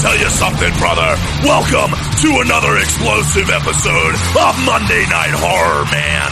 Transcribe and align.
tell 0.00 0.16
you 0.16 0.30
something, 0.30 0.72
brother. 0.78 1.14
Welcome 1.44 1.92
to 1.92 2.40
another 2.40 2.78
explosive 2.78 3.50
episode 3.50 4.14
of 4.40 4.56
Monday 4.64 5.04
Night 5.12 5.28
Horror, 5.36 5.84
man. 5.92 6.30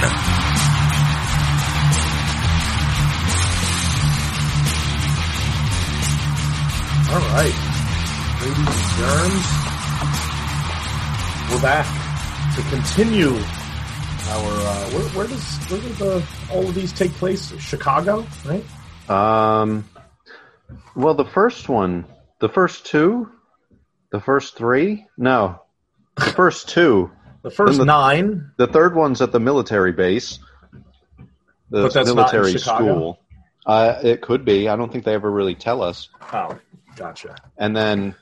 All 7.11 7.21
right, 7.37 7.53
ladies 8.41 8.73
and 8.73 8.89
germs, 8.97 9.47
we're 11.51 11.61
back 11.61 11.87
to 12.57 12.63
continue 12.71 13.35
our. 14.31 14.51
Uh, 14.51 14.91
where, 14.93 15.09
where 15.11 15.27
does 15.27 15.57
where 15.69 15.81
do 15.81 15.89
the 15.89 16.27
all 16.51 16.67
of 16.67 16.75
these 16.75 16.93
take 16.93 17.13
place? 17.13 17.55
Chicago, 17.61 18.27
right? 18.47 18.65
Um, 19.11 19.85
well, 20.97 21.13
the 21.13 21.27
first 21.27 21.69
one, 21.69 22.07
the 22.39 22.49
first 22.49 22.87
two, 22.87 23.31
the 24.11 24.21
first 24.21 24.57
three, 24.57 25.07
no, 25.17 25.63
the 26.17 26.27
first 26.27 26.69
two. 26.69 27.11
The 27.43 27.51
first 27.51 27.79
the- 27.79 27.85
nine. 27.85 28.51
The 28.57 28.67
third 28.67 28.95
one's 28.95 29.23
at 29.23 29.33
the 29.33 29.41
military 29.41 29.93
base, 29.93 30.39
the 31.71 31.83
But 31.83 31.95
that's 31.95 32.13
military 32.13 32.59
school. 32.59 33.21
Uh, 33.65 34.01
it 34.03 34.23
could 34.23 34.45
be. 34.45 34.69
I 34.69 34.77
don't 34.77 34.91
think 34.91 35.05
they 35.05 35.15
ever 35.15 35.31
really 35.31 35.55
tell 35.55 35.83
us. 35.83 36.09
Oh, 36.33 36.59
gotcha. 36.97 37.37
And 37.59 37.77
then 37.77 38.15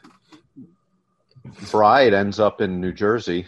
Bride 1.71 2.13
ends 2.15 2.41
up 2.41 2.61
in 2.61 2.81
New 2.81 2.93
Jersey. 2.93 3.47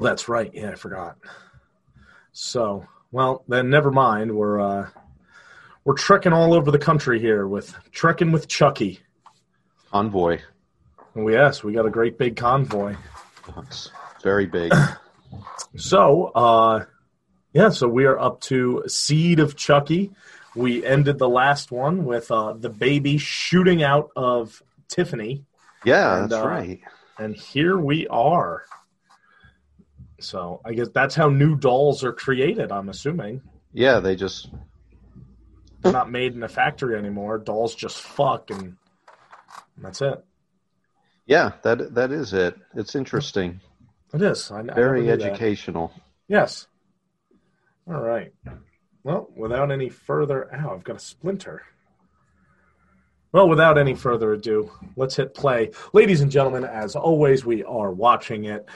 That's 0.00 0.28
right. 0.28 0.50
Yeah, 0.54 0.70
I 0.70 0.74
forgot. 0.74 1.18
So, 2.32 2.86
well, 3.10 3.44
then 3.48 3.68
never 3.68 3.90
mind. 3.90 4.34
We're 4.34 4.60
uh, 4.60 4.88
we're 5.84 5.94
trekking 5.94 6.32
all 6.32 6.54
over 6.54 6.70
the 6.70 6.78
country 6.78 7.20
here 7.20 7.46
with 7.46 7.74
trekking 7.92 8.32
with 8.32 8.48
Chucky. 8.48 9.00
Convoy. 9.90 10.40
Oh, 11.18 11.28
yes, 11.28 11.64
we 11.64 11.72
got 11.72 11.84
a 11.84 11.90
great 11.90 12.16
big 12.16 12.36
convoy. 12.36 12.94
It's 13.66 13.90
very 14.22 14.46
big. 14.46 14.72
So, 15.76 16.26
uh, 16.34 16.86
yeah, 17.52 17.68
so 17.68 17.86
we 17.86 18.06
are 18.06 18.18
up 18.18 18.40
to 18.42 18.84
Seed 18.86 19.38
of 19.40 19.54
Chucky. 19.56 20.12
We 20.56 20.84
ended 20.84 21.18
the 21.18 21.28
last 21.28 21.70
one 21.70 22.06
with 22.06 22.30
uh, 22.30 22.54
the 22.54 22.70
baby 22.70 23.18
shooting 23.18 23.82
out 23.82 24.08
of 24.16 24.62
Tiffany, 24.88 25.44
Yeah, 25.84 26.22
And, 26.22 26.30
that's 26.30 26.42
uh, 26.42 26.48
right. 26.48 26.80
and 27.18 27.36
here 27.36 27.76
we 27.76 28.08
are. 28.08 28.64
So, 30.20 30.62
I 30.64 30.72
guess 30.72 30.88
that's 30.88 31.14
how 31.14 31.28
new 31.28 31.54
dolls 31.54 32.02
are 32.02 32.14
created, 32.14 32.72
I'm 32.72 32.88
assuming. 32.88 33.42
Yeah, 33.74 34.00
they 34.00 34.16
just 34.16 34.48
They're 35.82 35.92
not 35.92 36.10
made 36.10 36.34
in 36.34 36.42
a 36.42 36.48
factory 36.48 36.96
anymore. 36.96 37.36
Dolls 37.38 37.74
just 37.74 38.00
fuck, 38.00 38.50
and 38.50 38.78
that's 39.76 40.00
it. 40.00 40.24
Yeah 41.28 41.52
that 41.62 41.94
that 41.94 42.10
is 42.10 42.32
it. 42.32 42.56
It's 42.74 42.96
interesting. 42.96 43.60
It 44.12 44.22
is. 44.22 44.50
I, 44.50 44.60
I 44.60 44.62
Very 44.62 45.02
never 45.02 45.16
knew 45.16 45.22
that. 45.22 45.22
educational. 45.22 45.92
Yes. 46.26 46.66
All 47.86 48.00
right. 48.00 48.32
Well, 49.04 49.28
without 49.36 49.70
any 49.70 49.88
further, 49.88 50.52
ow, 50.54 50.74
I've 50.74 50.84
got 50.84 50.96
a 50.96 51.00
splinter. 51.00 51.62
Well, 53.32 53.48
without 53.48 53.76
any 53.76 53.94
further 53.94 54.32
ado, 54.32 54.70
let's 54.96 55.16
hit 55.16 55.34
play. 55.34 55.70
Ladies 55.92 56.22
and 56.22 56.30
gentlemen, 56.30 56.64
as 56.64 56.96
always, 56.96 57.44
we 57.44 57.62
are 57.62 57.90
watching 57.90 58.46
it. 58.46 58.66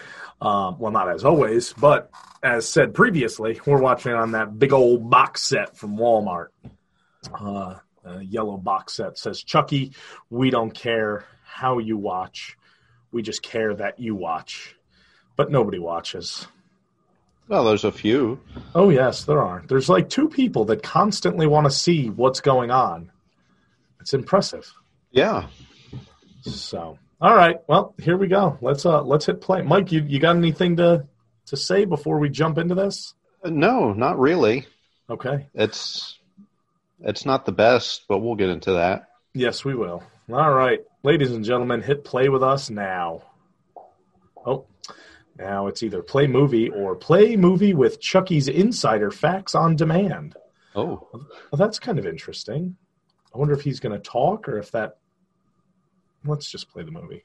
Um, 0.42 0.78
well, 0.78 0.92
not 0.92 1.10
as 1.10 1.24
always, 1.24 1.72
but 1.72 2.10
as 2.42 2.68
said 2.68 2.92
previously, 2.92 3.60
we're 3.66 3.80
watching 3.80 4.12
it 4.12 4.18
on 4.18 4.32
that 4.32 4.58
big 4.58 4.72
old 4.72 5.08
box 5.08 5.42
set 5.42 5.76
from 5.76 5.96
Walmart. 5.96 6.48
Uh, 7.32 7.76
a 8.04 8.20
yellow 8.22 8.56
box 8.58 8.94
set 8.94 9.16
says, 9.16 9.42
Chucky, 9.42 9.92
we 10.28 10.50
don't 10.50 10.74
care 10.74 11.24
how 11.52 11.78
you 11.78 11.96
watch. 11.96 12.56
We 13.12 13.22
just 13.22 13.42
care 13.42 13.74
that 13.74 14.00
you 14.00 14.14
watch. 14.14 14.74
But 15.36 15.50
nobody 15.50 15.78
watches. 15.78 16.46
Well, 17.48 17.64
there's 17.64 17.84
a 17.84 17.92
few. 17.92 18.40
Oh 18.74 18.88
yes, 18.88 19.24
there 19.24 19.42
are. 19.42 19.62
There's 19.68 19.88
like 19.88 20.08
two 20.08 20.28
people 20.28 20.64
that 20.66 20.82
constantly 20.82 21.46
want 21.46 21.66
to 21.66 21.70
see 21.70 22.08
what's 22.08 22.40
going 22.40 22.70
on. 22.70 23.10
It's 24.00 24.14
impressive. 24.14 24.72
Yeah. 25.10 25.48
So, 26.42 26.98
all 27.20 27.34
right. 27.34 27.56
Well, 27.68 27.94
here 27.98 28.16
we 28.16 28.28
go. 28.28 28.58
Let's 28.60 28.86
uh 28.86 29.02
let's 29.02 29.26
hit 29.26 29.40
play. 29.40 29.62
Mike, 29.62 29.92
you 29.92 30.02
you 30.02 30.18
got 30.18 30.36
anything 30.36 30.76
to 30.76 31.06
to 31.46 31.56
say 31.56 31.84
before 31.84 32.18
we 32.18 32.30
jump 32.30 32.58
into 32.58 32.74
this? 32.74 33.14
No, 33.44 33.92
not 33.92 34.18
really. 34.18 34.66
Okay. 35.10 35.48
It's 35.54 36.18
it's 37.00 37.26
not 37.26 37.44
the 37.44 37.52
best, 37.52 38.04
but 38.08 38.18
we'll 38.18 38.36
get 38.36 38.48
into 38.48 38.72
that. 38.72 39.08
Yes, 39.34 39.64
we 39.64 39.74
will. 39.74 40.02
All 40.32 40.52
right. 40.52 40.80
Ladies 41.04 41.32
and 41.32 41.44
gentlemen, 41.44 41.82
hit 41.82 42.04
play 42.04 42.28
with 42.28 42.44
us 42.44 42.70
now. 42.70 43.22
Oh. 44.46 44.66
Now 45.36 45.66
it's 45.66 45.82
either 45.82 46.00
play 46.00 46.28
movie 46.28 46.68
or 46.70 46.94
play 46.94 47.34
movie 47.34 47.74
with 47.74 48.00
Chucky's 48.00 48.46
Insider 48.46 49.10
Facts 49.10 49.56
on 49.56 49.74
Demand. 49.74 50.36
Oh, 50.76 51.08
Well, 51.12 51.58
that's 51.58 51.80
kind 51.80 51.98
of 51.98 52.06
interesting. 52.06 52.76
I 53.34 53.38
wonder 53.38 53.52
if 53.52 53.62
he's 53.62 53.80
going 53.80 53.94
to 53.94 53.98
talk 53.98 54.48
or 54.48 54.58
if 54.58 54.70
that. 54.72 54.98
Let's 56.24 56.48
just 56.48 56.70
play 56.70 56.84
the 56.84 56.92
movie. 56.92 57.24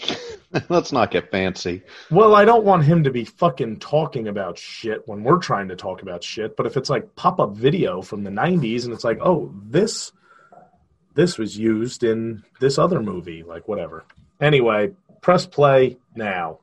let's 0.68 0.92
not 0.92 1.10
get 1.10 1.32
fancy. 1.32 1.82
Well, 2.12 2.36
I 2.36 2.44
don't 2.44 2.64
want 2.64 2.84
him 2.84 3.02
to 3.02 3.10
be 3.10 3.24
fucking 3.24 3.80
talking 3.80 4.28
about 4.28 4.58
shit 4.58 5.02
when 5.06 5.24
we're 5.24 5.38
trying 5.38 5.68
to 5.68 5.76
talk 5.76 6.02
about 6.02 6.22
shit. 6.22 6.56
But 6.56 6.66
if 6.66 6.76
it's 6.76 6.88
like 6.88 7.16
pop 7.16 7.40
up 7.40 7.56
video 7.56 8.00
from 8.00 8.22
the 8.22 8.30
90s 8.30 8.84
and 8.84 8.92
it's 8.92 9.02
like, 9.02 9.18
oh, 9.20 9.52
this 9.64 10.12
this 11.18 11.36
was 11.36 11.58
used 11.58 12.04
in 12.04 12.44
this 12.60 12.78
other 12.78 13.02
movie, 13.02 13.42
like 13.42 13.66
whatever. 13.66 14.04
Anyway, 14.40 14.92
press 15.20 15.46
play 15.46 15.96
now. 16.14 16.60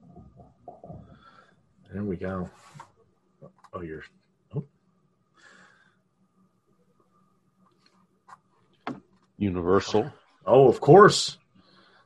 There 1.91 2.01
we 2.01 2.16
go. 2.16 2.49
Oh, 3.73 3.81
you're. 3.81 4.05
Universal. 9.38 10.09
Oh, 10.45 10.69
of 10.69 10.79
course. 10.79 11.38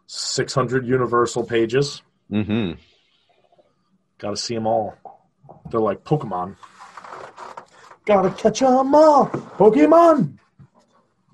600 0.08 0.88
Universal 0.88 1.44
pages. 1.44 2.02
Mm-hmm. 2.32 2.80
Got 4.18 4.32
to 4.32 4.38
see 4.38 4.56
them 4.56 4.66
all. 4.66 4.96
They're 5.70 5.80
like 5.80 6.04
Pokemon. 6.04 6.56
Gotta 8.06 8.32
catch 8.32 8.64
'em 8.64 8.96
all, 8.96 9.28
Pokemon. 9.28 10.40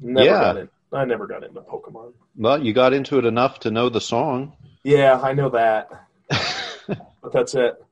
Never 0.01 0.25
Yeah. 0.25 0.65
I 0.95 1.06
never 1.06 1.28
got 1.28 1.44
into 1.44 1.61
Pokemon. 1.61 2.13
Well, 2.38 2.63
you 2.63 2.73
got 2.73 2.94
into 2.94 3.19
it 3.19 3.25
enough 3.25 3.59
to 3.61 3.72
know 3.72 3.89
the 3.89 4.01
song. 4.01 4.53
Yeah, 4.83 5.19
I 5.22 5.33
know 5.33 5.50
that, 5.50 5.89
but 6.88 7.33
that's 7.33 7.56
it. 7.56 7.83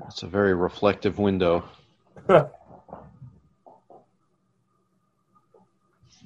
That's 0.00 0.22
a 0.22 0.26
very 0.26 0.54
reflective 0.54 1.18
window. 1.18 1.64
I 2.28 2.46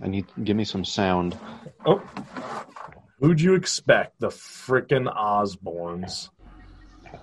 need 0.08 0.26
give 0.42 0.56
me 0.56 0.64
some 0.64 0.84
sound. 0.84 1.38
oh, 1.86 2.02
who'd 3.20 3.40
you 3.40 3.54
expect? 3.54 4.18
The 4.18 4.28
frickin' 4.28 5.12
Osbournes. 5.14 6.30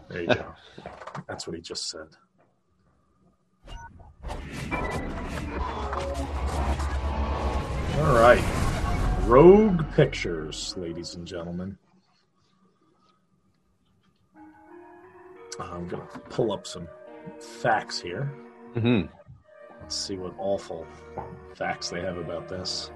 There 0.10 0.22
you 0.22 0.28
go. 0.28 0.46
That's 1.28 1.46
what 1.46 1.56
he 1.56 1.62
just 1.62 1.90
said. 1.90 2.08
All 8.00 8.16
right. 8.16 8.44
Rogue 9.26 9.84
Pictures, 9.96 10.74
ladies 10.78 11.16
and 11.16 11.28
gentlemen. 11.28 11.78
I'm 15.60 15.88
going 15.88 16.08
to 16.08 16.20
pull 16.30 16.52
up 16.52 16.66
some 16.66 16.88
facts 17.40 18.00
here. 18.00 18.32
Mm-hmm. 18.76 19.14
Let's 19.82 19.96
see 19.96 20.18
what 20.18 20.34
awful 20.38 20.88
facts 21.56 21.90
they 21.90 22.02
have 22.02 22.18
about 22.18 22.48
this. 22.48 22.92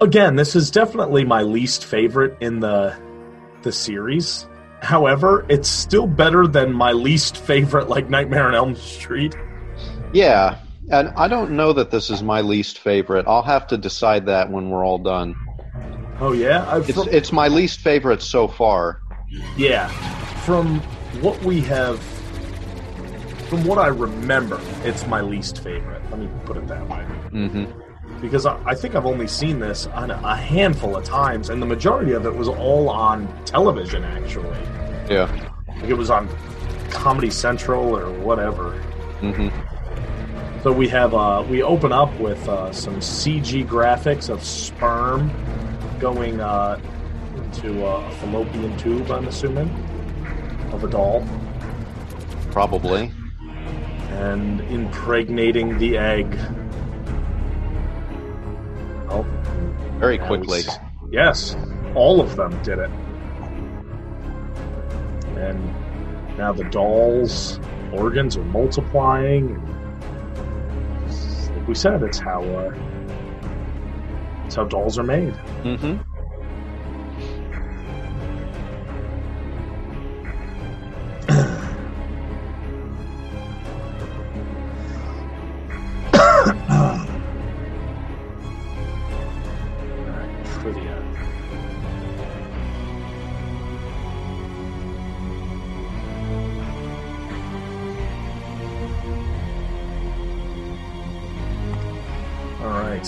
Again, 0.00 0.36
this 0.36 0.54
is 0.54 0.70
definitely 0.70 1.24
my 1.24 1.42
least 1.42 1.84
favorite 1.84 2.36
in 2.40 2.60
the 2.60 2.96
the 3.62 3.72
series. 3.72 4.46
However, 4.84 5.46
it's 5.48 5.68
still 5.68 6.06
better 6.06 6.46
than 6.46 6.72
my 6.72 6.92
least 6.92 7.38
favorite 7.38 7.88
like 7.88 8.10
Nightmare 8.10 8.46
on 8.46 8.54
Elm 8.54 8.74
Street. 8.76 9.34
Yeah, 10.12 10.58
and 10.90 11.08
I 11.16 11.26
don't 11.26 11.52
know 11.52 11.72
that 11.72 11.90
this 11.90 12.10
is 12.10 12.22
my 12.22 12.42
least 12.42 12.78
favorite. 12.78 13.24
I'll 13.26 13.42
have 13.42 13.66
to 13.68 13.78
decide 13.78 14.26
that 14.26 14.50
when 14.50 14.68
we're 14.68 14.84
all 14.84 14.98
done. 14.98 15.34
Oh 16.20 16.32
yeah, 16.32 16.64
I, 16.68 16.78
It's 16.80 16.92
from, 16.92 17.08
it's 17.10 17.32
my 17.32 17.48
least 17.48 17.80
favorite 17.80 18.22
so 18.22 18.46
far. 18.46 19.00
yeah. 19.56 19.88
From 20.44 20.80
what 21.22 21.42
we 21.42 21.60
have, 21.62 21.98
from 23.48 23.64
what 23.64 23.78
I 23.78 23.86
remember, 23.88 24.60
it's 24.84 25.06
my 25.06 25.22
least 25.22 25.62
favorite. 25.62 26.02
Let 26.10 26.20
me 26.20 26.28
put 26.44 26.58
it 26.58 26.68
that 26.68 26.86
way. 26.88 27.06
Mm-hmm. 27.32 27.80
Because 28.24 28.46
I, 28.46 28.58
I 28.64 28.74
think 28.74 28.94
I've 28.94 29.04
only 29.04 29.28
seen 29.28 29.58
this 29.58 29.86
on 29.88 30.10
a, 30.10 30.34
handful 30.34 30.96
of 30.96 31.04
times, 31.04 31.50
and 31.50 31.60
the 31.60 31.66
majority 31.66 32.12
of 32.12 32.24
it 32.24 32.34
was 32.34 32.48
all 32.48 32.88
on 32.88 33.28
television. 33.44 34.02
Actually, 34.02 34.56
Yeah. 35.10 35.28
like 35.68 35.90
it 35.90 35.92
was 35.94 36.08
on 36.08 36.26
Comedy 36.88 37.28
Central 37.28 37.94
or 37.94 38.10
whatever. 38.20 38.82
Mm-hmm. 39.20 39.50
So 40.62 40.72
we 40.72 40.88
have 40.88 41.12
uh, 41.12 41.44
we 41.50 41.62
open 41.62 41.92
up 41.92 42.18
with 42.18 42.48
uh, 42.48 42.72
some 42.72 42.96
CG 42.96 43.66
graphics 43.68 44.30
of 44.30 44.42
sperm 44.42 45.30
going 46.00 46.40
uh, 46.40 46.80
into 47.36 47.84
a 47.84 48.10
fallopian 48.12 48.74
tube. 48.78 49.10
I'm 49.10 49.28
assuming 49.28 49.68
of 50.72 50.82
a 50.82 50.88
doll 50.88 51.28
Probably. 52.52 53.12
and 54.12 54.62
impregnating 54.62 55.76
the 55.78 55.98
egg. 55.98 56.34
Oh, 59.10 59.22
Very 59.98 60.18
quickly. 60.18 60.60
s- 60.60 60.78
Yes, 61.10 61.56
all 61.94 62.20
of 62.20 62.34
them 62.36 62.50
did 62.62 62.78
it. 62.78 62.90
And 65.36 65.62
now 66.38 66.52
the 66.52 66.64
doll's 66.64 67.60
organs 67.92 68.36
are 68.36 68.44
multiplying. 68.44 69.60
Like 71.56 71.68
we 71.68 71.74
said, 71.74 72.02
it's 72.02 72.18
how 72.18 72.42
uh, 72.42 72.72
it's 74.46 74.54
how 74.56 74.64
dolls 74.64 74.98
are 74.98 75.04
made. 75.04 75.34
Mm-hmm. 75.62 75.96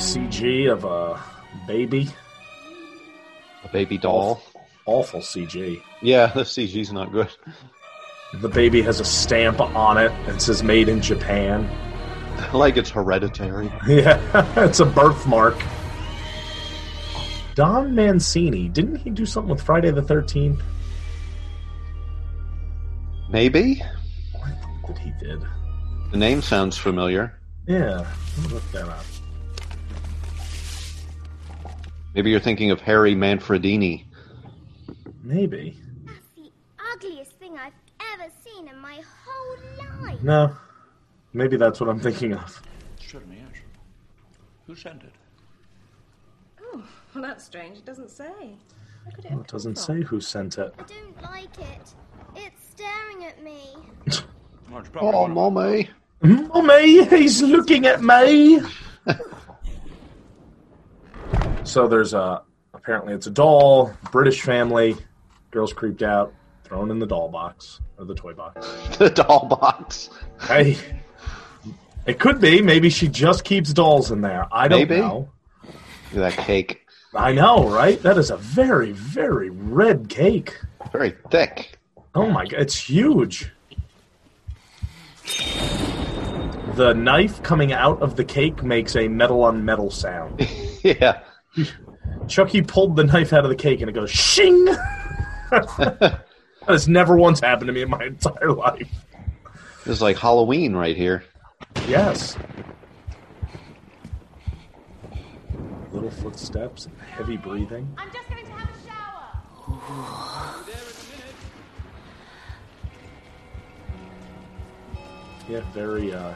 CG 0.06 0.70
of 0.70 0.85
a 0.85 1.20
baby. 1.67 2.08
A 3.64 3.69
baby 3.69 3.99
doll. 3.99 4.41
Awful 4.85 5.19
CG. 5.19 5.82
Yeah, 6.00 6.26
the 6.29 6.43
CG's 6.43 6.93
not 6.93 7.11
good. 7.11 7.29
The 8.35 8.49
baby 8.49 8.82
has 8.82 9.00
a 9.00 9.05
stamp 9.05 9.61
on 9.61 9.99
it 9.99 10.12
and 10.29 10.41
says 10.41 10.62
"Made 10.62 10.88
in 10.88 11.00
Japan." 11.00 11.69
like 12.53 12.76
it's 12.76 12.91
hereditary. 12.91 13.73
Yeah, 13.88 14.20
it's 14.64 14.79
a 14.79 14.87
birthmark. 14.87 15.61
Don 17.56 17.93
Mancini 17.93 18.69
didn't 18.69 18.97
he 18.97 19.11
do 19.11 19.26
something 19.26 19.50
with 19.50 19.62
Friday 19.62 19.91
the 19.91 20.02
Thirteenth? 20.02 20.62
Maybe? 23.29 23.82
That 24.87 24.99
he 24.99 25.11
did. 25.19 25.43
The 26.12 26.17
name 26.17 26.43
sounds 26.43 26.79
familiar. 26.79 27.37
Yeah, 27.67 28.06
let 28.37 28.47
me 28.47 28.55
look 28.55 28.70
that 28.70 28.88
up. 28.88 29.05
Maybe 32.16 32.30
you're 32.30 32.40
thinking 32.40 32.70
of 32.70 32.80
Harry 32.80 33.14
Manfredini. 33.14 34.04
Maybe. 35.22 35.76
That's 36.06 36.26
the 36.34 36.50
ugliest 36.94 37.32
thing 37.32 37.58
I've 37.58 37.74
ever 38.14 38.30
seen 38.42 38.68
in 38.68 38.78
my 38.78 39.02
whole 39.26 40.02
life. 40.06 40.22
No. 40.22 40.56
Maybe 41.34 41.58
that's 41.58 41.78
what 41.78 41.90
I'm 41.90 42.00
thinking 42.00 42.32
of. 42.32 42.62
Certainly 43.06 43.36
is. 43.36 43.60
Who 44.66 44.74
sent 44.74 45.02
it? 45.02 45.12
Oh, 46.62 46.82
well, 47.14 47.22
that's 47.22 47.44
strange. 47.44 47.76
It 47.76 47.84
doesn't 47.84 48.10
say. 48.10 48.56
Could 49.14 49.26
it, 49.26 49.30
Well, 49.32 49.40
it 49.42 49.48
doesn't 49.48 49.76
say 49.76 50.00
who 50.00 50.18
sent 50.18 50.56
it. 50.56 50.72
I 50.78 50.82
don't 50.84 51.22
like 51.22 51.58
it. 51.58 51.94
It's 52.34 52.66
staring 52.70 53.26
at 53.26 53.42
me. 53.44 53.60
Well, 54.70 54.80
it's 54.80 54.88
probably 54.90 55.10
Oh, 55.12 55.20
one 55.20 55.30
of- 55.32 55.36
mommy. 55.36 55.90
Mommy, 56.22 57.04
he's 57.08 57.42
looking 57.42 57.84
at 57.84 58.02
me. 58.02 58.62
so 61.66 61.88
there's 61.88 62.14
a 62.14 62.42
apparently 62.74 63.14
it's 63.14 63.26
a 63.26 63.30
doll, 63.30 63.92
British 64.12 64.42
family, 64.42 64.96
girls 65.50 65.72
creeped 65.72 66.02
out, 66.02 66.32
thrown 66.64 66.90
in 66.90 66.98
the 66.98 67.06
doll 67.06 67.28
box 67.28 67.80
or 67.98 68.04
the 68.04 68.14
toy 68.14 68.32
box. 68.32 68.66
The 68.98 69.10
doll 69.10 69.46
box. 69.46 70.08
Hey, 70.40 70.76
it 72.06 72.18
could 72.18 72.40
be. 72.40 72.62
Maybe 72.62 72.88
she 72.88 73.08
just 73.08 73.44
keeps 73.44 73.72
dolls 73.72 74.10
in 74.10 74.20
there. 74.22 74.46
I 74.50 74.68
don't 74.68 74.88
Maybe. 74.88 75.00
know. 75.00 75.28
Look 76.12 76.24
at 76.24 76.36
that 76.36 76.44
cake. 76.44 76.86
I 77.14 77.32
know, 77.32 77.68
right? 77.68 78.00
That 78.02 78.16
is 78.18 78.30
a 78.30 78.36
very, 78.36 78.92
very 78.92 79.50
red 79.50 80.08
cake. 80.08 80.58
Very 80.92 81.14
thick. 81.30 81.78
Oh 82.14 82.30
my 82.30 82.46
god, 82.46 82.60
it's 82.60 82.76
huge. 82.76 83.50
The 86.74 86.92
knife 86.94 87.42
coming 87.42 87.72
out 87.72 88.00
of 88.02 88.16
the 88.16 88.24
cake 88.24 88.62
makes 88.62 88.96
a 88.96 89.08
metal 89.08 89.42
on 89.42 89.64
metal 89.64 89.90
sound. 89.90 90.46
yeah. 90.82 91.20
Chucky 92.29 92.62
pulled 92.62 92.97
the 92.97 93.05
knife 93.05 93.32
out 93.32 93.44
of 93.44 93.50
the 93.50 93.56
cake 93.56 93.81
and 93.81 93.88
it 93.88 93.93
goes 93.93 94.11
shing. 94.11 94.64
that 95.50 96.26
has 96.67 96.88
never 96.88 97.17
once 97.17 97.41
happened 97.41 97.69
to 97.69 97.73
me 97.73 97.82
in 97.82 97.91
my 97.91 98.05
entire 98.05 98.53
life. 98.53 98.91
This 99.85 99.97
is 99.97 100.03
like 100.03 100.17
Halloween 100.19 100.75
right 100.75 100.97
here. 100.97 101.25
Yes. 101.88 102.37
Little 105.93 106.11
footsteps 106.11 106.87
and 106.87 106.99
heavy 107.00 107.37
breathing. 107.37 107.88
I'm 107.97 108.11
just 108.12 108.29
going 108.29 108.44
to 108.44 108.52
have 108.52 108.69
a 108.69 108.87
shower. 108.87 109.43
Yeah, 115.49 115.61
very, 115.73 116.12
uh, 116.12 116.35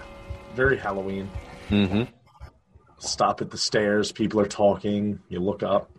very 0.55 0.77
Halloween. 0.79 1.29
Mm-hmm. 1.69 2.05
Stop 3.01 3.41
at 3.41 3.51
the 3.51 3.59
stairs. 3.59 4.13
People 4.13 4.41
are 4.41 4.47
talking. 4.47 5.21
You 5.29 5.41
look 5.41 5.63
up. 5.63 5.91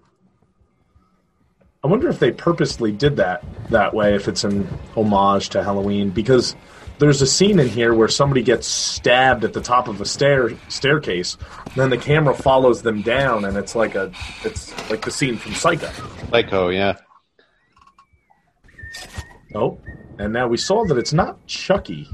I 1.83 1.87
wonder 1.87 2.09
if 2.09 2.19
they 2.19 2.31
purposely 2.31 2.91
did 2.91 3.17
that 3.17 3.43
that 3.71 3.93
way. 3.93 4.15
If 4.15 4.27
it's 4.27 4.43
an 4.43 4.67
homage 4.95 5.49
to 5.49 5.63
Halloween, 5.63 6.11
because 6.11 6.55
there's 6.99 7.23
a 7.23 7.27
scene 7.27 7.59
in 7.59 7.67
here 7.67 7.95
where 7.95 8.07
somebody 8.07 8.43
gets 8.43 8.67
stabbed 8.67 9.43
at 9.43 9.53
the 9.53 9.61
top 9.61 9.87
of 9.87 9.99
a 9.99 10.05
stair 10.05 10.51
staircase. 10.69 11.35
Then 11.75 11.89
the 11.89 11.97
camera 11.97 12.35
follows 12.35 12.83
them 12.83 13.01
down, 13.01 13.45
and 13.45 13.57
it's 13.57 13.73
like 13.73 13.95
a 13.95 14.11
it's 14.43 14.71
like 14.91 15.03
the 15.03 15.09
scene 15.09 15.37
from 15.37 15.53
Psycho. 15.53 15.89
Psycho, 16.29 16.69
yeah. 16.69 16.97
Oh, 19.55 19.79
and 20.19 20.31
now 20.31 20.47
we 20.47 20.57
saw 20.57 20.85
that 20.85 20.97
it's 20.99 21.13
not 21.13 21.43
Chucky. 21.47 22.07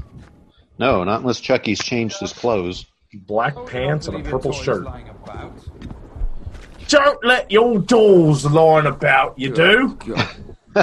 No, 0.78 1.04
not 1.04 1.20
unless 1.20 1.40
Chucky's 1.40 1.80
changed 1.80 2.18
his 2.20 2.32
clothes. 2.32 2.86
Black 3.14 3.54
pants 3.66 4.06
and 4.06 4.16
a 4.16 4.28
purple 4.28 4.52
shirt. 4.52 4.86
Don't 6.88 7.24
let 7.24 7.50
your 7.50 7.78
dolls 7.78 8.44
lying 8.44 8.86
about, 8.86 9.38
you 9.38 9.50
do. 9.52 9.98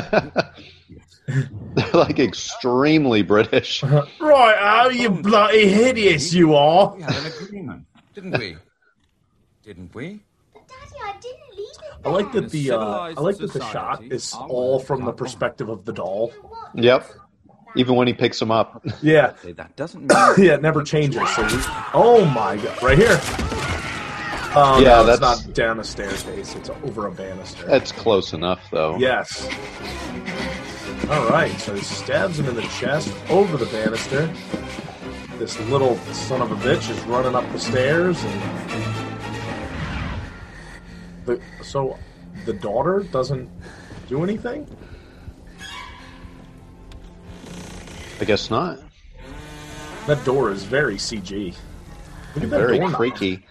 They're 1.27 1.91
like 1.93 2.19
extremely 2.19 3.21
British. 3.23 3.83
Right, 4.19 4.83
oh, 4.85 4.89
you 4.89 5.09
bloody 5.09 5.67
hideous 5.67 6.33
you 6.33 6.55
are. 6.55 6.95
We 6.95 7.01
had 7.03 7.15
an 7.15 7.25
agreement, 7.25 7.85
didn't 8.13 8.37
we? 8.37 8.57
Didn't 9.63 9.95
we? 9.95 10.23
Daddy, 10.53 10.95
I 11.03 11.13
didn't 11.19 11.57
leave 11.57 11.67
it 11.67 11.85
I 12.05 12.09
like 12.09 12.31
that 12.33 12.49
the 12.51 12.71
uh, 12.71 12.77
I 12.77 13.21
like 13.21 13.37
that 13.37 13.53
the 13.53 13.63
shot 13.71 14.03
is 14.03 14.33
all 14.33 14.79
from 14.79 15.05
the 15.05 15.11
perspective 15.11 15.69
of 15.69 15.85
the 15.85 15.93
doll. 15.93 16.31
Yep. 16.75 17.07
Even 17.75 17.95
when 17.95 18.07
he 18.07 18.13
picks 18.13 18.41
him 18.41 18.51
up. 18.51 18.83
Yeah, 19.01 19.33
that 19.43 19.75
doesn't 19.75 20.01
mean 20.01 20.09
yeah, 20.37 20.53
it 20.55 20.61
never 20.61 20.81
changes. 20.83 21.21
So 21.35 21.43
we, 21.43 21.49
oh 21.93 22.25
my 22.33 22.55
god, 22.57 22.81
right 22.83 22.97
here. 22.97 23.19
Oh 24.57 24.79
Yeah, 24.81 25.01
no, 25.01 25.09
it's 25.11 25.19
that's- 25.19 25.45
not 25.45 25.53
down 25.55 25.79
a 25.79 25.83
staircase. 25.83 26.55
It's 26.55 26.69
over 26.83 27.07
a 27.07 27.11
banister. 27.11 27.65
That's 27.67 27.91
close 27.91 28.31
enough, 28.33 28.61
though. 28.71 28.97
Yes. 28.97 29.45
All 31.09 31.27
right, 31.29 31.51
so 31.59 31.75
he 31.75 31.81
stabs 31.81 32.39
him 32.39 32.47
in 32.47 32.55
the 32.55 32.61
chest 32.63 33.13
over 33.29 33.57
the 33.57 33.65
banister. 33.67 34.27
This 35.37 35.59
little 35.69 35.97
son 36.13 36.41
of 36.41 36.51
a 36.51 36.55
bitch 36.55 36.89
is 36.89 36.97
running 37.03 37.35
up 37.35 37.43
the 37.51 37.59
stairs, 37.59 38.23
and 38.23 38.41
the, 41.25 41.41
so 41.61 41.97
the 42.45 42.53
daughter 42.53 43.01
doesn't 43.11 43.49
do 44.07 44.23
anything. 44.23 44.65
I 48.19 48.25
guess 48.25 48.49
not. 48.49 48.79
That 50.07 50.23
door 50.23 50.51
is 50.51 50.63
very 50.63 50.95
CG. 50.95 51.53
Look 52.35 52.43
at 52.43 52.49
that 52.49 52.57
Very 52.59 52.79
creaky. 52.93 53.45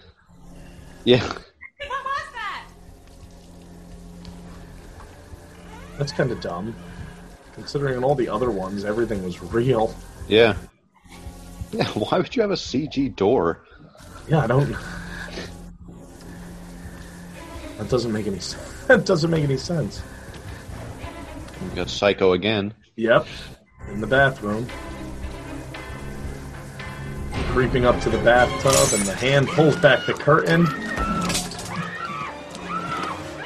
Yeah. 1.03 1.23
What 1.23 2.03
was 2.03 2.23
that? 2.33 2.67
That's 5.97 6.11
kind 6.11 6.31
of 6.31 6.39
dumb, 6.41 6.75
considering 7.53 7.97
in 7.97 8.03
all 8.03 8.15
the 8.15 8.29
other 8.29 8.51
ones 8.51 8.85
everything 8.85 9.23
was 9.23 9.41
real. 9.41 9.93
Yeah. 10.27 10.55
Yeah, 11.71 11.87
why 11.93 12.17
would 12.19 12.35
you 12.35 12.41
have 12.41 12.51
a 12.51 12.55
CG 12.55 13.15
door? 13.15 13.61
Yeah, 14.27 14.39
I 14.39 14.47
don't. 14.47 14.75
That 17.77 17.89
doesn't 17.89 18.11
make 18.11 18.27
any. 18.27 18.37
s- 18.37 18.55
That 18.87 19.03
doesn't 19.05 19.31
make 19.31 19.43
any 19.43 19.57
sense. 19.57 20.01
We 21.69 21.75
got 21.75 21.89
Psycho 21.89 22.33
again. 22.33 22.71
Yep, 22.97 23.25
in 23.91 24.01
the 24.01 24.07
bathroom. 24.07 24.67
creeping 27.49 27.85
up 27.85 27.97
to 28.01 28.09
the 28.09 28.17
bathtub, 28.17 28.99
and 28.99 29.07
the 29.07 29.15
hand 29.15 29.47
pulls 29.47 29.77
back 29.77 30.05
the 30.05 30.13
curtain. 30.13 30.67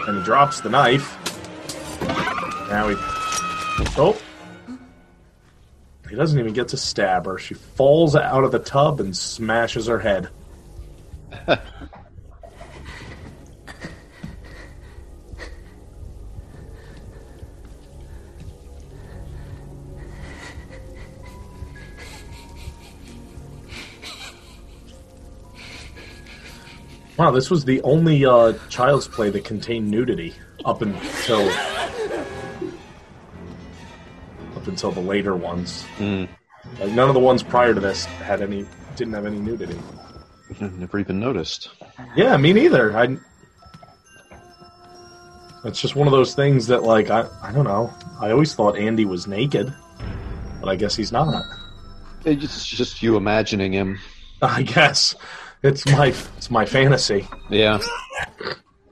And 0.07 0.17
he 0.17 0.23
drops 0.23 0.61
the 0.61 0.69
knife. 0.69 1.15
Now 2.69 2.89
he. 2.89 2.95
Oh! 3.97 4.19
He 6.09 6.15
doesn't 6.15 6.39
even 6.39 6.53
get 6.53 6.69
to 6.69 6.77
stab 6.77 7.27
her. 7.27 7.37
She 7.37 7.53
falls 7.53 8.15
out 8.15 8.43
of 8.43 8.51
the 8.51 8.57
tub 8.57 8.99
and 8.99 9.15
smashes 9.15 9.85
her 9.85 9.99
head. 9.99 10.29
Wow, 27.19 27.31
this 27.31 27.49
was 27.49 27.65
the 27.65 27.81
only 27.81 28.23
uh, 28.23 28.53
Child's 28.69 29.05
Play 29.05 29.29
that 29.31 29.43
contained 29.43 29.91
nudity 29.91 30.33
up 30.63 30.81
until 30.81 31.49
up 34.55 34.65
until 34.65 34.91
the 34.93 35.01
later 35.01 35.35
ones. 35.35 35.85
Like 36.79 36.91
none 36.91 37.09
of 37.09 37.13
the 37.13 37.19
ones 37.19 37.43
prior 37.43 37.73
to 37.73 37.79
this 37.81 38.05
had 38.05 38.41
any 38.41 38.65
didn't 38.95 39.15
have 39.15 39.25
any 39.25 39.37
nudity. 39.37 39.77
Never 40.61 40.97
even 40.97 41.19
noticed. 41.19 41.71
Yeah, 42.15 42.37
me 42.37 42.53
neither. 42.53 42.97
I. 42.97 43.17
It's 45.65 45.81
just 45.81 45.97
one 45.97 46.07
of 46.07 46.13
those 46.13 46.35
things 46.35 46.67
that, 46.67 46.83
like, 46.83 47.09
I, 47.09 47.27
I 47.43 47.51
don't 47.51 47.65
know. 47.65 47.93
I 48.21 48.31
always 48.31 48.55
thought 48.55 48.77
Andy 48.77 49.03
was 49.03 49.27
naked, 49.27 49.73
but 50.61 50.69
I 50.69 50.77
guess 50.77 50.95
he's 50.95 51.11
not. 51.11 51.43
It's 52.23 52.65
just 52.65 53.03
you 53.03 53.17
imagining 53.17 53.73
him. 53.73 53.99
I 54.41 54.63
guess 54.63 55.15
it's 55.63 55.85
my 55.87 56.07
it's 56.37 56.49
my 56.51 56.65
fantasy. 56.65 57.27
Yeah. 57.49 57.79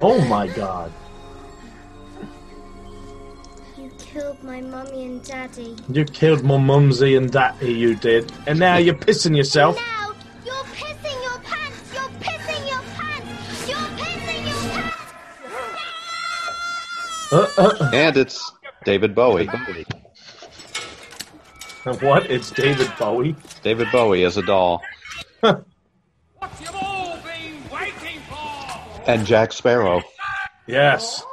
Oh 0.01 0.19
my 0.27 0.47
god! 0.47 0.91
You 3.77 3.89
killed 3.97 4.43
my 4.43 4.61
mummy 4.61 5.05
and 5.05 5.23
daddy. 5.23 5.75
You 5.89 6.03
killed 6.05 6.43
my 6.43 6.57
mumsy 6.57 7.15
and 7.15 7.31
daddy, 7.31 7.73
you 7.73 7.95
did, 7.95 8.31
and 8.45 8.59
now 8.59 8.77
you're 8.77 8.93
pissing 8.95 9.35
yourself. 9.35 9.75
Now 9.75 10.11
you're 10.45 10.53
pissing 10.65 11.23
your 11.23 11.39
pants. 11.39 11.93
You're 11.93 12.09
pissing 12.19 12.67
your 12.69 12.81
pants. 12.95 13.69
You're 13.69 13.89
pissing 13.97 14.45
your 14.45 14.71
pants. 14.71 14.97
Uh, 17.31 17.47
uh, 17.57 17.89
And 17.93 18.17
it's 18.17 18.51
David 18.85 19.15
Bowie. 19.15 19.49
uh, 19.49 19.57
what? 22.01 22.29
It's 22.29 22.51
David 22.51 22.91
Bowie. 22.99 23.35
David 23.63 23.87
Bowie 23.91 24.23
as 24.25 24.37
a 24.37 24.41
doll. 24.43 24.81
And 29.07 29.25
Jack 29.25 29.53
Sparrow. 29.53 30.03
Yes, 30.67 31.23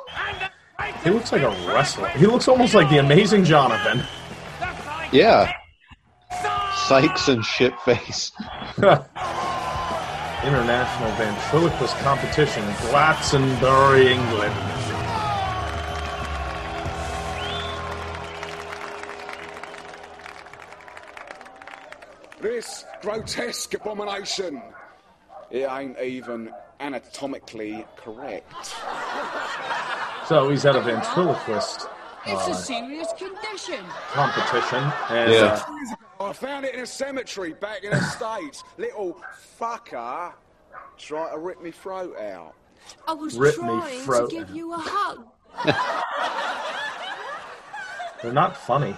he 1.02 1.11
looks 1.11 1.33
like 1.33 1.42
a 1.42 1.50
wrestler. 1.66 2.09
He 2.11 2.26
looks 2.26 2.49
almost 2.49 2.75
like 2.75 2.88
the 2.88 2.99
Amazing 2.99 3.44
Jonathan. 3.44 4.02
Yeah. 5.12 5.52
Psychs 6.30 7.28
and 7.28 7.42
shitface. 7.42 8.33
International 10.44 11.11
ventriloquist 11.16 11.97
competition, 11.99 12.62
Glastonbury, 12.88 14.12
England. 14.12 14.54
This 22.40 22.85
grotesque 23.02 23.75
abomination. 23.75 24.62
It 25.54 25.70
ain't 25.70 25.96
even 26.00 26.50
anatomically 26.80 27.87
correct. 27.96 28.52
So 30.26 30.49
he's 30.49 30.64
at 30.64 30.75
a 30.75 30.80
ventriloquist 30.80 31.87
It's 32.25 32.49
a 32.49 32.54
serious 32.54 33.08
condition. 33.12 33.84
competition, 34.12 34.82
and 35.11 35.30
Yeah. 35.30 35.62
uh, 36.18 36.25
I 36.25 36.32
found 36.32 36.64
it 36.64 36.75
in 36.75 36.80
a 36.80 36.87
cemetery 36.87 37.52
back 37.52 37.84
in 37.84 37.90
the 37.90 38.00
States. 38.00 38.64
Little 38.78 39.20
fucker 39.61 40.32
tried 40.96 41.32
to 41.32 41.38
rip 41.38 41.61
me 41.62 41.70
throat 41.73 42.18
out. 42.18 42.54
I 43.06 43.12
was 43.12 43.37
Rip 43.37 43.56
trying 43.56 43.82
to 44.06 44.26
give 44.30 44.49
out. 44.49 44.56
you 44.56 44.73
a 44.73 44.78
hug. 44.78 45.26
they're 48.23 48.32
not 48.32 48.56
funny. 48.56 48.96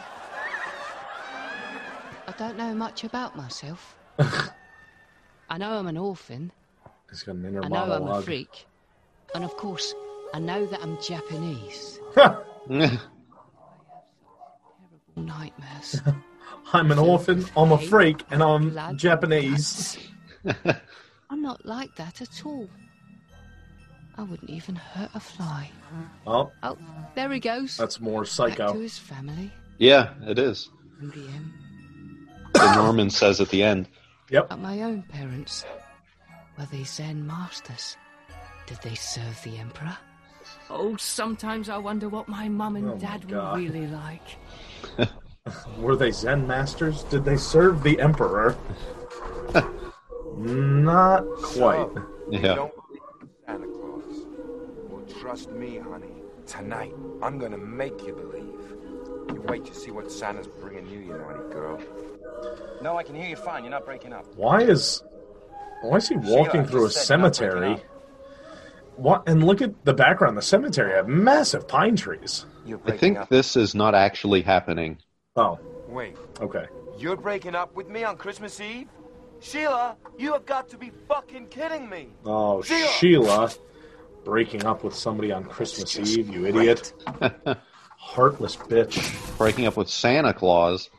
I 2.29 2.33
don't 2.39 2.57
know 2.57 2.73
much 2.73 3.03
about 3.03 3.37
myself. 3.37 3.97
I 5.49 5.59
know 5.59 5.79
I'm 5.79 5.87
an 5.87 5.97
orphan. 5.97 6.51
He's 7.11 7.23
got 7.23 7.37
an 7.37 7.45
inner 7.45 7.65
I 7.65 7.69
know 7.69 7.93
I'm 7.93 8.07
a 8.09 8.23
freak. 8.23 8.67
And 9.35 9.45
of 9.45 9.57
course, 9.57 9.95
I 10.35 10.39
know 10.39 10.67
that 10.67 10.83
I'm 10.83 11.01
Japanese. 11.01 12.01
Nightmares. 15.17 16.03
I'm 16.73 16.91
an 16.91 16.99
orphan, 16.99 17.45
I'm 17.57 17.73
a 17.73 17.79
freak, 17.79 18.25
and 18.31 18.43
I'm 18.43 18.71
Blood, 18.71 18.99
Japanese. 18.99 19.99
I'm 21.31 21.43
not 21.43 21.65
like 21.65 21.95
that 21.97 22.21
at 22.23 22.45
all. 22.45 22.69
I 24.19 24.23
wouldn't 24.23 24.51
even 24.51 24.75
hurt 24.75 25.11
a 25.15 25.21
fly. 25.21 25.71
Oh, 26.27 26.51
Oh, 26.63 26.77
there 27.15 27.31
he 27.33 27.39
goes. 27.41 27.77
that's 27.77 28.01
more 28.01 28.23
Back 28.23 28.29
to 28.29 28.35
psycho. 28.35 28.73
his 28.81 28.99
family. 28.99 29.53
Yeah, 29.79 30.15
it 30.27 30.39
is. 30.39 30.71
Rudy 31.01 31.27
M. 31.35 31.55
The 32.55 32.75
Norman 32.75 33.11
says 33.11 33.41
at 33.41 33.51
the 33.51 33.63
end. 33.63 33.89
Yep. 34.31 34.49
But 34.49 34.59
my 34.59 34.83
own 34.83 35.03
parents. 35.03 35.65
Were 36.59 36.67
they 36.67 36.85
Zen 36.85 37.27
masters? 37.27 37.97
Did 38.67 38.79
they 38.83 38.95
serve 38.95 39.41
the 39.45 39.59
Emperor? 39.59 39.97
Oh, 40.71 40.97
sometimes 40.97 41.69
I 41.69 41.79
wonder 41.79 42.09
what 42.09 42.29
my 42.29 42.49
mum 42.49 42.77
and 42.77 42.91
Oh 42.91 42.97
dad 42.97 43.31
were 43.31 43.57
really 43.57 43.87
like. 43.87 44.39
Were 45.79 45.95
they 45.95 46.11
Zen 46.11 46.47
masters? 46.47 47.05
Did 47.05 47.25
they 47.25 47.37
serve 47.37 47.83
the 47.83 48.01
Emperor? 48.01 48.57
Not 50.37 51.25
quite. 51.37 51.89
Yeah. 52.31 52.55
Don't 52.55 52.73
believe 52.75 53.03
in 53.21 53.29
Santa 53.47 53.67
Claus. 53.67 54.27
Well, 54.91 55.05
trust 55.21 55.51
me, 55.53 55.79
honey. 55.79 56.13
Tonight, 56.47 56.93
I'm 57.23 57.39
gonna 57.39 57.59
make 57.59 58.05
you 58.07 58.15
believe. 58.15 59.35
You 59.35 59.43
wait 59.49 59.65
to 59.67 59.75
see 59.75 59.91
what 59.91 60.11
Santa's 60.11 60.47
bringing 60.47 60.89
you, 60.89 60.99
you 61.01 61.15
naughty 61.17 61.53
girl. 61.53 61.81
No, 62.83 62.97
I 62.97 63.03
can 63.03 63.15
hear 63.15 63.27
you 63.29 63.37
fine. 63.37 63.65
You're 63.65 63.71
not 63.71 63.85
breaking 63.85 64.13
up. 64.13 64.27
Why 64.37 64.63
is 64.63 65.03
why 65.83 65.97
is 65.97 66.09
he 66.09 66.17
walking 66.17 66.63
Sheila, 66.63 66.67
through 66.67 66.85
a 66.85 66.89
just 66.89 67.07
said 67.07 67.15
you're 67.15 67.23
not 67.23 67.37
breaking 67.39 67.53
cemetery? 67.53 67.83
What? 68.97 69.29
And 69.29 69.45
look 69.45 69.61
at 69.63 69.85
the 69.85 69.95
background. 69.95 70.37
The 70.37 70.43
cemetery 70.43 70.95
have 70.95 71.09
massive 71.09 71.69
pine 71.69 71.97
trees. 71.97 72.47
You're 72.65 72.81
I 72.87 72.97
think 72.97 73.19
up. 73.19 73.29
this 73.29 73.57
is 73.57 73.75
not 73.75 73.95
actually 73.95 74.43
happening. 74.43 74.99
Oh, 75.37 75.59
Wait, 75.89 76.17
okay. 76.41 76.67
you're 76.99 77.17
breaking 77.17 77.55
up 77.55 77.75
with 77.77 77.89
me 77.89 78.05
on 78.05 78.17
Christmas 78.17 78.59
Eve? 78.61 78.89
Sheila, 79.41 79.97
you 80.19 80.33
have 80.33 80.47
got 80.47 80.69
to 80.71 80.79
be 80.79 80.91
fucking 81.09 81.49
kidding 81.49 81.89
me. 81.89 82.09
Oh, 82.25 82.63
Sheila! 82.63 82.89
Sheila 82.89 83.51
breaking 84.25 84.65
up 84.65 84.83
with 84.83 84.95
somebody 84.95 85.31
on 85.31 85.45
Christmas 85.45 85.99
Eve. 85.99 86.29
You 86.29 86.47
idiot. 86.47 86.93
Heartless 87.99 88.57
bitch. 88.57 89.39
Breaking 89.39 89.67
up 89.67 89.77
with 89.77 89.89
Santa 89.89 90.35
Claus. 90.35 90.91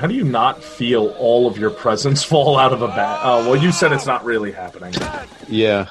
How 0.00 0.06
do 0.06 0.14
you 0.14 0.24
not 0.24 0.64
feel 0.64 1.08
all 1.18 1.46
of 1.46 1.58
your 1.58 1.68
presents 1.68 2.24
fall 2.32 2.56
out 2.58 2.72
of 2.72 2.80
a 2.80 2.88
bag? 2.88 3.20
Oh, 3.22 3.46
well, 3.50 3.62
you 3.62 3.70
said 3.70 3.92
it's 3.92 4.06
not 4.06 4.24
really 4.24 4.50
happening. 4.50 4.94
Yeah. 5.46 5.88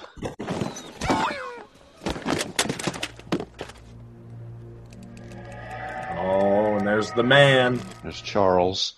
Oh, 6.17 6.75
and 6.77 6.87
there's 6.87 7.11
the 7.11 7.21
man, 7.21 7.79
There's 8.01 8.19
Charles. 8.19 8.95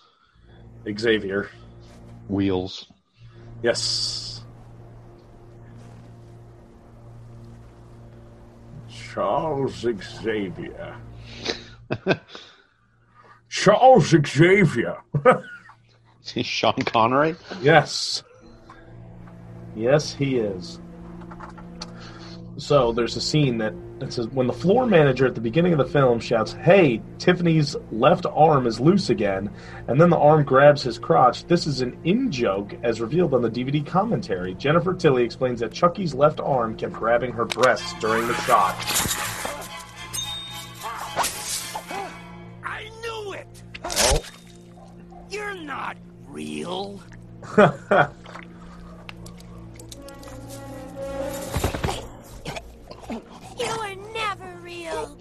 Xavier. 0.97 1.49
Wheels. 2.29 2.87
Yes. 3.61 4.41
Charles 8.89 9.75
Xavier. 9.75 10.95
Charles 13.51 14.07
Xavier. 14.25 14.97
Sean 16.23 16.81
Connery. 16.85 17.35
yes. 17.61 18.23
Yes, 19.75 20.13
he 20.13 20.37
is. 20.37 20.79
So 22.57 22.93
there's 22.93 23.17
a 23.17 23.21
scene 23.21 23.57
that 23.57 23.73
it 23.99 24.13
says 24.13 24.27
when 24.29 24.47
the 24.47 24.53
floor 24.53 24.85
manager 24.85 25.25
at 25.27 25.35
the 25.35 25.41
beginning 25.41 25.73
of 25.73 25.79
the 25.79 25.85
film 25.85 26.19
shouts, 26.19 26.53
"Hey, 26.53 27.01
Tiffany's 27.17 27.75
left 27.91 28.25
arm 28.25 28.67
is 28.67 28.79
loose 28.79 29.09
again," 29.09 29.49
and 29.87 29.99
then 29.99 30.09
the 30.09 30.17
arm 30.17 30.43
grabs 30.43 30.81
his 30.81 30.97
crotch. 30.97 31.45
This 31.45 31.67
is 31.67 31.81
an 31.81 31.97
in 32.03 32.31
joke, 32.31 32.75
as 32.83 33.01
revealed 33.01 33.33
on 33.33 33.41
the 33.41 33.49
DVD 33.49 33.85
commentary. 33.85 34.53
Jennifer 34.55 34.93
Tilly 34.93 35.23
explains 35.23 35.59
that 35.59 35.71
Chucky's 35.71 36.13
left 36.13 36.39
arm 36.39 36.75
kept 36.77 36.93
grabbing 36.93 37.33
her 37.33 37.45
breasts 37.45 37.93
during 37.99 38.27
the 38.27 38.35
shot. 38.35 38.75
You 46.71 46.89
are 53.67 53.95
never 54.13 54.57
real. 54.61 55.17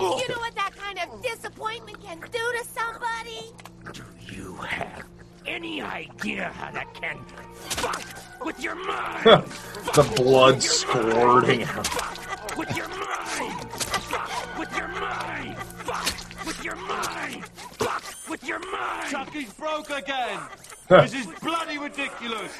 You 0.00 0.28
know 0.28 0.38
what 0.38 0.56
that 0.56 0.72
kind 0.76 0.98
of 0.98 1.22
disappointment 1.22 2.02
can 2.02 2.18
do 2.18 2.26
to 2.32 2.64
somebody? 2.64 3.52
Do 3.92 4.02
you 4.34 4.54
have 4.56 5.04
any 5.46 5.80
idea 5.82 6.50
how 6.56 6.72
that 6.72 6.92
can 6.94 7.16
fuck 7.54 8.02
with 8.44 8.60
your 8.60 8.74
mind? 8.74 9.24
the 9.94 10.12
blood 10.16 10.60
squirting 10.60 11.62
out. 11.62 11.86
Fuck 11.86 12.56
with 12.58 12.76
your 12.76 12.88
mind! 12.88 13.70
Fuck 13.70 14.58
with 14.58 14.76
your 14.76 14.88
mind! 14.88 15.56
Fuck 15.58 16.44
with 16.44 16.64
your 16.64 16.74
mind! 16.74 17.44
Fuck 17.46 18.02
with 18.28 18.42
your 18.42 18.58
mind! 18.58 19.10
Chucky's 19.12 19.52
broke 19.52 19.90
again. 19.90 20.40
This 20.88 21.14
is 21.14 21.26
bloody 21.40 21.78
ridiculous. 21.78 22.52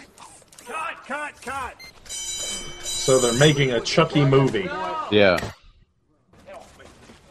Cut, 0.66 1.04
cut, 1.06 1.42
cut! 1.42 1.74
So 2.08 3.18
they're 3.18 3.32
making 3.38 3.72
a 3.72 3.80
Chucky 3.80 4.24
movie. 4.24 4.68
Yeah. 5.10 5.38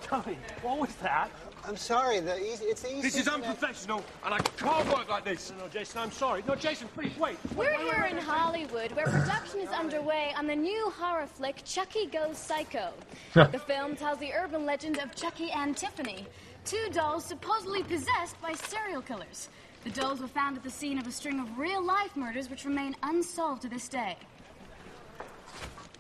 Tommy, 0.02 0.38
what 0.62 0.80
was 0.80 0.96
that? 0.96 1.30
I'm 1.68 1.76
sorry. 1.76 2.22
The 2.22 2.40
easy, 2.40 2.66
it's 2.66 2.82
the 2.82 3.02
This 3.02 3.18
is 3.18 3.28
unprofessional, 3.28 4.02
and 4.24 4.34
I 4.34 4.38
can't 4.40 4.88
work 4.88 5.10
like 5.10 5.26
this. 5.26 5.52
No, 5.52 5.66
no, 5.66 5.70
Jason, 5.70 6.00
I'm 6.00 6.12
sorry. 6.12 6.42
No, 6.48 6.56
Jason, 6.56 6.88
please, 6.96 7.12
wait. 7.20 7.38
We're 7.58 7.78
here 7.78 8.08
in 8.10 8.18
Hollywood, 8.18 8.94
where 8.94 9.06
production 9.06 9.60
is 9.60 9.70
underway 9.70 10.34
on 10.38 10.48
the 10.48 10.56
new 10.56 10.90
horror 10.92 11.28
flick 11.28 11.62
Chucky 11.66 12.06
Goes 12.06 12.38
Psycho. 12.38 12.94
the 13.34 13.60
film 13.60 13.98
tells 13.98 14.18
the 14.20 14.32
urban 14.32 14.66
legend 14.66 14.98
of 15.00 15.14
Chucky 15.14 15.52
and 15.52 15.76
Tiffany, 15.76 16.26
two 16.64 16.88
dolls 16.92 17.26
supposedly 17.26 17.84
possessed 17.84 18.42
by 18.42 18.54
serial 18.54 19.02
killers. 19.02 19.50
The 19.88 20.02
dolls 20.02 20.20
were 20.20 20.28
found 20.28 20.58
at 20.58 20.64
the 20.64 20.70
scene 20.70 21.00
of 21.00 21.08
a 21.08 21.12
string 21.14 21.40
of 21.40 21.58
real 21.58 21.82
life 21.82 22.18
murders 22.18 22.50
which 22.50 22.66
remain 22.66 22.94
unsolved 23.04 23.62
to 23.62 23.70
this 23.70 23.88
day. 23.88 24.18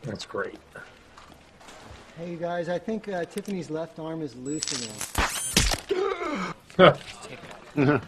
That's 0.02 0.26
great. 0.26 0.60
Hey, 2.18 2.32
you 2.32 2.36
guys, 2.36 2.68
I 2.68 2.80
think 2.80 3.08
uh, 3.08 3.24
Tiffany's 3.24 3.70
left 3.70 3.98
arm 3.98 4.22
is 4.22 4.36
loosening. 4.36 4.92
Yeah, 7.78 8.00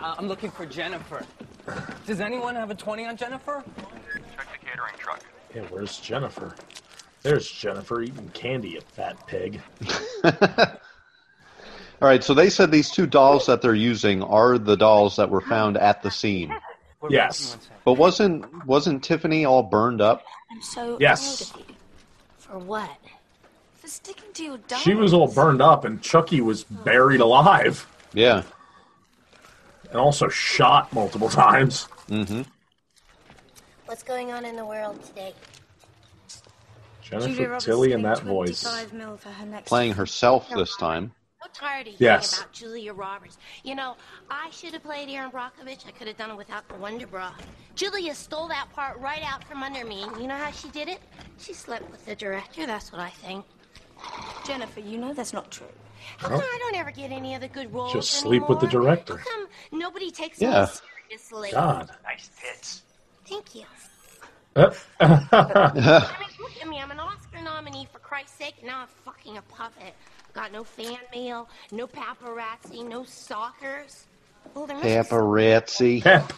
I'm 0.00 0.26
looking 0.26 0.50
for 0.50 0.66
Jennifer. 0.66 1.24
Does 2.06 2.20
anyone 2.20 2.56
have 2.56 2.70
a 2.70 2.74
20 2.74 3.06
on 3.06 3.16
Jennifer? 3.16 3.64
Check 3.76 4.48
the 4.52 4.66
catering 4.66 4.94
truck. 4.98 5.20
Yeah, 5.54 5.62
where's 5.70 5.98
Jennifer? 5.98 6.56
There's 7.22 7.50
Jennifer 7.50 8.02
eating 8.02 8.28
candy, 8.34 8.70
you 8.70 8.80
fat 8.80 9.24
pig. 9.26 9.60
All 12.02 12.08
right, 12.08 12.22
so 12.22 12.34
they 12.34 12.50
said 12.50 12.70
these 12.70 12.90
two 12.90 13.06
dolls 13.06 13.46
that 13.46 13.62
they're 13.62 13.74
using 13.74 14.22
are 14.22 14.58
the 14.58 14.76
dolls 14.76 15.16
that 15.16 15.30
were 15.30 15.40
found 15.40 15.76
at 15.78 16.02
the 16.02 16.10
scene. 16.10 16.54
Yes. 17.08 17.56
But 17.84 17.92
wasn't 17.92 18.66
wasn't 18.66 19.04
Tiffany 19.04 19.44
all 19.44 19.62
burned 19.62 20.00
up? 20.00 20.24
I'm 20.50 20.60
so 20.60 20.96
Yes. 20.98 21.50
proud 21.52 21.60
of 21.62 21.68
you. 21.68 21.74
For 22.38 22.58
what? 22.58 22.98
For 23.76 23.86
sticking 23.86 24.32
to 24.34 24.42
your 24.42 24.58
dog. 24.58 24.80
She 24.80 24.94
was 24.94 25.12
all 25.14 25.28
burned 25.28 25.62
up, 25.62 25.84
and 25.84 26.02
Chucky 26.02 26.40
was 26.40 26.64
buried 26.64 27.20
alive. 27.20 27.86
Yeah. 28.12 28.42
And 29.90 30.00
also 30.00 30.28
shot 30.28 30.92
multiple 30.92 31.28
times. 31.28 31.86
Mm-hmm. 32.08 32.42
What's 33.84 34.02
going 34.02 34.32
on 34.32 34.44
in 34.44 34.56
the 34.56 34.64
world 34.64 35.00
today? 35.04 35.32
Jennifer 37.02 37.58
Tilly 37.60 37.92
in 37.92 38.02
that 38.02 38.20
voice. 38.22 38.62
25 38.62 38.92
mil 38.94 39.16
for 39.16 39.28
her 39.28 39.46
next 39.46 39.68
Playing 39.68 39.92
herself 39.92 40.48
this 40.50 40.76
time. 40.76 41.12
So 41.46 41.52
tired 41.52 41.86
of 41.86 41.94
hearing 41.94 42.14
Yes. 42.14 42.38
about 42.38 42.52
Julia 42.52 42.92
Roberts. 42.92 43.38
You 43.62 43.76
know, 43.76 43.96
I 44.30 44.50
should 44.50 44.72
have 44.72 44.82
played 44.82 45.08
Erin 45.08 45.30
Brockovich. 45.30 45.86
I 45.86 45.92
could 45.92 46.08
have 46.08 46.16
done 46.16 46.30
it 46.30 46.36
without 46.36 46.68
the 46.68 46.74
Wonder 46.74 47.06
Bra. 47.06 47.32
Julia 47.76 48.14
stole 48.16 48.48
that 48.48 48.68
part 48.74 48.98
right 48.98 49.22
out 49.22 49.44
from 49.44 49.62
under 49.62 49.84
me. 49.84 50.06
You 50.20 50.26
know 50.26 50.36
how 50.36 50.50
she 50.50 50.68
did 50.70 50.88
it? 50.88 50.98
She 51.38 51.52
slept 51.52 51.88
with 51.92 52.04
the 52.04 52.16
director. 52.16 52.66
That's 52.66 52.90
what 52.90 53.00
I 53.00 53.10
think. 53.10 53.44
Jennifer, 54.44 54.80
you 54.80 54.98
know 54.98 55.12
that's 55.14 55.32
not 55.32 55.52
true. 55.52 55.66
How 56.18 56.30
Well, 56.30 56.40
come 56.40 56.48
I 56.48 56.58
don't 56.58 56.76
ever 56.76 56.90
get 56.90 57.12
any 57.12 57.34
of 57.36 57.40
the 57.40 57.48
good 57.48 57.72
roles 57.72 57.92
Just 57.92 58.10
sleep 58.10 58.48
with 58.48 58.60
the 58.60 58.66
director. 58.66 59.18
How 59.18 59.24
come 59.24 59.46
nobody 59.72 60.10
takes 60.10 60.40
Yeah. 60.40 60.62
me 60.62 60.66
seriously? 61.08 61.50
God. 61.52 61.90
Nice 62.02 62.30
tits. 62.40 62.82
Thank 63.28 63.54
you. 63.54 63.64
Uh, 64.56 64.72
I 65.00 65.70
mean, 65.74 66.28
look 66.40 66.62
at 66.62 66.68
me. 66.68 66.80
I'm 66.80 66.90
an 66.90 66.98
Oscar 66.98 67.42
nominee 67.42 67.86
for 67.92 67.98
Christ's 68.00 68.36
sake, 68.38 68.54
now 68.64 68.80
I'm 68.80 68.88
fucking 69.04 69.36
a 69.36 69.42
puppet. 69.42 69.94
Got 70.36 70.52
no 70.52 70.64
fan 70.64 70.98
mail, 71.14 71.48
no 71.72 71.86
paparazzi, 71.86 72.86
no 72.86 73.04
stalkers. 73.04 74.04
Well, 74.54 74.66
there 74.66 74.76
must 74.76 74.84
be 75.10 75.16
Paparazzi. 75.16 76.02
Pep, 76.02 76.28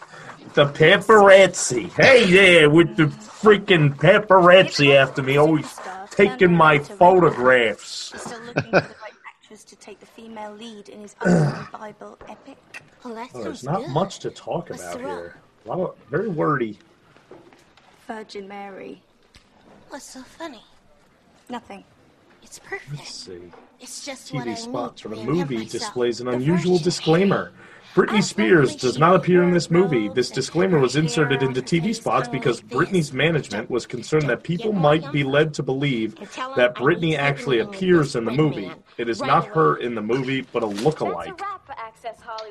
the 0.54 0.66
paparazzi. 0.66 1.90
Hey 2.00 2.30
there, 2.30 2.70
with 2.70 2.96
the 2.96 3.06
freaking 3.06 3.96
paparazzi 3.96 4.94
after 4.94 5.20
me, 5.20 5.36
always 5.36 5.74
taking 6.12 6.54
my 6.54 6.78
photographs. 6.78 8.12
Still 8.16 8.40
looking 8.44 8.62
for 8.62 8.70
the 8.70 8.94
right 9.02 9.12
actress 9.42 9.64
to 9.64 9.74
take 9.74 9.98
the 9.98 10.06
female 10.06 10.54
lead 10.54 10.88
in 10.88 11.00
his 11.00 11.16
upcoming 11.20 11.66
Bible 11.72 12.18
epic. 12.28 12.56
Well, 13.04 13.14
that 13.16 13.34
Well, 13.34 13.42
there's 13.42 13.64
not 13.64 13.80
good. 13.80 13.90
much 13.90 14.20
to 14.20 14.30
talk 14.30 14.70
about 14.70 14.92
the 14.92 14.98
here. 15.00 15.36
A 15.64 15.68
lot 15.68 15.80
of, 15.80 15.96
very 16.08 16.28
wordy. 16.28 16.78
Virgin 18.06 18.46
Mary. 18.46 19.02
What's 19.88 20.08
so 20.08 20.22
funny? 20.22 20.62
Nothing. 21.50 21.82
It's 22.42 22.58
perfect. 22.58 22.90
Let's 22.92 23.14
see. 23.14 23.52
It's 23.80 24.04
just 24.04 24.32
what 24.32 24.46
I 24.46 24.50
TV 24.50 24.58
spots 24.58 25.04
need 25.04 25.10
for 25.10 25.16
the 25.16 25.22
to 25.22 25.30
movie 25.30 25.64
displays 25.64 26.20
an 26.20 26.28
unusual 26.28 26.78
disclaimer. 26.78 27.52
Britney 27.94 28.22
Spears 28.22 28.76
does 28.76 28.98
not 28.98 29.16
appear 29.16 29.42
in 29.42 29.50
this 29.50 29.70
movie. 29.70 30.08
This 30.08 30.30
disclaimer 30.30 30.78
was 30.78 30.94
inserted 30.94 31.42
into 31.42 31.62
TV 31.62 31.94
spots 31.94 32.28
because 32.28 32.60
Britney's 32.60 33.12
management 33.12 33.68
was 33.70 33.86
concerned 33.86 34.28
that 34.28 34.42
people 34.42 34.72
might 34.72 35.10
be 35.10 35.24
led 35.24 35.52
to 35.54 35.62
believe 35.62 36.14
that 36.54 36.74
Britney 36.74 37.16
actually 37.16 37.58
appears 37.58 38.14
in 38.14 38.24
the 38.24 38.30
movie. 38.30 38.70
It 38.98 39.08
is 39.08 39.20
not 39.20 39.46
her 39.46 39.76
in 39.76 39.94
the 39.94 40.02
movie, 40.02 40.42
but 40.52 40.62
a 40.62 40.66
look-alike. 40.66 41.40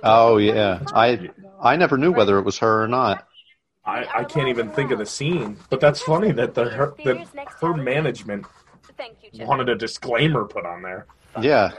Oh 0.04 0.38
yeah. 0.38 0.84
I 0.94 1.30
I 1.62 1.76
never 1.78 1.98
knew 1.98 2.12
whether 2.12 2.38
it 2.40 2.44
was 2.44 2.58
her 2.58 2.84
or 2.84 2.88
not. 2.88 3.28
I, 3.86 4.06
I 4.14 4.24
can't 4.26 4.50
even 4.50 4.70
think 4.72 4.92
of 4.92 5.00
the 5.00 5.06
scene, 5.06 5.58
but 5.70 5.80
that's 5.80 6.02
funny 6.02 6.34
that 6.34 6.56
the 6.56 6.66
her, 6.66 6.94
that 7.06 7.26
her 7.62 7.74
management 7.74 8.46
wanted 9.34 9.70
a 9.70 9.76
disclaimer 9.76 10.46
put 10.46 10.66
on 10.66 10.82
there. 10.82 11.06
Yeah. 11.42 11.72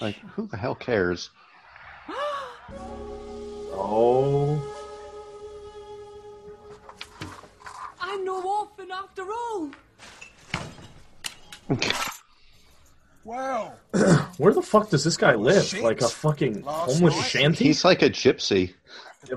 Like 0.00 0.16
who 0.16 0.46
the 0.46 0.56
hell 0.56 0.74
cares? 0.74 1.30
Oh, 3.80 4.60
I'm 8.00 8.24
no 8.24 8.42
orphan 8.42 8.90
after 8.90 9.22
all. 9.30 9.70
Well, 13.28 13.78
where 14.38 14.54
the 14.54 14.62
fuck 14.62 14.88
does 14.88 15.04
this 15.04 15.18
guy 15.18 15.34
live? 15.34 15.70
Like 15.82 16.00
a 16.00 16.08
fucking 16.08 16.62
homeless 16.62 17.26
shanty? 17.26 17.64
He's 17.66 17.84
like 17.84 18.00
a 18.00 18.08
gypsy. 18.08 18.72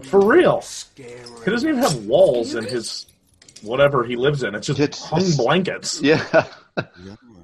For 0.04 0.26
real. 0.26 0.63
He 0.96 1.52
doesn't 1.52 1.67
even 1.67 1.82
have 1.82 2.06
walls 2.06 2.56
in 2.56 2.63
his 2.63 3.06
whatever 3.62 4.06
he 4.06 4.15
lives 4.15 4.44
in. 4.44 4.56
It's 4.56 4.67
just 4.67 5.04
hung 5.04 5.30
blankets. 5.36 6.02
Yeah. 6.02 6.46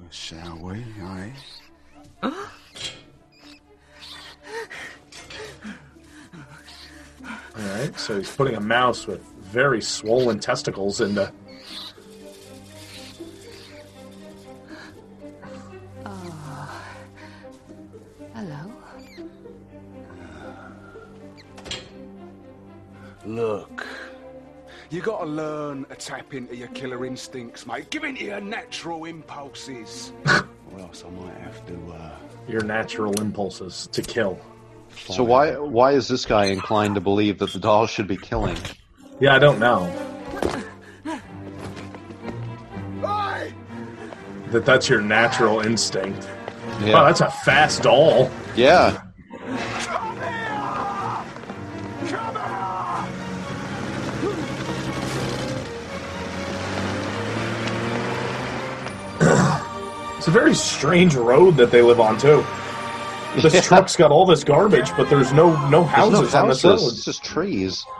Shall 0.10 0.58
we? 0.58 0.84
Aye. 1.02 1.34
All 2.24 2.32
right, 7.56 8.00
so 8.00 8.18
he's 8.18 8.36
putting 8.36 8.56
a 8.56 8.60
mouse 8.62 9.08
with 9.08 9.22
very 9.40 9.82
swollen 9.82 10.40
testicles 10.40 11.02
into. 11.02 11.32
Oh. 16.06 16.10
Uh, 16.46 16.68
hello. 18.36 18.72
Look, 23.26 23.87
you 24.89 25.02
gotta 25.02 25.26
learn 25.26 25.86
to 25.86 25.95
tap 25.95 26.34
into 26.34 26.56
your 26.56 26.69
killer 26.69 27.06
instincts, 27.06 27.65
mate. 27.65 27.89
Give 27.89 28.04
into 28.04 28.26
your 28.26 28.41
natural 28.41 29.06
impulses. 29.06 30.13
or 30.26 30.80
else 30.80 31.04
I 31.06 31.10
might 31.10 31.38
have 31.39 31.65
to, 31.67 31.93
uh. 31.93 32.12
Your 32.47 32.63
natural 32.63 33.13
impulses 33.19 33.89
to 33.91 34.02
kill. 34.02 34.39
So 34.95 35.23
why 35.23 35.58
why 35.58 35.91
is 35.91 36.08
this 36.08 36.26
guy 36.26 36.45
inclined 36.45 36.95
to 36.95 37.02
believe 37.02 37.39
that 37.39 37.52
the 37.52 37.60
doll 37.60 37.88
should 37.88 38.08
be 38.08 38.17
killing? 38.17 38.58
Yeah, 39.19 39.36
I 39.36 39.39
don't 39.39 39.60
know. 39.60 39.86
That 44.52 44.65
that's 44.65 44.88
your 44.88 45.02
natural 45.02 45.60
instinct. 45.60 46.28
Yeah. 46.82 47.02
Oh, 47.02 47.06
that's 47.06 47.21
a 47.21 47.30
fast 47.30 47.84
doll. 47.84 48.32
Yeah. 48.56 49.02
It's 60.28 60.36
a 60.36 60.40
very 60.42 60.56
strange 60.56 61.16
road 61.16 61.56
that 61.56 61.72
they 61.72 61.82
live 61.82 62.02
on 62.02 62.18
too. 62.18 62.46
This 63.42 63.54
yeah. 63.54 63.62
truck's 63.62 63.96
got 63.96 64.12
all 64.12 64.26
this 64.26 64.44
garbage, 64.44 64.92
but 64.98 65.10
there's 65.10 65.32
no 65.32 65.56
no 65.70 65.86
houses, 65.86 66.34
no 66.34 66.42
on 66.42 66.50
this 66.50 66.66
road. 66.66 66.80
It's 66.82 67.06
just 67.06 67.24
trees. 67.24 67.86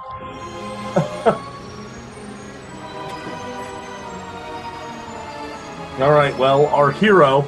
all 6.02 6.12
right. 6.12 6.38
Well, 6.38 6.66
our 6.66 6.92
hero 6.92 7.48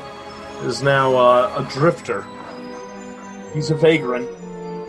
is 0.62 0.82
now 0.82 1.14
uh, 1.14 1.66
a 1.68 1.70
drifter. 1.74 2.26
He's 3.54 3.72
a 3.72 3.76
vagrant. 3.76 4.30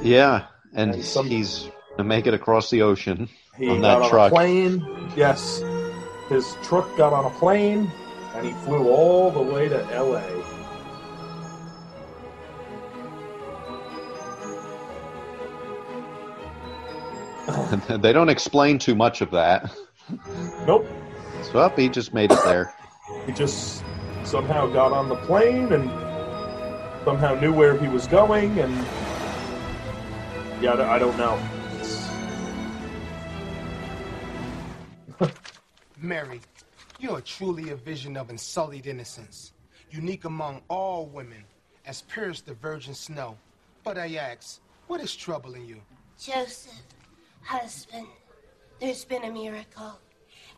Yeah, 0.04 0.44
and, 0.72 0.94
and 0.94 1.04
some, 1.04 1.26
he's 1.26 1.68
to 1.96 2.04
make 2.04 2.28
it 2.28 2.34
across 2.34 2.70
the 2.70 2.82
ocean 2.82 3.28
he 3.58 3.68
on 3.68 3.80
that 3.80 3.94
got 3.94 4.02
on 4.02 4.10
truck. 4.10 4.30
A 4.30 4.34
plane. 4.36 5.10
Yes, 5.16 5.64
his 6.28 6.54
truck 6.62 6.96
got 6.96 7.12
on 7.12 7.24
a 7.24 7.30
plane 7.40 7.90
and 8.40 8.48
he 8.48 8.54
flew 8.64 8.88
all 8.88 9.30
the 9.30 9.42
way 9.42 9.68
to 9.68 9.84
L.A. 9.92 10.22
they 17.98 18.12
don't 18.14 18.30
explain 18.30 18.78
too 18.78 18.94
much 18.94 19.20
of 19.20 19.30
that. 19.32 19.70
Nope. 20.66 20.88
So 21.42 21.58
up, 21.58 21.78
he 21.78 21.90
just 21.90 22.14
made 22.14 22.32
it 22.32 22.42
there. 22.44 22.72
He 23.26 23.32
just 23.32 23.84
somehow 24.24 24.66
got 24.68 24.92
on 24.92 25.10
the 25.10 25.16
plane 25.16 25.72
and 25.74 25.90
somehow 27.04 27.34
knew 27.34 27.52
where 27.52 27.76
he 27.76 27.88
was 27.88 28.06
going, 28.06 28.58
and 28.58 28.72
yeah, 30.62 30.72
I 30.90 30.98
don't- 30.98 31.16
know. 31.18 31.38
Mary, 35.98 36.40
you 37.00 37.16
are 37.16 37.20
truly 37.22 37.70
a 37.70 37.76
vision 37.76 38.16
of 38.16 38.28
unsullied 38.28 38.86
innocence, 38.86 39.52
unique 39.90 40.26
among 40.26 40.60
all 40.68 41.06
women, 41.06 41.44
as 41.86 42.02
pure 42.02 42.28
as 42.28 42.42
the 42.42 42.52
virgin 42.54 42.94
snow. 42.94 43.36
But 43.82 43.96
I 43.96 44.16
ask, 44.16 44.60
what 44.86 45.00
is 45.00 45.16
troubling 45.16 45.64
you? 45.64 45.80
Joseph, 46.22 46.74
husband, 47.42 48.06
there's 48.80 49.04
been 49.06 49.24
a 49.24 49.32
miracle. 49.32 49.98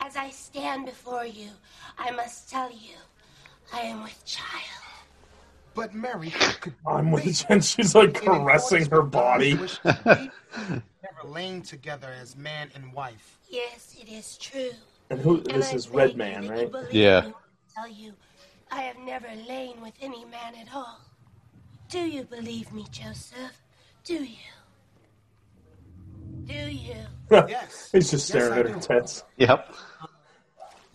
As 0.01 0.17
I 0.17 0.31
stand 0.31 0.87
before 0.87 1.25
you, 1.25 1.49
I 1.97 2.11
must 2.11 2.51
tell 2.51 2.71
you, 2.71 2.97
I 3.73 3.83
am 3.83 4.03
with 4.03 4.25
child. 4.25 4.83
But 5.75 5.95
Mary, 5.95 6.35
I'm 6.87 7.13
with 7.13 7.47
and 7.49 7.65
she's 7.65 7.95
like 7.95 8.15
caressing 8.15 8.91
her 8.91 9.03
body. 9.03 9.55
never 9.85 10.31
lain 11.25 11.63
together 11.63 12.13
as 12.21 12.37
man 12.37 12.71
and 12.75 12.93
wife. 12.93 13.39
Yes, 13.49 13.97
it 13.99 14.09
is 14.09 14.37
true. 14.37 14.73
And 15.13 15.21
who? 15.21 15.37
And 15.37 15.47
This 15.47 15.73
I 15.73 15.77
is 15.77 15.87
beg 15.89 15.95
Red 15.97 16.17
Man, 16.17 16.45
you 16.45 16.51
right? 16.51 16.73
Yeah. 16.91 17.19
I 17.27 17.33
Tell 17.83 17.89
you, 17.89 18.15
I 18.71 18.81
have 18.81 18.97
never 18.97 19.29
lain 19.47 19.83
with 19.83 19.93
any 20.01 20.25
man 20.25 20.55
at 20.59 20.75
all. 20.75 21.01
Do 21.91 21.99
you 21.99 22.25
believe 22.25 22.73
me, 22.73 22.87
Joseph? 22.91 23.61
Do 24.05 24.15
you? 24.15 24.53
Do 26.47 26.55
you? 26.55 26.97
yes. 27.31 27.91
He's 27.93 28.11
just 28.11 28.27
staring 28.27 28.57
Yes, 28.57 28.89
at 28.89 28.95
her 28.95 29.01
tits. 29.01 29.25
Yep. 29.37 29.75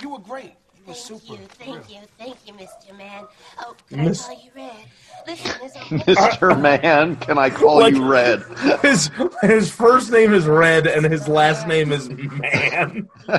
You 0.01 0.09
were 0.09 0.19
great. 0.19 0.55
You 0.87 0.93
were 0.93 0.95
Thank 0.95 1.21
super. 1.21 1.41
you, 1.41 1.47
thank 1.49 1.89
you, 1.89 1.99
thank 2.17 2.37
you, 2.47 2.53
Mr. 2.53 2.97
Man. 2.97 3.25
Oh, 3.59 3.75
can 3.89 4.05
Miss- 4.05 4.25
I 4.25 4.35
call 4.35 4.43
you 4.45 4.51
Red? 4.55 4.85
Listen, 5.27 5.99
Mr. 5.99 6.61
Man, 6.61 7.15
can 7.17 7.37
I 7.37 7.49
call 7.49 7.79
Like- 7.79 7.93
you 7.93 8.09
Red? 8.09 8.41
His 8.81 9.11
his 9.41 9.69
first 9.69 10.11
name 10.13 10.33
is 10.33 10.45
Red 10.45 10.87
and 10.87 11.05
his 11.05 11.27
last 11.27 11.67
name 11.67 11.91
is 11.91 12.09
Man. 12.09 13.09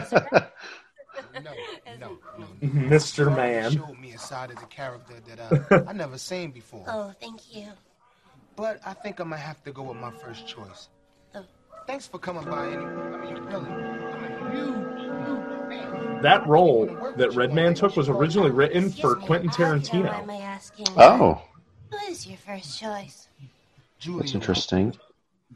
No, 1.43 1.53
no, 1.99 2.19
no. 2.39 2.47
Mr. 2.63 3.31
You 3.31 3.37
Man. 3.37 3.71
showed 3.73 3.99
me 3.99 4.13
a 4.13 4.19
side 4.19 4.51
of 4.51 4.59
the 4.61 4.67
character 4.67 5.15
that 5.29 5.71
uh, 5.73 5.85
I 5.89 5.93
never 5.93 6.19
seen 6.19 6.51
before. 6.51 6.85
Oh, 6.89 7.13
thank 7.21 7.55
you. 7.55 7.69
But 8.57 8.81
I 8.85 8.93
think 8.93 9.21
I'm 9.21 9.31
gonna 9.31 9.41
have 9.41 9.63
to 9.65 9.73
go 9.73 9.83
with 9.85 9.97
my 9.99 10.11
first 10.11 10.47
choice. 10.47 10.89
Oh. 11.35 11.45
Thanks 11.87 12.07
for 12.07 12.19
coming 12.19 12.45
by. 12.45 12.67
Anyway. 12.67 12.83
I 12.83 13.17
mean, 13.25 13.35
really, 13.45 13.71
I'm 13.71 14.25
a 14.25 14.51
huge, 14.51 14.67
huge 14.67 14.98
fan. 14.98 14.98
That 16.23 16.45
role 16.49 16.87
that 17.17 17.33
Red 17.35 17.53
Man 17.55 17.75
took 17.75 17.97
was 17.97 18.09
originally 18.09 18.51
written 18.51 18.91
for 18.91 19.15
Quentin 19.15 19.51
If 19.51 19.59
you 19.59 19.65
don't 19.65 19.83
Tarantino. 19.83 20.13
mind 20.13 20.27
my 20.27 20.37
asking, 20.39 20.87
Oh, 20.97 21.41
Who 21.93 21.97
is 22.13 22.27
your 22.27 22.37
first 22.39 22.79
choice? 22.81 23.29
Julia. 24.01 24.23
that's 24.23 24.35
interesting. 24.35 24.97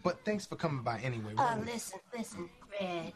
But 0.05 0.25
thanks 0.25 0.47
for 0.47 0.57
coming 0.57 0.83
by 0.83 0.99
anyway. 1.01 1.33
Oh, 1.37 1.55
really. 1.57 1.73
listen, 1.73 1.99
listen, 2.17 2.49
Red. 2.81 3.13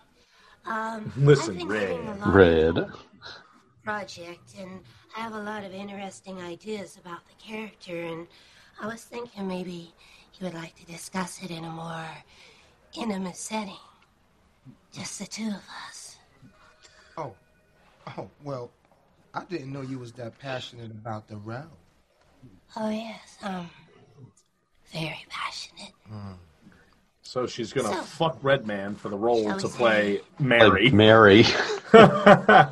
Um, 0.67 1.13
Listen, 1.17 1.67
Red. 1.69 1.81
getting 1.89 2.09
a 2.09 2.17
lot 2.17 2.35
Red. 2.35 2.87
project, 3.85 4.55
and 4.59 4.81
I 5.17 5.21
have 5.21 5.35
a 5.35 5.41
lot 5.43 5.63
of 5.65 5.73
interesting 5.73 6.41
ideas 6.43 6.97
about 7.01 7.21
the 7.29 7.35
character, 7.43 7.97
and 8.03 8.27
I 8.81 8.87
was 8.89 9.05
thinking 9.05 9.47
maybe 9.47 9.93
you 10.39 10.45
would 10.45 10.55
like 10.55 10.75
to 10.77 10.87
discuss 10.87 11.41
it 11.45 11.51
in 11.53 11.65
a 11.65 11.71
more 11.71 12.05
intimate 12.95 13.37
setting. 13.37 13.79
Just 14.93 15.21
the 15.21 15.27
two 15.27 15.47
of 15.49 15.63
us. 15.89 15.96
Oh, 18.07 18.29
well, 18.43 18.71
I 19.35 19.45
didn't 19.45 19.73
know 19.73 19.83
you 19.83 19.99
was 19.99 20.13
that 20.13 20.39
passionate 20.39 20.91
about 20.91 21.29
the 21.29 21.37
route. 21.37 21.71
Oh, 22.77 22.89
yes, 22.91 23.37
um, 23.43 23.69
very 24.93 25.25
passionate. 25.29 25.93
So 27.23 27.47
she's 27.47 27.73
gonna 27.73 27.89
So- 27.89 28.03
fuck 28.03 28.39
Red 28.43 28.67
Man 28.67 28.95
for 28.95 29.09
the 29.09 29.17
role 29.17 29.53
to 29.59 29.69
play 29.69 30.21
Mary. 30.39 30.85
Like 30.85 30.93
Mary. 30.95 31.45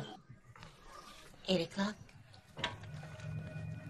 Eight 1.47 1.61
o'clock? 1.69 1.93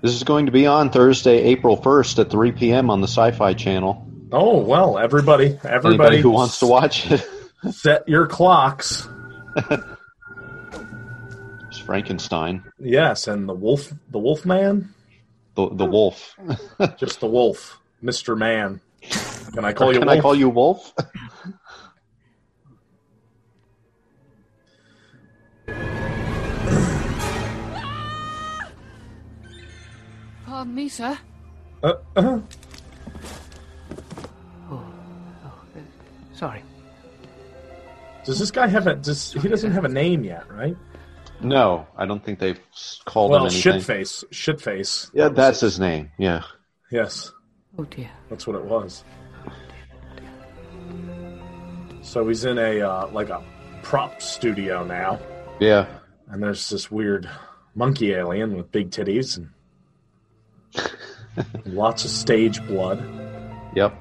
This 0.02 0.14
is 0.14 0.24
going 0.24 0.48
to 0.48 0.52
be 0.52 0.68
on 0.68 0.90
Thursday, 0.92 1.38
April 1.44 1.78
1st 1.78 2.20
at 2.20 2.30
3 2.30 2.52
p.m. 2.52 2.90
on 2.90 3.02
the 3.02 3.08
Sci 3.08 3.32
Fi 3.32 3.54
Channel. 3.54 4.06
oh 4.32 4.58
well, 4.60 4.98
everybody, 5.00 5.58
everybody 5.64 5.88
Anybody 5.88 6.22
who 6.22 6.32
wants 6.32 6.60
to 6.60 6.66
watch 6.68 7.10
it. 7.12 7.26
set 7.72 8.08
your 8.10 8.28
clocks. 8.28 9.08
It's 11.86 11.88
Frankenstein. 11.88 12.64
Yes, 12.80 13.28
and 13.28 13.48
the 13.48 13.54
wolf, 13.54 13.94
the 14.10 14.18
Wolf 14.18 14.44
Man, 14.44 14.90
The, 15.54 15.70
the 15.70 15.86
wolf. 15.86 16.36
just 16.98 17.20
the 17.20 17.28
wolf, 17.28 17.80
Mister 18.02 18.36
Man. 18.36 18.82
Can 19.54 19.64
I 19.66 19.72
call 19.72 19.94
you? 19.94 20.00
Can 20.00 20.08
wolf? 20.08 20.18
I 20.18 20.22
call 20.22 20.34
you 20.36 20.50
wolf? 20.50 20.94
Pardon 30.46 30.76
me, 30.76 30.90
sir. 30.90 31.18
Uh, 31.84 31.94
uh, 32.16 32.40
Sorry. 36.34 36.62
does 38.26 38.40
this 38.40 38.52
guy 38.52 38.68
have 38.68 38.88
a? 38.88 38.96
Does, 38.96 39.32
he 39.34 39.48
doesn't 39.48 39.72
have 39.72 39.86
a 39.86 39.90
name 39.90 40.24
yet, 40.24 40.50
right? 40.52 40.76
No, 41.42 41.86
I 41.98 42.06
don't 42.06 42.24
think 42.24 42.40
they've 42.40 42.60
s- 42.74 43.02
called 43.06 43.32
Well, 43.32 43.42
him 43.46 43.52
anything. 43.52 43.74
shitface, 43.74 44.24
shitface. 44.32 45.10
Yeah, 45.14 45.30
that's 45.30 45.60
his 45.60 45.80
name. 45.80 46.12
Yeah. 46.18 46.42
Yes, 46.92 47.32
Oh 47.78 47.84
dear. 47.84 48.10
that's 48.30 48.48
what 48.48 48.56
it 48.56 48.64
was. 48.64 49.04
So 52.02 52.28
he's 52.28 52.46
in 52.46 52.58
a 52.58 52.82
uh, 52.82 53.08
like 53.08 53.30
a 53.30 53.44
prop 53.84 54.22
studio 54.22 54.84
now, 54.86 55.20
Yeah. 55.60 55.88
and 56.30 56.42
there's 56.42 56.70
this 56.70 56.90
weird 56.92 57.30
monkey 57.74 58.14
alien 58.14 58.56
with 58.56 58.72
big 58.72 58.92
titties 58.92 59.38
and 59.38 59.50
lots 61.66 62.06
of 62.06 62.12
stage 62.12 62.66
blood. 62.68 63.04
Yep. 63.76 63.94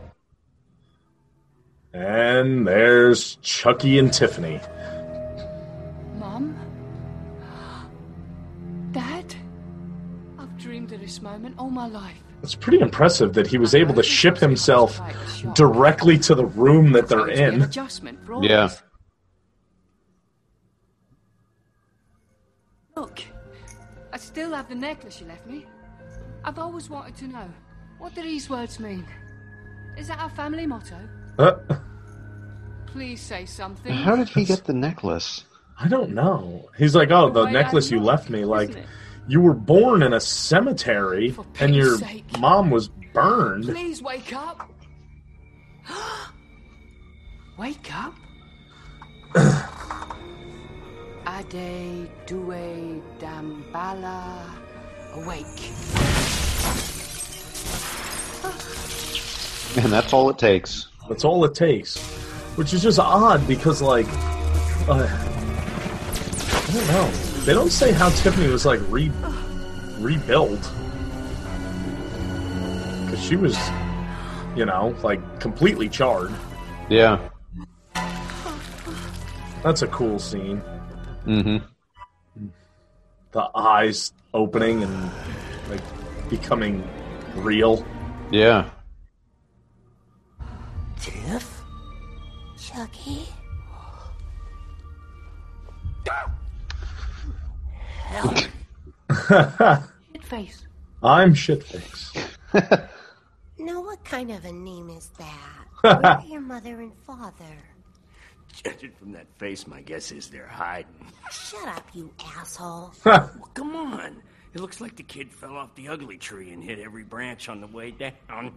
And 1.93 2.67
there's 2.67 3.37
Chucky 3.37 3.99
and 3.99 4.13
Tiffany. 4.13 4.61
Dreamed 11.19 11.35
this 11.35 11.41
moment 11.41 11.55
all 11.59 11.71
my 11.71 11.87
life. 11.87 12.17
It's 12.43 12.55
pretty 12.55 12.81
impressive 12.81 13.33
that 13.35 13.47
he 13.47 13.59
was 13.59 13.75
able 13.75 13.95
to 13.95 14.03
ship 14.03 14.39
himself 14.39 15.01
directly 15.55 16.19
to 16.19 16.35
the 16.35 16.45
room 16.45 16.93
that 16.93 17.09
they're 17.09 17.29
It's 17.29 17.41
going 17.41 17.53
to 17.53 17.53
be 17.53 17.55
an 17.55 17.55
in. 17.55 17.63
adjustment 17.63 18.19
Yeah. 18.43 18.71
Look, 22.97 23.23
I 24.13 24.19
still 24.19 24.53
have 24.53 24.69
the 24.69 24.75
necklace 24.75 25.21
you 25.21 25.27
left 25.27 25.47
me. 25.47 25.67
I've 26.45 26.59
always 26.59 26.91
wanted 26.91 27.17
to 27.17 27.29
know, 27.29 27.49
what 27.99 28.15
do 28.15 28.23
these 28.23 28.51
words 28.51 28.79
mean? 28.79 29.07
Is 29.97 30.09
that 30.09 30.19
our 30.19 30.31
family 30.31 30.67
motto? 30.67 30.99
Uh, 31.39 31.55
Please 32.87 33.21
say 33.21 33.47
something. 33.47 33.93
How 33.93 34.15
did 34.15 34.29
he 34.29 34.45
get 34.45 34.65
the 34.65 34.73
necklace? 34.75 35.45
I 35.81 35.89
don't 35.89 36.13
know. 36.13 36.69
He's 36.79 36.95
like, 36.95 37.11
oh, 37.11 37.31
the 37.31 37.47
way 37.47 37.53
necklace 37.53 37.91
you 37.91 37.99
left 37.99 38.31
me. 38.31 38.45
Like, 38.45 38.71
it? 38.71 38.87
You 39.27 39.41
were 39.41 39.55
born 39.55 40.03
in 40.03 40.13
a 40.13 40.21
cemetery, 40.21 41.35
and 41.59 41.75
your 41.75 41.97
sake. 41.97 42.39
mom 42.39 42.71
was 42.71 42.89
burned. 42.89 43.65
Please 43.65 44.03
wake 44.03 44.35
up. 44.35 44.71
wake 47.59 47.91
up. 47.95 48.15
Ade 51.27 52.09
due 52.27 53.03
Damballa 53.19 54.45
awake. 55.15 55.73
And 59.77 59.93
that's 59.93 60.13
all 60.13 60.31
it 60.31 60.39
takes. 60.39 60.87
That's 61.09 61.25
all 61.25 61.45
it 61.45 61.55
takes. 61.57 61.99
Which 62.55 62.73
is 62.73 62.81
just 62.81 63.01
odd 63.01 63.45
because, 63.49 63.83
like, 63.83 64.07
uh, 64.89 65.09
I 65.11 66.71
don't 66.73 66.87
know. 66.87 67.34
They 67.45 67.53
don't 67.53 67.71
say 67.71 67.93
how 67.93 68.09
Tiffany 68.09 68.49
was 68.49 68.65
like 68.65 68.81
re 68.89 69.13
rebuilt. 69.99 70.73
Because 73.05 73.23
she 73.23 73.37
was, 73.37 73.59
you 74.57 74.65
know, 74.65 74.97
like 75.03 75.21
completely 75.41 75.91
charred. 75.91 76.33
Yeah. 76.89 77.19
That's 79.63 79.83
a 79.83 79.87
cool 79.89 80.19
scene. 80.19 80.63
Mm-hmm. 81.27 81.59
The 83.33 83.51
eyes 83.55 84.15
opening 84.33 84.83
and 84.83 85.11
like 85.69 85.83
becoming 86.31 86.83
real. 87.35 87.85
Yeah. 88.31 88.71
Tiff? 90.99 91.61
Chucky? 92.59 93.29
Shit 100.13 100.25
face. 100.25 100.67
I'm 101.03 101.35
shitface. 101.35 102.29
Now, 103.57 103.81
what 103.83 104.05
kind 104.05 104.31
of 104.33 104.45
a 104.45 104.53
name 104.53 104.91
is 104.91 105.11
that? 105.17 105.65
Where 105.81 106.05
are 106.05 106.25
your 106.27 106.41
mother 106.41 106.81
and 106.81 106.93
father? 107.07 107.57
Judging 108.53 108.91
from 108.99 109.13
that 109.13 109.27
face, 109.39 109.67
my 109.67 109.81
guess 109.81 110.11
is 110.13 110.29
they're 110.29 110.47
hiding. 110.47 111.07
Shut 111.31 111.69
up, 111.69 111.89
you 111.95 112.11
asshole. 112.37 112.93
well, 113.05 113.49
come 113.55 113.77
on. 113.77 114.23
It 114.55 114.61
looks 114.61 114.81
like 114.81 114.97
the 114.97 115.03
kid 115.05 115.33
fell 115.33 115.57
off 115.57 115.75
the 115.77 115.89
ugly 115.89 116.19
tree 116.19 116.53
and 116.53 116.63
hit 116.63 116.79
every 116.79 117.05
branch 117.05 117.49
on 117.49 117.61
the 117.61 117.67
way 117.69 117.93
down. 117.93 118.53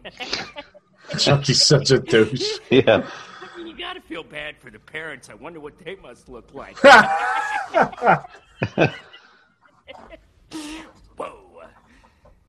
Chucky's 1.17 1.63
such 1.63 1.91
a 1.91 1.99
douche. 1.99 2.57
Yeah. 2.69 3.07
I 3.41 3.57
mean, 3.57 3.67
you 3.67 3.77
gotta 3.77 4.01
feel 4.01 4.23
bad 4.23 4.57
for 4.57 4.69
the 4.71 4.79
parents. 4.79 5.29
I 5.29 5.35
wonder 5.35 5.59
what 5.59 5.77
they 5.79 5.95
must 5.95 6.27
look 6.27 6.53
like. 6.53 6.75
Whoa. 10.51 11.61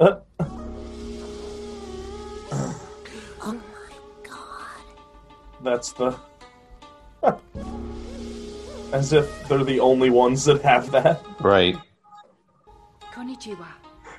Uh, 0.01 0.17
Oh 3.41 3.53
my 3.53 3.93
god. 4.23 4.85
That's 5.63 5.93
the. 5.93 6.19
As 8.93 9.13
if 9.13 9.49
they're 9.49 9.65
the 9.65 9.81
only 9.81 10.09
ones 10.11 10.45
that 10.47 10.63
have 10.63 10.91
that. 10.93 11.23
Right. 11.41 11.77
Konnichiwa. 13.13 13.67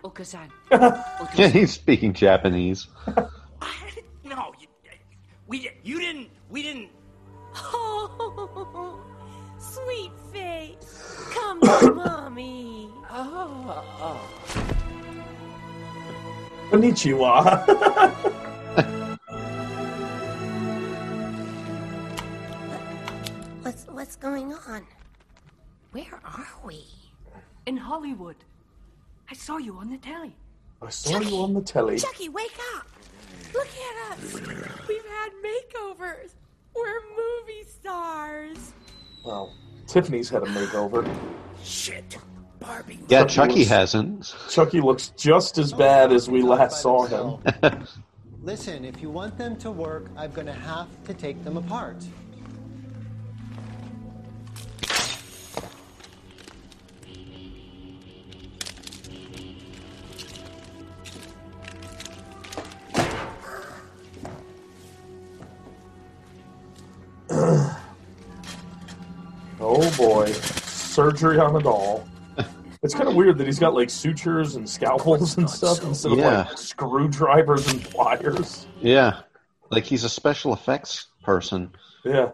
Okasan. 0.04 0.50
Yeah, 1.36 1.48
he's 1.48 1.72
speaking 1.72 2.14
Japanese. 2.14 2.88
no, 4.24 4.54
you, 4.60 4.68
we 5.48 5.70
you 5.84 6.00
didn't. 6.00 6.30
We 6.50 6.64
didn't. 6.64 6.90
Oh, 7.56 9.00
sweet 9.58 10.12
face. 10.32 11.30
Come 11.34 11.60
to 11.62 11.68
mommy. 11.68 11.89
Konnichiwa. 16.70 17.66
What's 23.64 23.86
what's 23.88 24.16
going 24.16 24.54
on? 24.54 24.86
Where 25.92 26.20
are 26.24 26.48
we? 26.64 26.86
In 27.66 27.78
Hollywood. 27.78 28.36
I 29.30 29.34
saw 29.34 29.58
you 29.58 29.76
on 29.78 29.90
the 29.90 29.98
telly. 29.98 30.36
I 30.82 30.90
saw 30.90 31.20
you 31.20 31.38
on 31.42 31.54
the 31.54 31.62
telly. 31.62 32.00
Chucky, 32.00 32.30
wake 32.30 32.58
up. 32.76 32.88
Look 33.54 33.68
at 33.68 34.12
us. 34.12 34.34
We've 34.88 35.06
had 35.06 35.32
makeovers. 35.44 36.34
We're 36.76 37.02
movie 37.16 37.66
stars. 37.68 38.74
Well, 39.26 39.54
Tiffany's 39.88 40.30
had 40.30 40.44
a 40.44 40.48
makeover. 40.48 41.08
Shit. 41.64 42.18
Barbie. 42.60 43.00
Yeah, 43.08 43.22
Chucky 43.26 43.34
Chucky 43.34 43.60
looks- 43.60 43.70
hasn't. 43.70 44.36
Chucky 44.50 44.82
looks 44.82 45.10
just 45.18 45.58
as 45.58 45.74
bad 45.74 46.12
as 46.12 46.30
we 46.30 46.42
last 46.42 46.82
saw 46.82 47.06
him. 47.06 47.38
Listen, 48.44 48.86
if 48.86 49.02
you 49.02 49.10
want 49.10 49.38
them 49.38 49.58
to 49.58 49.72
work, 49.72 50.10
I'm 50.16 50.32
going 50.32 50.48
to 50.48 50.54
have 50.54 50.88
to 51.06 51.14
take 51.14 51.44
them 51.44 51.58
apart. 51.58 51.98
Oh 69.62 69.98
boy, 69.98 70.32
surgery 70.32 71.38
on 71.40 71.56
a 71.56 71.62
doll. 71.62 72.08
It's 72.82 72.94
kind 72.94 73.10
of 73.10 73.16
weird 73.16 73.38
that 73.40 73.46
he's 73.48 73.60
got 73.60 73.74
like 73.74 73.90
sutures 73.90 74.56
and 74.56 74.68
scalpels 74.70 75.38
and 75.38 75.50
stuff 75.50 75.84
instead 75.84 76.14
of 76.14 76.18
like 76.20 76.58
screwdrivers 76.58 77.68
and 77.72 77.84
pliers. 77.84 78.68
Yeah. 78.80 79.22
Like 79.70 79.84
he's 79.84 80.06
a 80.06 80.10
special 80.10 80.54
effects 80.54 81.08
person. 81.24 81.72
Yeah. 82.06 82.30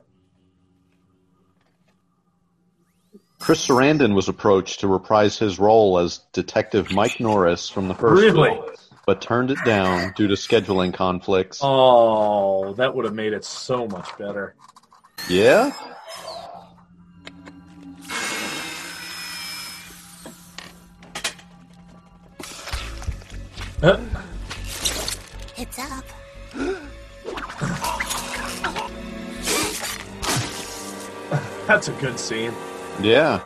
Chris 3.40 3.68
Sarandon 3.68 4.14
was 4.16 4.28
approached 4.28 4.80
to 4.82 4.88
reprise 4.88 5.38
his 5.38 5.60
role 5.60 5.98
as 6.00 6.20
Detective 6.34 6.92
Mike 6.92 7.20
Norris 7.20 7.70
from 7.70 7.88
the 7.88 7.94
first 7.96 8.22
Really? 8.22 8.50
film, 8.52 8.66
but 9.06 9.22
turned 9.22 9.52
it 9.52 9.60
down 9.66 10.14
due 10.16 10.28
to 10.28 10.34
scheduling 10.36 10.94
conflicts. 10.94 11.60
Oh, 11.62 12.74
that 12.74 12.96
would 12.96 13.06
have 13.06 13.14
made 13.14 13.34
it 13.34 13.46
so 13.46 13.88
much 13.88 14.16
better. 14.18 14.56
Yeah? 15.30 15.74
Uh, 23.86 24.00
It's 25.58 25.78
up. 25.78 26.04
that's 31.68 31.88
a 31.88 31.92
good 32.02 32.18
scene. 32.20 32.52
Yeah. 33.00 33.44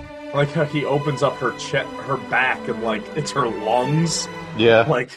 I 0.00 0.32
like 0.34 0.48
how 0.50 0.64
he 0.64 0.84
opens 0.84 1.22
up 1.22 1.34
her 1.36 1.56
chest, 1.58 1.88
her 1.90 2.16
back, 2.28 2.66
and 2.66 2.82
like 2.82 3.04
it's 3.16 3.30
her 3.30 3.46
lungs. 3.46 4.28
Yeah. 4.56 4.80
Like 4.88 5.10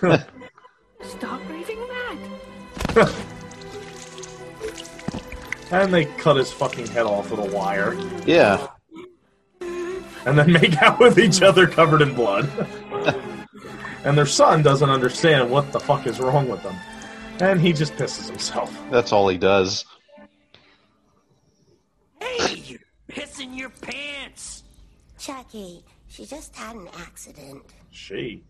Stop 1.02 1.42
breathing 1.46 1.78
that. 1.78 3.14
And 5.70 5.92
they 5.92 6.06
cut 6.06 6.36
his 6.36 6.50
fucking 6.50 6.86
head 6.86 7.04
off 7.04 7.30
with 7.30 7.40
a 7.40 7.54
wire. 7.54 7.94
Yeah. 8.24 8.68
And 10.26 10.38
then 10.38 10.52
make 10.52 10.76
out 10.82 10.98
with 10.98 11.18
each 11.18 11.42
other 11.42 11.66
covered 11.66 12.02
in 12.02 12.14
blood. 12.14 12.48
and 14.04 14.16
their 14.16 14.26
son 14.26 14.62
doesn't 14.62 14.90
understand 14.90 15.50
what 15.50 15.72
the 15.72 15.80
fuck 15.80 16.06
is 16.06 16.20
wrong 16.20 16.48
with 16.48 16.62
them. 16.62 16.76
And 17.40 17.60
he 17.60 17.72
just 17.72 17.94
pisses 17.94 18.28
himself. 18.28 18.76
That's 18.90 19.12
all 19.12 19.28
he 19.28 19.38
does. 19.38 19.84
Hey, 22.20 22.54
you're 22.66 22.80
pissing 23.08 23.56
your 23.56 23.70
pants. 23.70 24.64
Chucky, 25.18 25.84
she 26.08 26.26
just 26.26 26.54
had 26.56 26.76
an 26.76 26.88
accident. 26.98 27.62
She. 27.90 28.42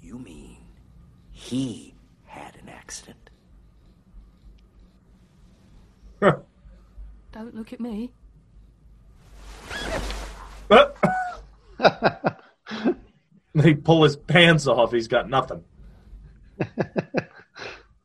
You 0.00 0.18
mean 0.18 0.58
he 1.30 1.94
had 2.26 2.56
an 2.62 2.68
accident? 2.68 3.30
Don't 7.32 7.54
look 7.54 7.72
at 7.72 7.80
me. 7.80 8.10
They 13.54 13.74
pull 13.74 14.04
his 14.04 14.16
pants 14.16 14.66
off, 14.66 14.92
he's 14.92 15.08
got 15.08 15.28
nothing. 15.28 15.62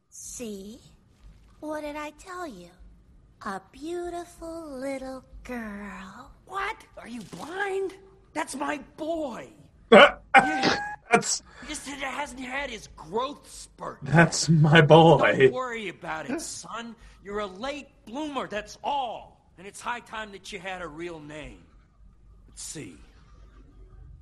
See? 0.10 0.80
What 1.62 1.82
did 1.82 1.96
I 1.96 2.10
tell 2.20 2.46
you? 2.46 2.70
A 3.44 3.62
beautiful 3.72 4.70
little 4.78 5.24
girl. 5.46 6.32
What? 6.48 6.76
Are 6.98 7.08
you 7.08 7.22
blind? 7.22 7.94
That's 8.34 8.56
my 8.58 8.80
boy. 8.98 9.48
That's 9.90 11.42
Just 11.70 11.86
that 11.86 11.98
it 11.98 12.04
hasn't 12.04 12.42
had 12.42 12.70
his 12.70 12.90
growth 12.98 13.50
spurt. 13.50 14.00
that's 14.04 14.50
my 14.50 14.82
boy. 14.82 15.38
Don't 15.38 15.54
worry 15.54 15.88
about 15.88 16.30
it, 16.30 16.42
son. 16.42 16.94
You're 17.24 17.40
a 17.40 17.46
late 17.48 17.88
bloomer, 18.06 18.48
that's 18.48 18.78
all. 18.84 19.50
And 19.58 19.66
it's 19.66 19.80
high 19.80 20.02
time 20.02 20.34
that 20.34 20.52
you 20.52 20.60
had 20.60 20.82
a 20.82 20.88
real 20.88 21.22
name. 21.22 21.64
Let's 22.58 22.66
see. 22.66 22.98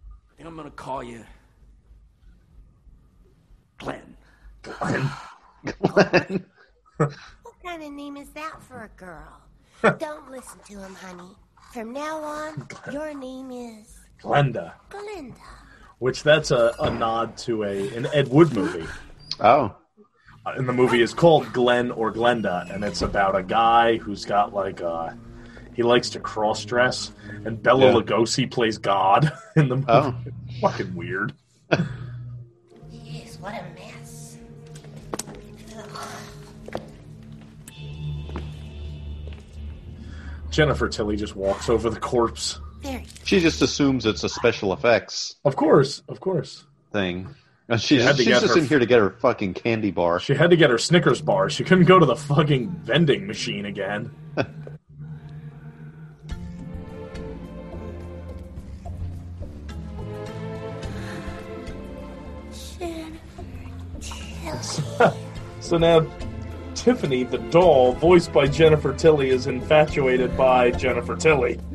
I 0.10 0.36
think 0.36 0.50
I'm 0.50 0.58
gonna 0.58 0.70
call 0.72 1.02
you 1.02 1.24
Glenn. 3.78 4.18
Glenn. 4.62 5.10
Glenn. 5.82 6.46
What 6.98 7.14
kind 7.66 7.82
of 7.82 7.94
name 7.94 8.18
is 8.18 8.28
that 8.32 8.62
for 8.62 8.84
a 8.84 8.90
girl? 9.00 9.42
Don't 10.00 10.30
listen 10.30 10.60
to 10.68 10.80
him, 10.80 10.94
honey. 10.96 11.32
From 11.72 11.94
now 11.94 12.18
on, 12.18 12.68
your 12.92 13.14
name 13.14 13.52
is 13.52 14.02
Glenda. 14.22 14.74
Glinda. 14.90 15.40
Which 16.00 16.22
that's 16.22 16.52
a, 16.52 16.76
a 16.82 16.90
nod 16.90 17.38
to 17.38 17.64
a 17.64 17.96
an 17.96 18.06
Ed 18.14 18.28
Wood 18.28 18.54
movie. 18.54 18.86
Oh. 19.40 19.76
Uh, 20.46 20.54
and 20.58 20.68
the 20.68 20.74
movie 20.74 21.02
is 21.02 21.14
called 21.14 21.52
Glenn 21.54 21.90
or 21.92 22.14
Glenda, 22.14 22.70
and 22.74 22.84
it's 22.84 23.02
about 23.02 23.36
a 23.36 23.44
guy 23.44 23.98
who's 23.98 24.24
got 24.26 24.54
like 24.54 24.80
a 24.82 25.18
he 25.76 25.84
likes 25.84 26.10
to 26.12 26.20
cross 26.20 26.64
dress, 26.66 27.12
and 27.46 27.62
Bella 27.62 27.88
Yeah. 27.88 27.94
Lugosi 27.94 28.50
plays 28.50 28.78
God 28.78 29.32
in 29.56 29.70
the 29.70 29.76
movie. 29.76 29.88
Oh. 29.90 30.16
Fucking 30.62 30.96
weird. 30.96 31.34
Jeez, 32.92 33.40
what 33.40 33.54
a 33.54 33.64
mess. 33.76 34.38
Jennifer 40.52 40.88
Tilly 40.88 41.18
just 41.18 41.36
walks 41.36 41.70
over 41.70 41.90
the 41.90 42.00
corpse. 42.00 42.60
She 43.24 43.40
just 43.40 43.62
assumes 43.64 44.06
it's 44.06 44.24
a 44.24 44.30
special 44.30 44.72
effects 44.72 45.36
Of 45.44 45.56
course, 45.56 46.04
of 46.08 46.20
course. 46.20 46.66
thing. 46.92 47.34
And 47.68 47.82
she's, 47.82 48.02
She 48.02 48.06
had 48.06 48.12
to 48.18 48.22
she's 48.22 48.28
get 48.28 48.42
just 48.44 48.54
her- 48.54 48.60
in 48.62 48.68
here 48.68 48.78
to 48.78 48.86
get 48.86 49.00
her 49.00 49.10
fucking 49.10 49.56
candy 49.56 49.90
bar. 49.90 50.20
She 50.20 50.36
had 50.36 50.52
to 50.52 50.56
get 50.56 50.70
her 50.70 50.78
Snickers 50.78 51.20
bar. 51.20 51.50
She 51.50 51.64
couldn't 51.64 51.86
go 51.86 51.98
to 51.98 52.06
the 52.06 52.16
fucking 52.16 52.70
vending 52.84 53.26
machine 53.26 53.66
again. 53.66 54.12
so 65.60 65.78
now 65.78 66.06
Tiffany, 66.76 67.24
the 67.24 67.38
doll, 67.38 67.94
voiced 67.94 68.32
by 68.34 68.48
Jennifer 68.48 68.94
Tilly, 68.94 69.30
is 69.30 69.48
infatuated 69.48 70.36
by 70.38 70.72
Jennifer 70.72 71.16
Tilly. 71.16 71.60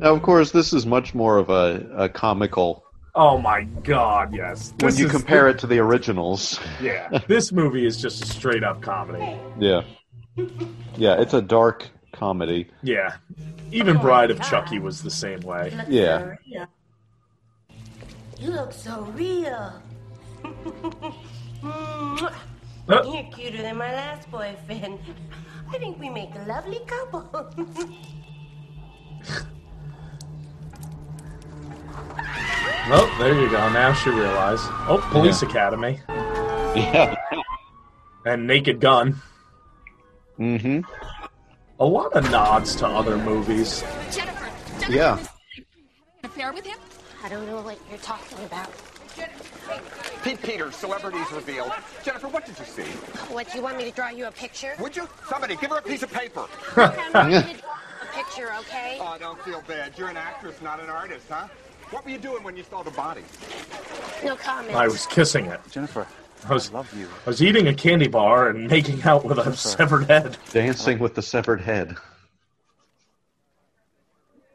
Now, 0.00 0.14
of 0.14 0.22
course, 0.22 0.52
this 0.52 0.72
is 0.72 0.86
much 0.86 1.12
more 1.12 1.38
of 1.38 1.50
a, 1.50 1.84
a 1.96 2.08
comical 2.08 2.84
Oh 3.16 3.36
my 3.36 3.64
god, 3.82 4.32
yes. 4.32 4.72
when 4.78 4.90
This 4.90 5.00
you 5.00 5.06
is- 5.06 5.10
compare 5.10 5.48
it 5.48 5.58
to 5.58 5.66
the 5.66 5.80
originals. 5.80 6.60
Yeah, 6.80 7.18
this 7.26 7.50
movie 7.50 7.84
is 7.84 8.00
just 8.00 8.22
a 8.22 8.26
straight 8.26 8.62
up 8.62 8.80
comedy. 8.80 9.36
Yeah. 9.58 9.82
Yeah, 10.96 11.20
it's 11.20 11.34
a 11.34 11.42
dark 11.42 11.88
comedy. 12.12 12.68
Yeah. 12.84 13.16
Even 13.72 13.96
Bride 13.98 14.30
of 14.30 14.40
Chucky 14.40 14.78
was 14.78 15.02
the 15.02 15.10
same 15.10 15.40
way. 15.40 15.76
Yeah. 15.88 16.36
You 18.38 18.52
look 18.52 18.72
so 18.72 19.00
real. 19.16 19.82
Mwah. 21.62 22.34
You're 23.14 23.30
cuter 23.32 23.62
than 23.62 23.76
my 23.76 23.92
last 23.92 24.30
boyfriend. 24.30 24.98
I 25.70 25.78
think 25.78 25.98
we 25.98 26.08
make 26.08 26.34
a 26.34 26.44
lovely 26.48 26.80
couple. 26.86 27.28
Oh, 32.90 33.16
there 33.18 33.34
you 33.38 33.50
go. 33.50 33.68
Now 33.70 33.92
she 33.92 34.08
realized. 34.08 34.64
Oh, 34.88 35.06
Police 35.10 35.42
Academy. 35.42 36.00
Yeah. 36.08 37.14
And 38.26 38.46
Naked 38.46 38.80
Gun. 38.80 39.16
Mm-hmm. 40.38 40.80
A 41.80 41.84
lot 41.84 42.12
of 42.14 42.30
nods 42.30 42.74
to 42.76 42.86
other 42.86 43.16
movies. 43.16 43.84
Jennifer, 44.10 44.48
Yeah. 44.90 45.18
affair 46.24 46.52
with 46.52 46.66
him? 46.66 46.78
I 47.22 47.28
don't 47.28 47.46
know 47.46 47.60
what 47.62 47.78
you're 47.88 47.98
talking 48.00 48.44
about. 48.44 48.68
Pete 50.22 50.42
Peters, 50.42 50.74
celebrities 50.74 51.30
revealed. 51.32 51.72
Jennifer, 52.04 52.28
what 52.28 52.44
did 52.44 52.58
you 52.58 52.64
see? 52.64 52.82
What, 53.32 53.54
you 53.54 53.62
want 53.62 53.76
me 53.76 53.84
to 53.84 53.90
draw 53.90 54.08
you 54.08 54.26
a 54.26 54.32
picture? 54.32 54.74
Would 54.80 54.96
you? 54.96 55.08
Somebody, 55.28 55.56
give 55.56 55.70
her 55.70 55.78
a 55.78 55.82
piece 55.82 56.02
of 56.02 56.12
paper. 56.12 56.46
a 56.76 57.56
picture, 58.14 58.52
okay? 58.60 58.98
Oh, 59.00 59.16
don't 59.18 59.40
feel 59.42 59.62
bad. 59.66 59.96
You're 59.96 60.08
an 60.08 60.16
actress, 60.16 60.60
not 60.60 60.80
an 60.80 60.90
artist, 60.90 61.26
huh? 61.28 61.48
What 61.90 62.04
were 62.04 62.10
you 62.10 62.18
doing 62.18 62.42
when 62.42 62.56
you 62.56 62.64
saw 62.64 62.82
the 62.82 62.90
body? 62.90 63.22
No 64.22 64.36
comment. 64.36 64.74
I 64.74 64.88
was 64.88 65.06
kissing 65.06 65.46
it. 65.46 65.60
Jennifer, 65.70 66.06
I 66.46 66.52
was, 66.52 66.70
love 66.72 66.92
you. 66.96 67.08
I 67.26 67.30
was 67.30 67.42
eating 67.42 67.68
a 67.68 67.74
candy 67.74 68.08
bar 68.08 68.48
and 68.48 68.68
making 68.68 69.02
out 69.02 69.24
with 69.24 69.38
a 69.38 69.56
severed 69.56 70.04
head. 70.04 70.36
Dancing 70.50 70.98
with 70.98 71.14
the 71.14 71.22
severed 71.22 71.60
head. 71.60 71.96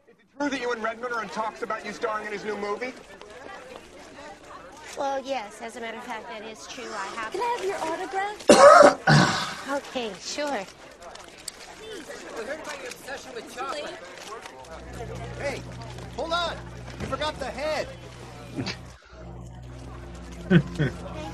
Is 0.08 0.14
it 0.18 0.38
true 0.38 0.48
that 0.48 0.60
you 0.60 0.72
and 0.72 0.82
Redmond 0.82 1.12
are 1.12 1.22
in 1.22 1.28
talks 1.28 1.62
about 1.62 1.84
you 1.84 1.92
starring 1.92 2.26
in 2.26 2.32
his 2.32 2.44
new 2.44 2.56
movie? 2.56 2.92
Well, 4.96 5.20
yes, 5.24 5.60
as 5.60 5.76
a 5.76 5.80
matter 5.80 5.98
of 5.98 6.04
fact, 6.04 6.28
that 6.28 6.44
is 6.44 6.66
true. 6.68 6.84
I 6.84 7.06
have. 7.16 7.32
Can 7.32 7.40
I 7.40 7.56
have 7.56 7.64
your 7.64 7.78
autograph? 7.92 9.40
Okay, 9.66 10.12
sure. 10.20 10.44
I 10.46 10.66
heard 12.44 12.60
about 12.60 12.82
your 12.82 12.90
obsession 12.90 13.34
with 13.34 13.54
chocolate. 13.54 13.98
Hey, 15.38 15.62
hold 16.16 16.32
on. 16.34 16.56
You 17.00 17.06
forgot 17.06 17.38
the 17.38 17.46
head. 17.46 17.88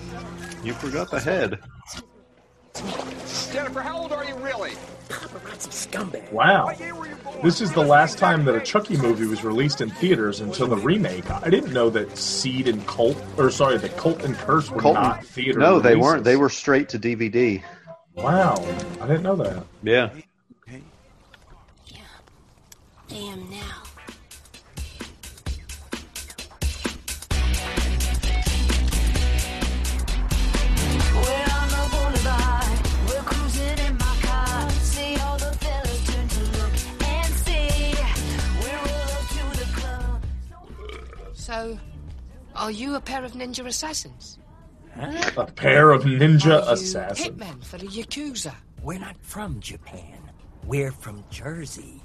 You 0.63 0.75
forgot 0.75 1.11
the 1.11 1.19
head. 1.19 1.59
Jennifer, 3.53 3.81
how 3.81 3.99
old 3.99 4.13
are 4.13 4.25
you 4.25 4.35
really? 4.37 4.73
That's 5.09 5.67
scumbag. 5.69 6.31
Wow. 6.31 6.71
This 7.43 7.61
is 7.61 7.73
the 7.73 7.83
last 7.83 8.17
time 8.19 8.45
that 8.45 8.55
a 8.55 8.61
Chucky 8.61 8.97
movie 8.97 9.27
was 9.27 9.43
released 9.43 9.81
in 9.81 9.91
theaters 9.91 10.41
until 10.41 10.69
the 10.69 10.77
remake. 10.77 11.29
I 11.31 11.51
didn't 11.51 11.73
know 11.73 11.91
that 11.91 12.17
Seed 12.17 12.69
and 12.69 12.87
Cult, 12.87 13.17
or 13.37 13.51
sorry, 13.51 13.79
that 13.79 13.97
Cult 13.97 14.23
and 14.23 14.37
Curse 14.37 14.71
were 14.71 14.81
Colton. 14.81 15.03
not 15.03 15.25
theater 15.25 15.59
No, 15.59 15.81
they 15.81 15.91
releases. 15.91 16.03
weren't. 16.13 16.25
They 16.25 16.37
were 16.37 16.49
straight 16.49 16.89
to 16.91 16.99
DVD. 16.99 17.63
Wow. 18.15 18.55
I 19.01 19.07
didn't 19.07 19.23
know 19.23 19.37
that. 19.37 19.65
Yeah. 19.83 20.11
I 23.11 23.15
am 23.15 23.51
now. 23.51 23.80
So, 41.51 41.77
are 42.55 42.71
you 42.71 42.95
a 42.95 43.01
pair 43.01 43.25
of 43.25 43.33
ninja 43.33 43.67
assassins? 43.67 44.39
A 44.95 45.47
pair 45.47 45.91
of 45.91 46.05
ninja 46.05 46.63
Are 46.63 46.67
you 46.67 46.73
assassins. 46.75 47.29
Hitmen 47.29 47.65
for 47.65 47.77
the 47.77 47.89
Yakuza. 47.89 48.55
We're 48.85 49.01
not 49.01 49.17
from 49.21 49.59
Japan. 49.59 50.31
We're 50.65 50.93
from 50.93 51.25
Jersey. 51.29 52.05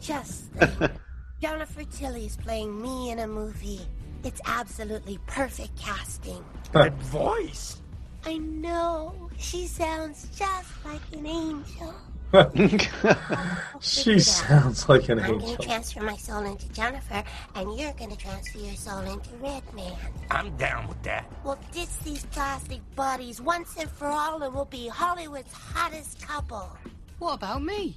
Just 0.00 0.44
think. 0.52 0.92
Jennifer 1.42 1.84
Tilly's 1.84 2.38
playing 2.38 2.80
me 2.80 3.10
in 3.10 3.18
a 3.18 3.28
movie. 3.28 3.82
It's 4.24 4.40
absolutely 4.46 5.18
perfect 5.26 5.78
casting. 5.78 6.42
That 6.72 6.94
voice. 6.94 7.82
I 8.24 8.38
know. 8.38 9.28
She 9.36 9.66
sounds 9.66 10.28
just 10.34 10.70
like 10.86 11.02
an 11.12 11.26
angel. 11.26 11.94
she 13.80 14.18
sounds 14.18 14.86
like 14.86 15.08
an 15.08 15.18
I'm 15.18 15.38
going 15.38 15.56
to 15.56 15.62
transfer 15.62 16.02
my 16.02 16.16
soul 16.16 16.44
into 16.44 16.68
Jennifer, 16.72 17.24
and 17.54 17.78
you're 17.78 17.92
going 17.94 18.10
to 18.10 18.16
transfer 18.16 18.58
your 18.58 18.74
soul 18.74 19.00
into 19.00 19.30
Redman. 19.36 19.94
I'm 20.30 20.54
down 20.58 20.88
with 20.88 21.02
that. 21.04 21.24
We'll 21.42 21.58
ditch 21.72 21.88
these 22.04 22.26
plastic 22.26 22.80
bodies 22.94 23.40
once 23.40 23.76
and 23.78 23.88
for 23.90 24.08
all, 24.08 24.42
and 24.42 24.54
we'll 24.54 24.66
be 24.66 24.88
Hollywood's 24.88 25.52
hottest 25.52 26.20
couple. 26.20 26.68
What 27.18 27.34
about 27.34 27.62
me? 27.62 27.96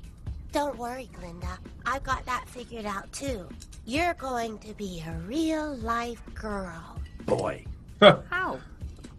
Don't 0.54 0.78
worry, 0.78 1.10
Glenda. 1.20 1.58
I've 1.86 2.04
got 2.04 2.26
that 2.26 2.48
figured 2.48 2.86
out 2.86 3.12
too. 3.12 3.50
You're 3.86 4.14
going 4.14 4.60
to 4.60 4.74
be 4.76 5.04
a 5.06 5.12
real 5.28 5.76
life 5.78 6.22
girl. 6.34 7.00
Boy. 7.26 7.66
How? 8.00 8.60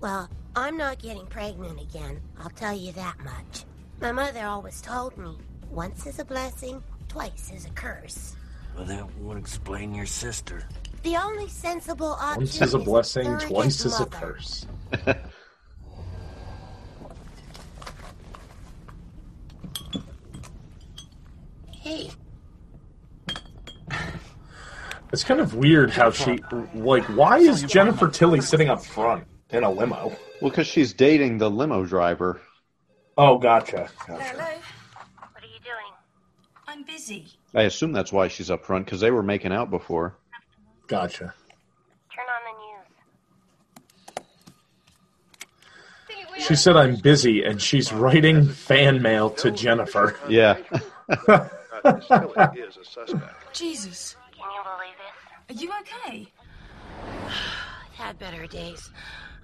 Well, 0.01 0.29
I'm 0.57 0.79
not 0.79 1.01
getting 1.01 1.27
pregnant 1.27 1.81
again. 1.81 2.21
I'll 2.41 2.51
tell 2.51 2.75
you 2.75 2.93
that 2.93 3.19
much. 3.23 3.65
My 4.03 4.11
mother 4.11 4.45
always 4.45 4.81
told 4.81 5.17
me 5.17 5.39
once 5.71 6.07
is 6.09 6.19
a 6.19 6.25
blessing, 6.25 6.83
twice 7.07 7.53
is 7.55 7.67
a 7.67 7.71
curse. 7.71 8.35
Well, 8.75 8.85
that 8.87 9.17
would 9.19 9.39
explain 9.39 9.95
your 9.95 10.07
sister. 10.07 10.65
The 11.05 11.17
only 11.17 11.47
sensible 11.49 12.17
option 12.19 12.41
Once 12.41 12.61
is 12.61 12.75
a 12.75 12.81
blessing, 12.81 13.29
arrogant 13.29 13.49
twice 13.49 13.85
is 13.85 14.01
a 14.01 14.07
curse. 14.07 14.67
Hey, 21.81 22.11
It's 25.13 25.25
kind 25.25 25.41
of 25.41 25.55
weird 25.55 25.91
how 25.91 26.11
she, 26.11 26.41
like, 26.75 27.05
why 27.05 27.39
is 27.39 27.63
Jennifer 27.65 28.09
Tilly 28.09 28.41
sitting 28.41 28.69
up 28.69 28.85
front 28.85 29.25
in 29.51 29.63
a 29.65 29.71
limo? 29.71 30.17
Well, 30.41 30.51
because 30.51 30.67
she's 30.67 30.93
dating 30.93 31.39
the 31.39 31.51
limo 31.51 31.85
driver. 31.85 32.41
Oh, 33.19 33.39
gotcha. 33.39 33.89
gotcha. 34.07 34.23
Hello. 34.23 34.45
What 35.33 35.45
are 35.45 35.47
you 35.47 35.61
doing? 35.63 35.93
I'm 36.67 36.83
busy. 36.83 37.27
I 37.55 37.63
assume 37.63 37.93
that's 37.93 38.13
why 38.13 38.29
she's 38.29 38.51
up 38.51 38.65
front 38.65 38.87
because 38.87 39.01
they 39.01 39.11
were 39.11 39.23
making 39.23 39.53
out 39.53 39.71
before. 39.71 40.15
Gotcha. 40.87 41.35
Turn 42.15 42.25
on 42.25 42.43
the 42.49 42.53
news. 46.37 46.47
She 46.47 46.57
said, 46.57 46.77
I'm 46.77 46.97
busy, 46.97 47.45
and 47.45 47.61
she's 47.61 47.93
writing 47.93 48.49
fan 48.49 49.03
mail 49.03 49.31
to 49.31 49.51
Jennifer. 49.51 50.19
Yeah. 50.29 50.57
is 51.85 52.77
a 52.77 52.85
suspect. 52.85 53.55
Jesus. 53.55 54.17
Can 54.37 54.51
you 54.51 54.63
believe 54.65 54.97
this? 54.99 55.57
Are 55.57 55.61
you 55.63 55.71
okay? 55.81 56.29
I've 57.29 57.95
had 57.95 58.19
better 58.19 58.47
days. 58.47 58.91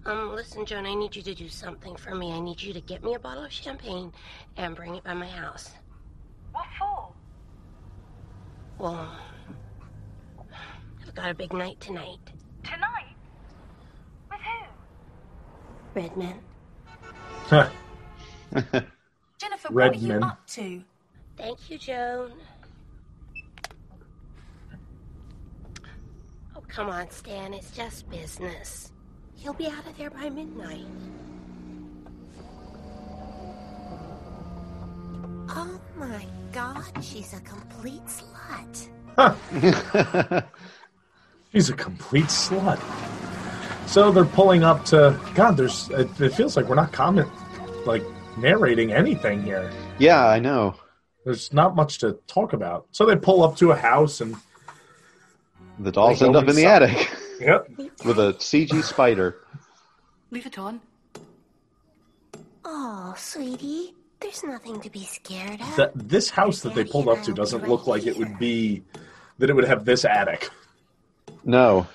Um, 0.06 0.34
listen, 0.34 0.64
Joan, 0.64 0.86
I 0.86 0.94
need 0.94 1.14
you 1.14 1.22
to 1.22 1.34
do 1.34 1.48
something 1.48 1.96
for 1.96 2.14
me. 2.14 2.32
I 2.32 2.40
need 2.40 2.62
you 2.62 2.72
to 2.72 2.80
get 2.80 3.02
me 3.04 3.14
a 3.14 3.18
bottle 3.18 3.44
of 3.44 3.52
champagne 3.52 4.12
and 4.56 4.74
bring 4.74 4.94
it 4.94 5.04
by 5.04 5.14
my 5.14 5.26
house. 5.26 5.70
What 6.52 6.66
for? 6.78 7.12
Well, 8.78 9.10
I've 11.06 11.14
got 11.14 11.30
a 11.30 11.34
big 11.34 11.52
night 11.52 11.80
tonight. 11.80 12.18
Tonight? 12.62 13.14
With 14.30 14.40
who? 14.40 14.66
Redman. 16.00 16.40
Jennifer, 19.38 19.68
Red 19.70 19.92
what 19.92 19.96
are 19.96 19.98
you 19.98 20.14
up 20.20 20.46
to? 20.48 20.82
Thank 21.36 21.70
you, 21.70 21.78
Joan. 21.78 22.32
Oh, 26.56 26.62
come 26.68 26.88
on, 26.88 27.10
Stan. 27.10 27.52
It's 27.52 27.70
just 27.70 28.08
business. 28.10 28.92
He'll 29.38 29.52
be 29.54 29.66
out 29.66 29.86
of 29.86 29.96
there 29.96 30.10
by 30.10 30.28
midnight. 30.28 30.84
Oh 35.50 35.80
my 35.96 36.26
god, 36.52 36.84
she's 37.02 37.32
a 37.32 37.40
complete 37.40 38.02
slut. 38.06 38.88
Huh. 39.16 40.42
She's 41.52 41.70
a 41.70 41.72
complete 41.74 42.26
slut. 42.26 42.78
So 43.88 44.12
they're 44.12 44.26
pulling 44.26 44.64
up 44.64 44.84
to 44.86 45.18
God. 45.34 45.56
There's. 45.56 45.88
It, 45.90 46.20
it 46.20 46.34
feels 46.34 46.56
like 46.58 46.66
we're 46.66 46.74
not 46.74 46.92
comment, 46.92 47.26
like 47.86 48.02
narrating 48.36 48.92
anything 48.92 49.42
here. 49.42 49.72
Yeah, 49.98 50.26
I 50.26 50.38
know. 50.40 50.74
There's 51.24 51.50
not 51.54 51.74
much 51.74 51.98
to 51.98 52.18
talk 52.26 52.52
about. 52.52 52.86
So 52.92 53.06
they 53.06 53.16
pull 53.16 53.42
up 53.42 53.56
to 53.56 53.70
a 53.72 53.76
house 53.76 54.20
and 54.20 54.36
The 55.78 55.90
dolls 55.90 56.20
Like 56.20 56.28
end 56.28 56.36
up 56.36 56.48
in 56.48 56.54
the 56.54 56.66
always. 56.66 56.90
attic 56.90 57.10
yep. 57.40 57.68
with 58.04 58.18
a 58.18 58.34
CG 58.34 58.82
spider. 58.82 59.36
Leave 60.30 60.46
it 60.46 60.58
on. 60.58 60.80
Oh, 62.64 63.14
sweetie, 63.16 63.94
there's 64.20 64.44
nothing 64.44 64.80
to 64.80 64.90
be 64.90 65.04
scared 65.04 65.60
of. 65.60 65.76
That 65.76 65.92
this 65.94 66.28
house 66.30 66.60
that 66.60 66.74
they 66.74 66.84
pulled 66.84 67.08
up 67.08 67.22
to 67.22 67.32
doesn't 67.32 67.68
look 67.68 67.86
like 67.86 68.06
it 68.06 68.16
would 68.16 68.38
be 68.38 68.82
that 69.38 69.48
it 69.48 69.54
would 69.54 69.64
have 69.64 69.84
this 69.84 70.04
attic. 70.04 70.50
No. 71.44 71.86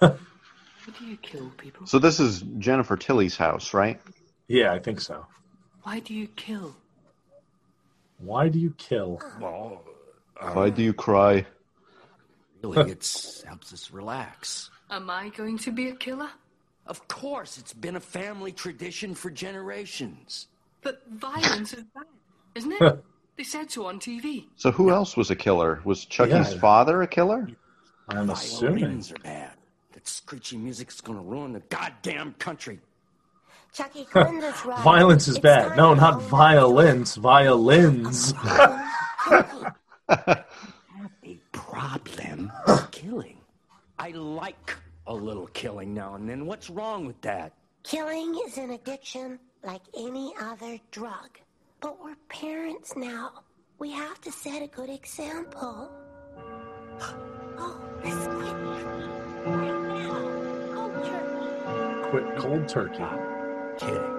How 0.00 0.16
do 0.98 1.06
you 1.06 1.16
kill 1.16 1.50
people? 1.56 1.86
So 1.86 1.98
this 1.98 2.20
is 2.20 2.42
Jennifer 2.58 2.96
Tilly's 2.96 3.36
house, 3.36 3.72
right? 3.72 4.00
Yeah, 4.48 4.72
I 4.72 4.78
think 4.78 5.00
so. 5.00 5.26
Why 5.82 6.00
do 6.00 6.14
you 6.14 6.28
kill? 6.28 6.76
Why 8.18 8.48
do 8.48 8.58
you 8.58 8.74
kill? 8.76 9.20
Well, 9.40 9.82
Why 10.52 10.70
do 10.70 10.82
you 10.82 10.92
cry? 10.92 11.46
Really, 12.62 12.90
it 12.92 13.42
helps 13.46 13.72
us 13.72 13.90
relax. 13.90 14.70
Am 14.90 15.10
I 15.10 15.28
going 15.30 15.58
to 15.58 15.70
be 15.72 15.88
a 15.88 15.94
killer? 15.94 16.30
Of 16.86 17.06
course, 17.08 17.58
it's 17.58 17.72
been 17.74 17.96
a 17.96 18.00
family 18.00 18.52
tradition 18.52 19.14
for 19.14 19.30
generations. 19.30 20.46
But 20.82 21.02
violence 21.10 21.72
is 21.72 21.84
bad, 21.94 22.04
isn't 22.54 22.72
it? 22.80 23.04
they 23.36 23.42
said 23.44 23.70
so 23.70 23.86
on 23.86 23.98
TV. 23.98 24.46
So 24.56 24.70
who 24.70 24.90
else 24.90 25.16
was 25.16 25.30
a 25.30 25.36
killer? 25.36 25.80
Was 25.84 26.04
Chucky's 26.04 26.52
Yeah. 26.52 26.58
father 26.60 27.02
a 27.02 27.06
killer? 27.08 27.48
I'm 28.08 28.30
assuming. 28.30 28.78
Violins 28.84 29.12
are 29.12 29.18
bad. 29.18 29.52
That 29.92 30.06
screechy 30.06 30.56
music's 30.56 31.00
gonna 31.00 31.20
ruin 31.22 31.52
the 31.52 31.60
goddamn 31.60 32.34
country. 32.38 32.78
Chucky 33.72 34.04
Glenda's 34.10 34.64
right. 34.64 34.80
Violence 34.82 35.26
is 35.28 35.36
It's 35.36 35.42
bad. 35.42 35.68
time 35.68 35.76
No, 35.76 35.94
to 35.94 36.00
not 36.00 36.14
own 36.14 36.20
violence. 36.20 37.16
Violins. 37.16 38.32
Problem 41.76 42.50
with 42.66 42.90
killing. 42.90 43.36
I 43.98 44.08
like 44.12 44.74
a 45.06 45.12
little 45.12 45.46
killing 45.48 45.92
now 45.92 46.14
and 46.14 46.26
then. 46.26 46.46
What's 46.46 46.70
wrong 46.70 47.06
with 47.06 47.20
that? 47.20 47.52
Killing 47.82 48.34
is 48.46 48.56
an 48.56 48.70
addiction 48.70 49.38
like 49.62 49.82
any 49.94 50.32
other 50.40 50.78
drug. 50.90 51.38
But 51.82 52.02
we're 52.02 52.16
parents 52.30 52.96
now. 52.96 53.42
We 53.78 53.90
have 53.90 54.18
to 54.22 54.32
set 54.32 54.62
a 54.62 54.68
good 54.68 54.88
example. 54.88 55.90
Oh, 57.58 57.78
let's 58.02 58.26
quit 58.26 58.54
right 59.44 59.82
now. 59.82 60.16
Oh, 60.78 60.88
Turkey. 61.04 62.08
Quit 62.08 62.36
cold 62.38 62.68
turkey. 62.68 63.04
Kidding. 63.76 64.16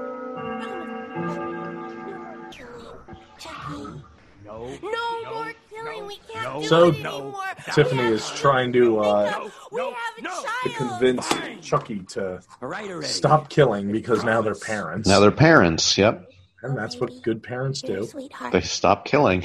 Chucky. 3.39 4.03
No. 4.45 4.77
No, 4.83 5.33
more 5.33 5.53
killing. 5.91 6.07
we 6.07 6.17
can't 6.31 6.43
no, 6.53 6.61
do 6.61 6.67
So 6.67 6.87
it 6.89 6.95
anymore. 6.95 7.43
Tiffany 7.73 8.03
is 8.03 8.29
trying 8.31 8.73
to 8.73 8.99
uh, 8.99 9.49
We 9.71 9.81
have 9.81 9.93
to 10.17 10.69
child. 10.69 10.75
convince 10.77 11.27
Chucky 11.61 11.99
to 12.09 12.39
All 12.61 12.67
right 12.69 12.89
already. 12.89 13.07
stop 13.07 13.49
killing 13.49 13.91
because 13.91 14.23
now 14.23 14.41
they're 14.41 14.55
parents. 14.55 15.07
Now 15.07 15.19
they're 15.19 15.31
parents, 15.31 15.97
yep. 15.97 16.29
and 16.63 16.77
that's 16.77 16.97
what 16.97 17.21
good 17.23 17.41
parents 17.43 17.81
do. 17.81 18.05
Sweetheart. 18.05 18.51
They 18.53 18.61
stop 18.61 19.05
killing. 19.05 19.43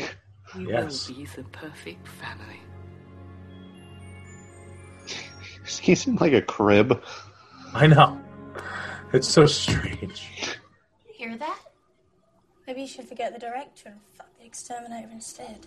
We 0.57 0.68
Yes. 0.68 1.09
will 1.09 1.16
be 1.16 1.24
the 1.26 1.45
perfect 1.45 2.07
family. 2.07 2.61
He's 5.80 6.07
in 6.07 6.16
like 6.16 6.32
a 6.32 6.43
crib. 6.43 7.03
I 7.74 7.86
know. 7.86 8.20
It's 9.12 9.28
so 9.28 9.47
strange. 9.47 10.28
You 11.07 11.12
Hear 11.14 11.36
that? 11.38 11.59
Maybe 12.67 12.83
you 12.83 12.87
should 12.87 13.09
forget 13.09 13.33
the 13.33 13.39
director 13.39 13.89
and 13.89 14.01
fuck 14.15 14.29
the 14.39 14.47
exterminator 14.47 15.09
instead. 15.13 15.67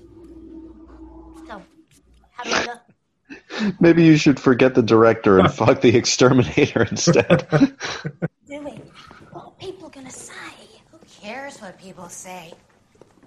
So, 1.48 1.62
how 2.32 2.44
do 2.44 2.52
I 2.52 2.66
look? 2.66 2.82
Maybe 3.80 4.04
you 4.04 4.18
should 4.18 4.40
forget 4.40 4.76
the 4.76 4.84
director 4.84 5.40
and 5.40 5.52
fuck 5.62 5.82
the 5.82 5.96
exterminator 5.96 6.84
instead. 6.84 7.48
Do 8.48 8.68
it. 8.68 8.82
What 9.32 9.46
are 9.46 9.52
people 9.60 9.90
gonna 9.90 10.12
say? 10.12 10.34
Who 10.92 11.00
cares 11.22 11.60
what 11.60 11.80
people 11.80 12.08
say? 12.10 12.54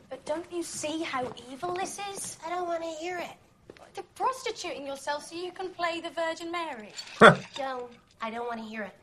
But 0.08 0.24
don't 0.24 0.50
you 0.52 0.62
see 0.62 1.02
how 1.02 1.30
evil 1.50 1.74
this 1.74 1.98
is? 2.14 2.38
I 2.46 2.50
don't 2.50 2.66
want 2.66 2.82
to 2.82 2.88
hear 2.88 3.18
it. 3.18 3.30
They're 3.94 4.04
prostituting 4.14 4.86
yourself 4.86 5.26
so 5.26 5.34
you 5.36 5.52
can 5.52 5.70
play 5.70 6.00
the 6.00 6.10
Virgin 6.10 6.52
Mary. 6.52 6.90
Joan, 7.56 7.88
I 8.22 8.30
don't 8.30 8.46
want 8.46 8.60
to 8.60 8.66
hear 8.66 8.82
it. 8.84 8.94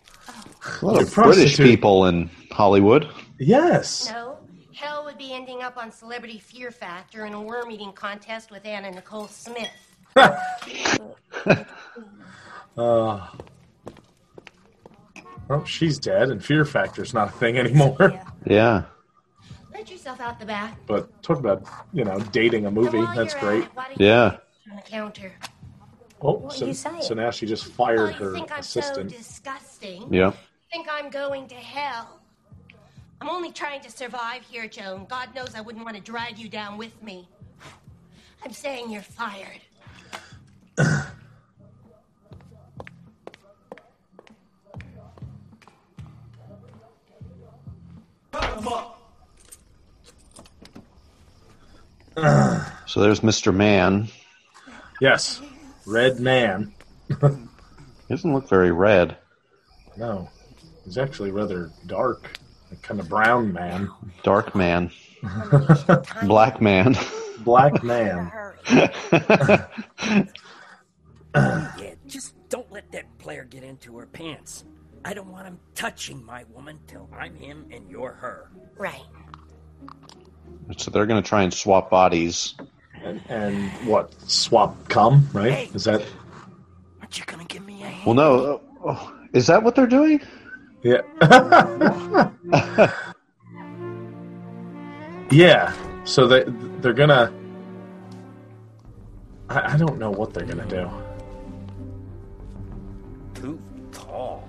A 0.81 0.85
lot 0.85 0.95
You 0.95 1.01
of 1.01 1.13
British 1.13 1.57
people 1.57 2.05
in 2.05 2.29
Hollywood. 2.51 3.07
Yes. 3.37 4.09
No, 4.09 4.37
hell 4.75 5.03
would 5.05 5.17
be 5.17 5.33
ending 5.33 5.61
up 5.63 5.77
on 5.77 5.91
Celebrity 5.91 6.37
Fear 6.39 6.71
Factor 6.71 7.25
in 7.25 7.33
a 7.33 7.41
worm 7.41 7.71
eating 7.71 7.91
contest 7.93 8.51
with 8.51 8.65
Anna 8.65 8.91
Nicole 8.91 9.27
Smith. 9.27 9.69
Uh, 12.77 13.25
well, 15.47 15.63
she's 15.63 15.97
dead, 15.97 16.29
and 16.29 16.43
Fear 16.43 16.65
Factor's 16.65 17.13
not 17.13 17.29
a 17.29 17.31
thing 17.31 17.57
anymore. 17.57 18.19
Yeah. 18.45 18.83
Let 19.73 19.89
yourself 19.89 20.19
out 20.19 20.41
the 20.41 20.45
back. 20.45 20.77
But 20.85 21.23
talk 21.23 21.39
about 21.39 21.63
you 21.93 22.03
know 22.03 22.19
dating 22.33 22.65
a 22.65 22.71
movie. 22.71 22.97
While 22.97 23.15
That's 23.15 23.33
great. 23.33 23.63
it, 23.63 23.69
why 23.75 23.87
don't 23.87 23.99
you 24.01 24.07
Yeah. 24.07 24.37
on 24.69 24.75
the 24.75 24.81
counter. 24.81 25.31
Oh, 26.21 26.33
What 26.33 26.53
so, 26.53 26.65
you 26.65 26.73
saying? 26.73 27.01
so 27.01 27.13
now 27.13 27.31
she 27.31 27.45
just 27.45 27.67
Oh, 27.67 27.71
fired 27.71 28.07
you 28.19 28.25
her 28.25 28.33
think 28.33 28.51
I'm 28.51 28.59
assistant. 28.59 29.09
so 29.11 29.17
disgusting? 29.17 30.13
Yeah. 30.13 30.33
Think 30.71 30.87
I'm 30.91 31.09
going 31.09 31.47
to 31.47 31.55
hell? 31.55 32.19
I'm 33.25 33.31
only 33.31 33.51
trying 33.51 33.81
to 33.81 33.89
survive 33.89 34.43
here, 34.43 34.67
Joan. 34.67 35.07
God 35.09 35.33
knows 35.33 35.55
I 35.55 35.61
wouldn't 35.61 35.83
want 35.83 35.97
to 35.97 36.03
drag 36.03 36.37
you 36.37 36.47
down 36.47 36.77
with 36.77 37.01
me. 37.01 37.27
I'm 38.43 38.51
saying 38.51 38.91
you're 38.91 39.01
fired. 39.01 39.61
So 52.85 53.01
there's 53.01 53.21
Mr. 53.21 53.51
Man. 53.51 54.07
yes, 55.01 55.41
Red 55.87 56.19
Man. 56.19 56.75
He 57.09 57.15
doesn't 58.07 58.33
look 58.33 58.47
very 58.47 58.71
red. 58.71 59.17
No, 59.97 60.29
he's 60.85 60.99
actually 60.99 61.31
rather 61.31 61.71
dark, 61.87 62.21
like 62.21 62.44
kind 62.81 62.99
of 62.99 63.09
brown 63.09 63.53
man. 63.53 63.89
Dark 64.23 64.55
man. 64.55 64.91
Black 66.23 66.61
man. 66.61 66.95
Black 67.39 67.83
man. 67.83 68.31
Yeah, 71.35 71.95
just 72.07 72.33
don't 72.47 72.71
let 72.71 72.89
that 72.93 73.05
player 73.17 73.43
get 73.43 73.63
into 73.63 73.97
her 73.97 74.05
pants. 74.05 74.63
I 75.03 75.13
don't 75.13 75.31
want 75.31 75.45
him 75.47 75.59
touching 75.75 76.25
my 76.25 76.45
woman 76.53 76.79
till 76.87 77.09
I'm 77.13 77.35
him 77.35 77.65
and 77.71 77.89
you're 77.89 78.13
her. 78.13 78.49
Right. 78.77 79.03
So 80.77 80.91
they're 80.91 81.05
going 81.05 81.21
to 81.21 81.27
try 81.27 81.43
and 81.43 81.53
swap 81.53 81.89
bodies. 81.89 82.55
And, 83.03 83.21
and 83.27 83.69
what? 83.85 84.13
Swap 84.29 84.87
cum, 84.87 85.27
right? 85.33 85.73
Is 85.75 85.83
that? 85.83 86.01
Aren't 87.01 87.19
you 87.19 87.25
gonna 87.25 87.43
give 87.43 87.63
me 87.65 87.83
a 87.83 87.87
hand? 87.87 88.05
Well, 88.05 88.15
no. 88.15 88.61
oh, 88.83 89.13
is 89.33 89.45
that 89.47 89.61
what 89.61 89.75
they're 89.75 89.85
doing? 89.85 90.21
Yeah. 90.85 91.01
yeah. 95.31 95.73
So 96.03 96.27
they 96.27 96.43
they're 96.79 96.93
gonna. 96.93 97.33
I, 99.49 99.73
I 99.73 99.77
don't 99.77 99.97
know 99.97 100.11
what 100.11 100.31
they're 100.31 100.45
gonna 100.45 100.67
do. 100.67 100.87
Too 103.33 103.59
tall. 103.91 104.47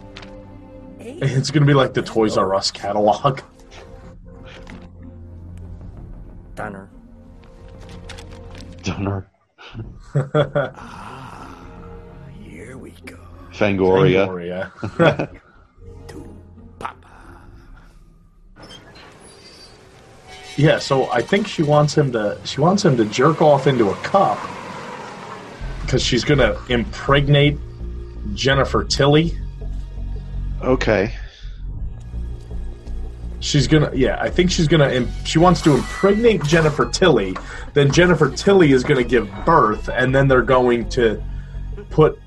It's 0.99 1.51
gonna 1.51 1.65
be 1.65 1.73
like 1.73 1.95
the 1.95 2.03
Toys 2.03 2.37
R 2.37 2.55
Us 2.55 2.71
catalog. 2.71 3.41
Dunner. 6.55 6.91
Dunner. 8.83 9.31
Ah, 10.15 11.67
here 12.39 12.77
we 12.77 12.91
go. 13.05 13.19
Fangoria. 13.53 14.27
Fangoria. 14.29 15.41
Yeah, 20.57 20.79
so 20.79 21.11
I 21.11 21.21
think 21.21 21.47
she 21.47 21.63
wants 21.63 21.97
him 21.97 22.13
to 22.13 22.39
she 22.45 22.61
wants 22.61 22.85
him 22.85 22.97
to 22.97 23.05
jerk 23.07 23.43
off 23.43 23.67
into 23.67 23.91
a 23.91 23.95
cup 23.97 24.39
because 25.83 26.03
she's 26.03 26.25
gonna 26.25 26.57
impregnate 26.69 27.59
Jennifer 28.35 28.83
Tilly. 28.85 29.37
Okay. 30.63 31.13
She's 33.41 33.69
gonna 33.69 33.91
yeah, 33.95 34.17
I 34.21 34.31
think 34.31 34.51
she's 34.51 34.67
gonna 34.67 34.89
im- 34.89 35.09
she 35.25 35.39
wants 35.39 35.61
to 35.63 35.75
impregnate 35.75 36.43
Jennifer 36.45 36.87
Tilly. 36.89 37.37
Then 37.75 37.93
Jennifer 37.93 38.31
Tilly 38.31 38.73
is 38.73 38.83
gonna 38.83 39.05
give 39.05 39.29
birth, 39.45 39.89
and 39.93 40.15
then 40.15 40.27
they're 40.27 40.43
going 40.43 40.89
to 40.91 41.23
put 41.91 42.19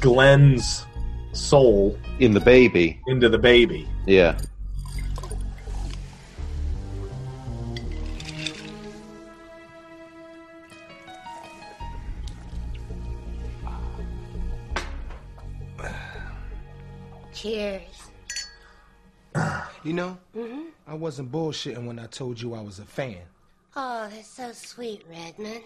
Glen's 0.00 0.86
soul 1.32 1.98
In 2.20 2.32
the 2.32 2.40
baby. 2.40 3.00
into 3.08 3.28
the 3.28 3.38
baby. 3.38 3.88
Yeah. 4.06 4.38
Cheers. 17.42 17.82
You 19.84 19.94
know, 19.94 20.16
mm-hmm. 20.36 20.68
I 20.86 20.94
wasn't 20.94 21.32
bullshitting 21.32 21.86
when 21.86 21.98
I 21.98 22.06
told 22.06 22.40
you 22.40 22.54
I 22.54 22.60
was 22.60 22.78
a 22.78 22.84
fan. 22.84 23.16
Oh, 23.74 24.08
that's 24.08 24.28
so 24.28 24.52
sweet, 24.52 25.02
Redmond. 25.10 25.64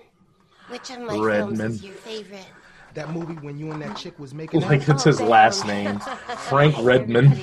Which 0.69 0.89
of 0.89 1.01
my 1.01 1.09
films 1.09 1.27
Redmond. 1.27 1.75
is 1.75 1.85
your 1.85 1.93
favorite? 1.97 2.47
That 2.95 3.11
movie 3.11 3.35
when 3.35 3.59
you 3.59 3.73
and 3.73 3.83
that 3.83 3.95
chick 3.95 4.19
was 4.19 4.33
making 4.33 4.63
Like 4.63 4.89
out. 4.89 4.95
it's 4.95 5.05
his 5.05 5.21
last 5.21 5.67
name, 5.67 5.99
Frank 6.49 6.77
Redmond. 6.81 7.39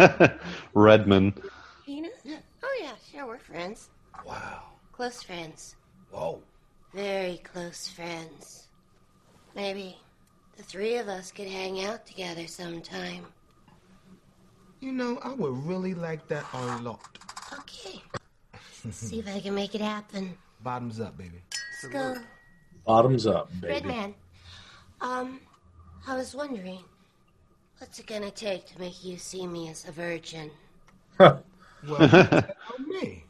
Redman. 0.74 1.34
Tina? 1.84 2.08
Oh, 2.64 2.78
yeah, 2.82 2.94
sure, 3.12 3.28
we're 3.28 3.38
friends. 3.38 3.90
Wow. 4.26 4.62
Close 4.90 5.22
friends. 5.22 5.76
Whoa. 6.10 6.42
Very 6.92 7.40
close 7.44 7.86
friends. 7.86 8.66
Maybe 9.54 9.98
the 10.56 10.62
three 10.62 10.96
of 10.96 11.08
us 11.08 11.30
could 11.30 11.48
hang 11.48 11.84
out 11.84 12.06
together 12.06 12.46
sometime. 12.46 13.26
You 14.80 14.92
know, 14.92 15.18
I 15.22 15.32
would 15.32 15.56
really 15.66 15.94
like 15.94 16.26
that 16.28 16.44
a 16.52 16.78
lot. 16.82 17.18
Okay. 17.52 18.02
See 18.90 19.18
if 19.18 19.28
I 19.28 19.40
can 19.40 19.54
make 19.54 19.74
it 19.74 19.80
happen. 19.80 20.36
Bottoms 20.62 21.00
up, 21.00 21.16
baby. 21.16 21.42
Let's 21.82 21.92
go. 21.92 22.16
Bottoms 22.86 23.26
up, 23.26 23.50
baby. 23.60 23.74
Redman. 23.74 24.14
Um, 25.00 25.40
I 26.06 26.16
was 26.16 26.34
wondering, 26.34 26.80
what's 27.78 27.98
it 27.98 28.06
gonna 28.06 28.30
take 28.30 28.66
to 28.66 28.78
make 28.80 29.04
you 29.04 29.18
see 29.18 29.46
me 29.46 29.68
as 29.70 29.86
a 29.88 29.92
virgin? 29.92 30.50
Well, 31.18 31.42
tell 32.08 32.78
me. 32.86 33.24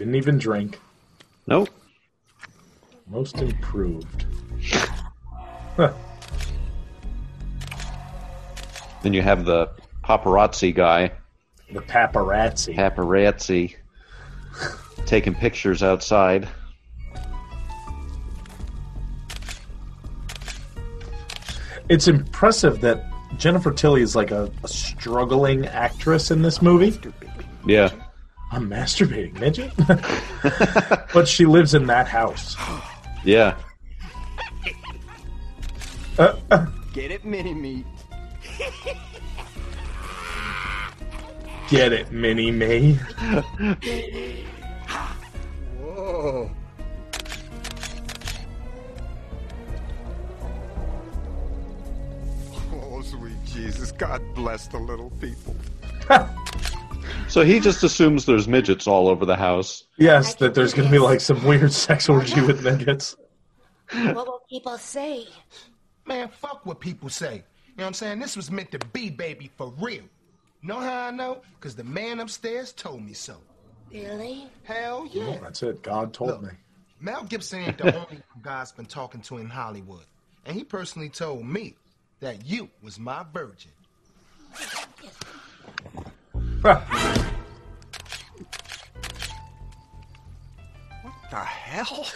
Didn't 0.00 0.14
even 0.14 0.38
drink. 0.38 0.80
Nope. 1.46 1.68
Most 3.06 3.36
improved. 3.36 4.24
Then 9.02 9.14
you 9.14 9.20
have 9.20 9.44
the 9.44 9.70
paparazzi 10.02 10.74
guy. 10.74 11.12
The 11.72 11.80
paparazzi. 11.80 12.74
Paparazzi. 12.74 13.76
taking 15.04 15.34
pictures 15.34 15.82
outside. 15.82 16.48
It's 21.90 22.08
impressive 22.08 22.80
that 22.80 23.04
Jennifer 23.36 23.70
Tilly 23.70 24.00
is 24.00 24.16
like 24.16 24.30
a, 24.30 24.50
a 24.62 24.68
struggling 24.68 25.66
actress 25.66 26.30
in 26.30 26.40
this 26.40 26.62
movie. 26.62 26.98
Yeah. 27.66 27.90
I'm 28.52 28.68
masturbating, 28.68 29.38
midget. 29.38 29.72
but 31.14 31.28
she 31.28 31.46
lives 31.46 31.74
in 31.74 31.86
that 31.86 32.08
house. 32.08 32.56
Yeah. 33.24 33.56
Uh, 36.18 36.34
uh, 36.50 36.66
Get 36.92 37.12
it, 37.12 37.24
mini 37.24 37.54
me. 37.54 37.84
get 41.68 41.92
it, 41.92 42.10
Mini 42.10 42.50
Me. 42.50 42.94
Whoa. 45.78 46.50
Oh, 52.72 53.02
sweet 53.02 53.44
Jesus. 53.44 53.92
God 53.92 54.20
bless 54.34 54.66
the 54.66 54.78
little 54.78 55.10
people. 55.20 55.54
So 57.30 57.44
he 57.44 57.60
just 57.60 57.84
assumes 57.84 58.26
there's 58.26 58.48
midgets 58.48 58.88
all 58.88 59.06
over 59.06 59.24
the 59.24 59.36
house. 59.36 59.84
Yes, 59.96 60.34
that 60.34 60.52
there's 60.52 60.74
going 60.74 60.88
to 60.88 60.92
be 60.92 60.98
like 60.98 61.20
some 61.20 61.44
weird 61.44 61.72
sex 61.86 62.08
orgy 62.08 62.40
with 62.40 62.64
midgets. 62.64 63.14
what 63.92 64.26
will 64.26 64.42
people 64.50 64.76
say? 64.76 65.28
Man, 66.06 66.28
fuck 66.28 66.66
what 66.66 66.80
people 66.80 67.08
say. 67.08 67.34
You 67.34 67.40
know 67.78 67.84
what 67.84 67.86
I'm 67.86 67.94
saying? 67.94 68.18
This 68.18 68.36
was 68.36 68.50
meant 68.50 68.72
to 68.72 68.80
be, 68.92 69.10
baby, 69.10 69.48
for 69.56 69.72
real. 69.78 70.02
Know 70.64 70.80
how 70.80 71.06
I 71.06 71.12
know? 71.12 71.42
Because 71.54 71.76
the 71.76 71.84
man 71.84 72.18
upstairs 72.18 72.72
told 72.72 73.00
me 73.00 73.12
so. 73.12 73.36
Really? 73.92 74.48
Hell 74.64 75.08
yeah. 75.12 75.36
Oh, 75.38 75.38
that's 75.40 75.62
it. 75.62 75.84
God 75.84 76.12
told 76.12 76.42
me. 76.42 76.50
Mel 77.00 77.22
Gibson 77.22 77.60
ain't 77.60 77.78
the 77.78 77.94
only 78.08 78.20
guy's 78.42 78.72
been 78.72 78.86
talking 78.86 79.20
to 79.22 79.38
in 79.38 79.48
Hollywood. 79.48 80.04
And 80.46 80.56
he 80.56 80.64
personally 80.64 81.08
told 81.08 81.46
me 81.46 81.76
that 82.18 82.44
you 82.44 82.70
was 82.82 82.98
my 82.98 83.24
virgin. 83.32 83.70
What 86.62 86.84
the 91.30 91.36
hell? 91.36 92.06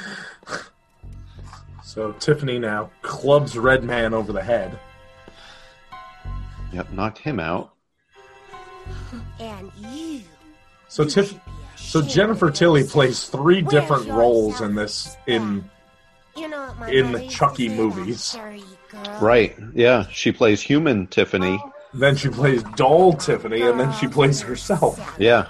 So 1.83 2.13
Tiffany 2.13 2.59
now 2.59 2.91
clubs 3.03 3.57
Red 3.57 3.85
Man 3.85 4.13
over 4.13 4.33
the 4.33 4.43
head. 4.43 4.79
Yep, 6.73 6.93
knocked 6.93 7.19
him 7.19 7.39
out. 7.39 7.73
And 9.39 9.71
you. 9.79 10.23
So 10.89 11.05
Tiff, 11.05 11.35
so 11.77 12.03
Jennifer 12.03 12.51
Tilly 12.51 12.85
plays 12.85 13.25
three 13.27 13.63
different 13.63 14.09
roles 14.09 14.61
in 14.61 14.75
this 14.75 15.17
in 15.27 15.65
You 16.37 16.49
know 16.49 16.67
what 16.67 16.79
my 16.81 16.91
in 16.91 17.13
the 17.13 17.29
Chucky 17.29 17.69
movies. 17.69 18.37
Right. 19.21 19.57
Yeah. 19.73 20.07
She 20.11 20.33
plays 20.33 20.61
human 20.61 21.07
Tiffany. 21.07 21.61
Oh, 21.63 21.73
Then 21.95 22.17
she 22.17 22.29
plays 22.29 22.63
doll 22.75 23.13
Tiffany, 23.15 23.63
and 23.63 23.79
then 23.79 23.93
she 23.93 24.09
plays 24.09 24.41
herself. 24.41 24.99
Yeah. 25.19 25.47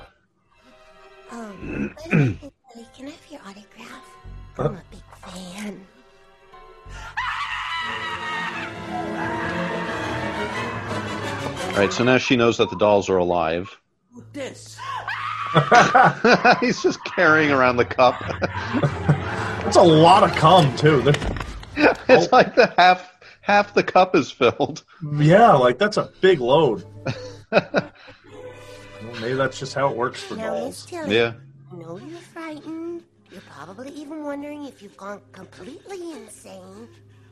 Um, 1.30 1.95
by 1.97 2.09
the 2.09 2.16
way, 2.16 2.38
Billy, 2.74 2.86
can 2.95 3.07
I 3.07 3.11
have 3.11 3.30
your 3.30 3.40
autograph? 3.40 4.16
Huh? 4.57 4.62
I'm 4.64 4.76
a 4.76 4.82
big 4.90 5.01
fan. 5.22 5.86
All 11.74 11.80
right. 11.80 11.92
So 11.92 12.05
now 12.05 12.18
she 12.18 12.36
knows 12.36 12.59
that 12.59 12.70
the 12.70 12.76
dolls 12.76 13.09
are 13.09 13.16
alive. 13.16 13.76
This. 14.32 14.78
He's 16.61 16.82
just 16.82 17.03
carrying 17.05 17.51
around 17.51 17.76
the 17.78 17.84
cup. 17.84 18.20
That's 19.62 19.76
a 19.76 19.82
lot 19.82 20.22
of 20.22 20.32
cum 20.36 20.74
too. 20.76 21.01
They're- 21.03 21.14
it's 22.09 22.30
like 22.30 22.55
the 22.55 22.72
half 22.78 23.13
half 23.45 23.74
the 23.74 23.82
cup 23.82 24.16
is 24.16 24.30
filled. 24.30 24.82
yeah, 25.18 25.53
like 25.53 25.78
that's 25.78 25.97
a 25.99 26.11
big 26.20 26.40
load. 26.40 26.84
well, 27.53 27.92
maybe 29.20 29.34
that's 29.34 29.59
just 29.59 29.74
how 29.74 29.88
it 29.90 29.97
works 29.97 30.22
for 30.22 30.34
Now, 30.36 30.55
dolls. 30.55 30.86
Tilly, 30.86 31.14
Yeah. 31.16 31.34
I 31.72 31.76
know 31.76 31.99
you're 31.99 32.18
frightened. 32.20 33.03
You're 33.30 33.42
probably 33.51 33.90
even 33.90 34.22
wondering 34.24 34.64
if 34.64 34.80
you've 34.80 34.97
gone 34.97 35.20
completely 35.32 36.12
insane. 36.12 36.88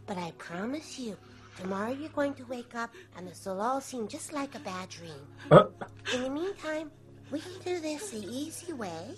But 0.07 0.19
I 0.19 0.33
promise 0.33 0.99
you, 0.99 1.17
tomorrow 1.59 1.93
you're 1.93 2.09
going 2.11 2.35
to 2.35 2.45
wake 2.47 2.75
up 2.75 2.91
and 3.17 3.27
this 3.27 3.47
will 3.47 3.61
all 3.61 3.81
seem 3.81 4.09
just 4.09 4.33
like 4.33 4.55
a 4.55 4.59
bad 4.61 4.89
dream. 4.89 5.23
Uh, 5.51 5.65
In 6.13 6.23
the 6.25 6.31
meantime, 6.31 6.91
we 7.31 7.39
can 7.41 7.53
do 7.65 7.81
this 7.81 8.11
the 8.11 8.25
easy 8.27 8.73
way 8.73 9.15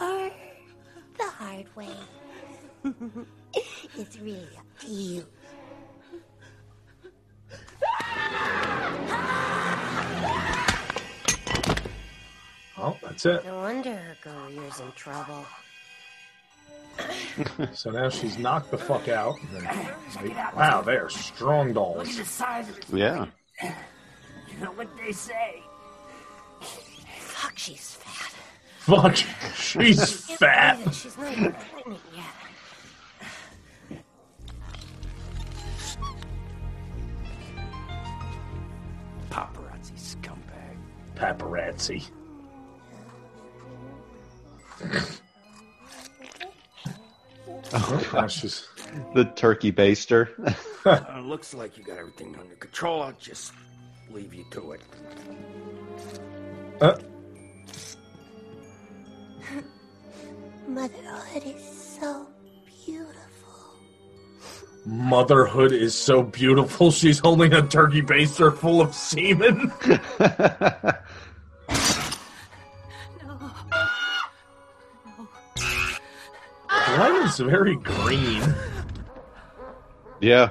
or 0.00 0.30
the 1.18 1.24
hard 1.38 1.66
way. 1.76 1.96
it's 3.98 4.18
really 4.18 4.48
up 4.56 4.78
to 4.80 4.86
you. 4.90 5.26
Oh, 12.82 12.96
that's 13.02 13.24
it. 13.26 13.44
No 13.44 13.60
wonder 13.60 13.94
her 13.94 14.16
career's 14.20 14.80
in 14.80 14.92
trouble. 14.92 15.44
So 17.72 17.90
now 17.90 18.10
she's 18.10 18.36
knocked 18.38 18.70
the 18.70 18.76
fuck 18.76 19.08
out. 19.08 19.36
And 19.56 20.34
wow, 20.54 20.82
they 20.82 20.96
are 20.96 21.08
strong 21.08 21.72
dolls. 21.72 21.96
Look 21.96 22.08
at 22.08 22.16
the 22.16 22.24
size 22.24 22.68
of 22.68 22.78
it. 22.78 22.86
Yeah. 22.92 23.26
You 24.52 24.66
know 24.66 24.72
what 24.72 24.88
they 24.98 25.12
say? 25.12 25.62
Fuck, 26.60 27.58
she's 27.58 27.94
fat. 27.94 28.34
Fuck, 28.80 29.16
she's 29.56 30.20
fat. 30.36 30.78
She's 30.92 31.16
not 31.16 31.32
even 31.32 31.52
pregnant 31.52 32.00
yet. 32.14 34.02
Paparazzi 39.30 39.96
scumbag. 39.96 40.76
Paparazzi. 41.16 42.10
Oh, 47.74 48.10
now 48.14 48.26
she's 48.26 48.66
The 49.14 49.24
turkey 49.36 49.72
baster. 49.72 50.28
Uh, 50.84 51.20
looks 51.20 51.54
like 51.54 51.78
you 51.78 51.84
got 51.84 51.96
everything 51.96 52.34
under 52.40 52.56
control. 52.56 53.02
I'll 53.02 53.12
just 53.12 53.52
leave 54.10 54.34
you 54.34 54.44
to 54.50 54.72
it. 54.72 54.80
Uh, 56.80 56.98
Motherhood 60.66 61.44
is 61.44 61.62
so 62.00 62.26
beautiful. 62.84 63.78
motherhood 64.84 65.70
is 65.70 65.94
so 65.94 66.24
beautiful. 66.24 66.90
She's 66.90 67.20
holding 67.20 67.52
a 67.52 67.62
turkey 67.64 68.02
baster 68.02 68.52
full 68.52 68.80
of 68.80 68.92
semen. 68.92 69.70
Glen 76.94 77.26
is 77.26 77.38
very 77.38 77.76
green. 77.76 78.42
yeah. 80.20 80.50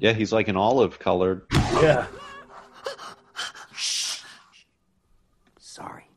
Yeah, 0.00 0.12
he's 0.12 0.32
like 0.32 0.48
an 0.48 0.56
olive 0.56 0.98
colored. 0.98 1.42
Yeah. 1.52 2.06
Sorry. 5.58 6.08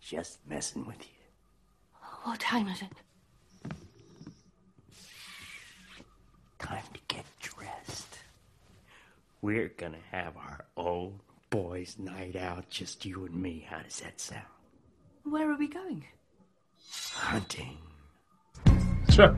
Just 0.00 0.38
messing 0.46 0.86
with 0.86 1.00
you. 1.00 1.98
What 2.24 2.40
time 2.40 2.68
is 2.68 2.82
it? 2.82 3.72
Time 6.58 6.84
to 6.92 7.00
get 7.08 7.24
dressed. 7.40 8.18
We're 9.40 9.72
gonna 9.76 9.96
have 10.10 10.36
our 10.36 10.66
own 10.76 11.20
boys' 11.50 11.96
night 11.98 12.36
out, 12.36 12.68
just 12.68 13.04
you 13.06 13.24
and 13.24 13.34
me. 13.34 13.66
How 13.68 13.80
does 13.80 13.98
that 14.00 14.20
sound? 14.20 14.44
Where 15.24 15.50
are 15.50 15.56
we 15.56 15.68
going? 15.68 16.04
Hunting. 17.14 17.78
Sure. 19.12 19.36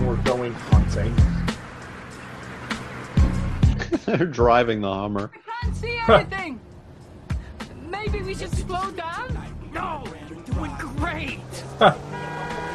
We're 0.00 0.16
going 0.16 0.52
hunting. 0.52 1.16
They're 4.04 4.26
driving 4.26 4.82
the 4.82 4.92
Hummer. 4.92 5.30
I 5.34 5.62
Can't 5.62 5.76
see 5.76 5.98
anything. 6.06 6.60
Maybe 7.90 8.20
we 8.20 8.34
should 8.34 8.52
slow 8.52 8.90
down. 8.90 9.56
No, 9.72 10.04
you're 10.28 10.40
doing 10.40 10.74
great. 10.78 11.40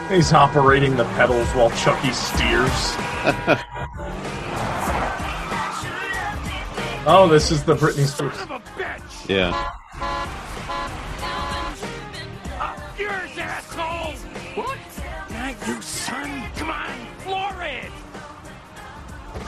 He's 0.10 0.34
operating 0.34 0.98
the 0.98 1.06
pedals 1.14 1.48
while 1.50 1.70
Chucky 1.70 2.14
steers. 2.14 2.72
oh, 7.06 7.28
this 7.30 7.52
is 7.52 7.64
the 7.64 7.76
Britney 7.76 8.08
Spears. 8.08 9.30
Yeah. 9.30 9.72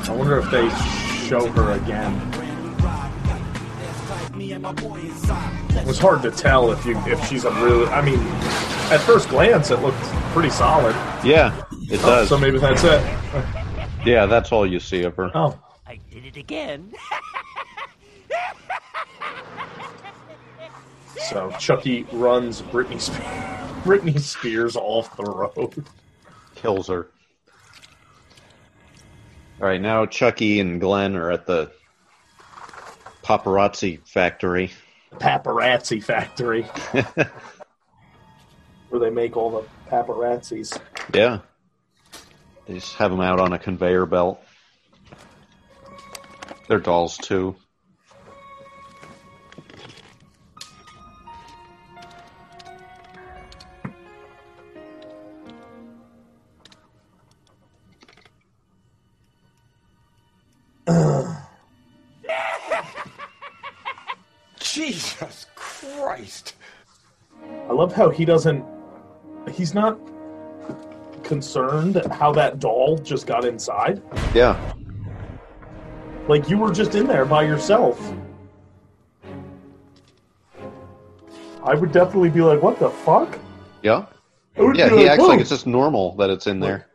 I 0.10 0.12
wonder 0.16 0.38
if 0.40 0.50
they 0.52 0.70
show 1.28 1.48
her 1.52 1.72
again. 1.74 2.14
It 5.76 5.86
was 5.88 6.00
hard 6.00 6.22
to 6.24 6.32
tell 6.32 6.72
if 6.72 6.86
you 6.86 6.98
if 7.06 7.26
she's 7.28 7.46
a 7.46 7.52
really. 7.64 7.86
I 7.88 8.02
mean, 8.04 8.20
at 8.92 9.00
first 9.00 9.30
glance, 9.30 9.72
it 9.72 9.80
looked 9.80 10.02
pretty 10.34 10.50
solid. 10.50 10.94
Yeah, 11.26 11.58
it 11.90 12.00
Oh, 12.04 12.08
does. 12.08 12.30
so 12.30 12.38
maybe 12.38 12.58
that's 12.60 12.84
it. 12.84 13.02
Yeah, 14.06 14.26
that's 14.26 14.52
all 14.52 14.66
you 14.68 14.80
see 14.80 15.04
of 15.04 15.16
her. 15.16 15.32
Oh. 15.36 15.58
I 15.88 16.00
did 16.12 16.26
it 16.26 16.38
again. 16.38 16.94
So 21.30 21.50
Chucky 21.58 22.04
runs 22.12 22.62
Britney 22.62 23.00
Spears, 23.00 23.24
Britney 23.84 24.20
Spears 24.20 24.76
off 24.76 25.16
the 25.16 25.24
road. 25.24 25.86
Kills 26.54 26.88
her. 26.90 27.08
All 29.62 29.68
right, 29.68 29.82
now 29.82 30.06
Chucky 30.06 30.60
and 30.60 30.82
Glen 30.82 31.16
are 31.16 31.32
at 31.32 31.46
the 31.46 31.72
paparazzi 33.24 34.06
factory. 34.06 34.72
Paparazzi 35.14 36.04
factory 36.04 36.64
where 38.90 39.00
they 39.00 39.10
make 39.10 39.38
all 39.38 39.50
the 39.50 39.64
paparazzis. 39.90 40.80
Yeah. 41.14 41.40
They 42.66 42.76
just 42.76 42.96
have 42.96 43.12
them 43.12 43.22
out 43.22 43.40
on 43.40 43.54
a 43.54 43.60
conveyor 43.60 44.06
belt. 44.06 44.40
They're 46.68 46.80
dolls 46.80 47.18
too. 47.18 47.56
Love 67.94 68.12
how 68.12 68.16
he 68.16 68.26
doesn't. 68.26 68.66
He's 69.52 69.74
not 69.74 70.00
concerned 71.24 72.02
how 72.12 72.32
that 72.34 72.60
doll 72.60 72.98
just 72.98 73.28
got 73.28 73.46
inside. 73.46 74.02
Yeah. 74.34 74.60
Like 76.28 76.50
you 76.50 76.58
were 76.58 76.72
just 76.72 76.96
in 76.96 77.08
there 77.08 77.26
by 77.26 77.44
yourself. 77.44 78.14
I 81.64 81.76
would 81.76 81.92
definitely 81.92 82.30
be 82.30 82.42
like, 82.42 82.62
"What 82.62 82.80
the 82.80 82.90
fuck?" 82.90 83.40
Yeah. 83.82 84.06
Yeah, 84.58 84.90
he 84.90 84.96
like, 84.96 85.08
acts 85.08 85.24
like 85.24 85.38
"Oh." 85.38 85.42
it's 85.42 85.50
just 85.50 85.66
normal 85.66 86.16
that 86.18 86.30
it's 86.30 86.48
in 86.48 86.60
there. 86.60 86.88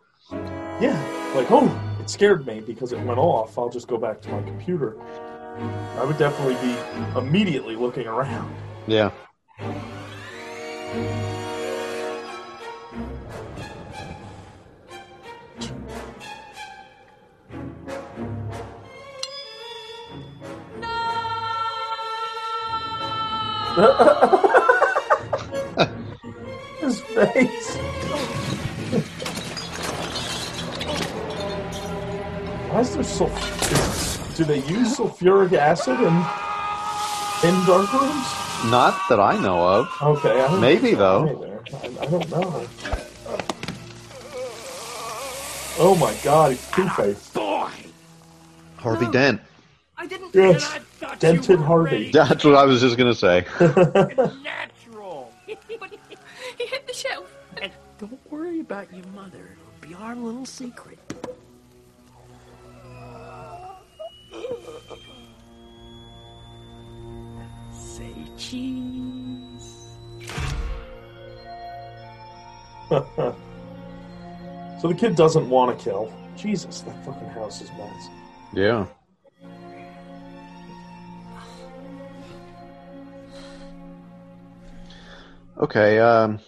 Yeah, 0.81 0.97
like, 1.35 1.51
"Oh, 1.51 1.67
it 2.01 2.11
scared 2.11 2.47
me 2.47 2.61
because 2.61 2.93
it 2.93 3.01
went 3.01 3.19
off. 3.19 3.59
I'll 3.59 3.71
just 3.71 3.89
go 3.89 3.97
back 3.97 4.21
to 4.23 4.29
my 4.31 4.43
computer." 4.43 4.97
I 5.99 6.05
would 6.05 6.19
definitely 6.19 6.55
be 6.57 7.19
immediately 7.19 7.77
looking 7.77 8.07
around. 8.07 8.55
Yeah. 8.87 9.11
His 26.81 27.01
face. 27.01 27.77
Why 32.71 32.81
is 32.81 32.95
there 32.95 33.05
so? 33.05 33.27
Do 34.35 34.45
they 34.45 34.59
use 34.67 34.97
sulfuric 34.97 35.53
acid 35.53 36.01
in 36.01 36.15
in 37.49 37.55
dark 37.67 37.93
rooms? 37.93 38.27
Not 38.69 39.01
that 39.09 39.21
I 39.21 39.39
know 39.41 39.65
of. 39.65 39.87
Okay, 40.03 40.41
I 40.41 40.49
don't 40.49 40.61
Maybe 40.61 40.95
though. 40.95 41.29
either. 41.29 41.63
I, 41.73 41.77
I 42.03 42.07
don't 42.07 42.29
know. 42.31 42.67
Oh 45.79 45.95
my 46.01 46.13
God, 46.25 46.51
he's 46.51 46.69
Two 46.73 46.89
Face. 46.89 47.29
Boy, 47.31 47.71
Harvey 48.79 49.07
Dent. 49.13 49.41
I 49.97 50.07
didn't. 50.09 50.35
Yes, 50.35 50.65
and 51.01 51.07
I 51.07 51.11
thought 51.11 51.21
dented 51.21 51.49
you 51.49 51.57
were 51.59 51.65
Harvey. 51.65 51.91
ready. 51.91 52.11
That's 52.13 52.45
what 52.45 52.55
I 52.55 52.65
was 52.65 52.81
just 52.81 52.97
gonna 52.97 53.15
say. 53.15 53.45
Natural. 54.43 55.33
He 56.57 56.67
hit 56.67 56.87
the 56.87 56.93
shelf. 56.95 57.33
And 57.61 57.71
don't 57.99 58.33
worry 58.33 58.61
about 58.61 58.93
your 58.93 59.07
mother. 59.09 59.57
It'll 59.81 59.89
be 59.89 59.95
our 59.95 60.15
little 60.17 60.45
secret. 60.47 60.99
Say 67.73 68.13
cheese. 68.37 69.75
so 72.89 73.35
the 74.83 74.95
kid 74.97 75.17
doesn't 75.17 75.49
want 75.49 75.77
to 75.79 75.85
kill. 75.85 76.13
Jesus, 76.37 76.81
that 76.83 77.05
fucking 77.05 77.29
house 77.29 77.61
is 77.61 77.71
mess. 77.73 78.09
Yeah. 78.53 78.87
Okay, 85.59 85.99
um. 85.99 86.41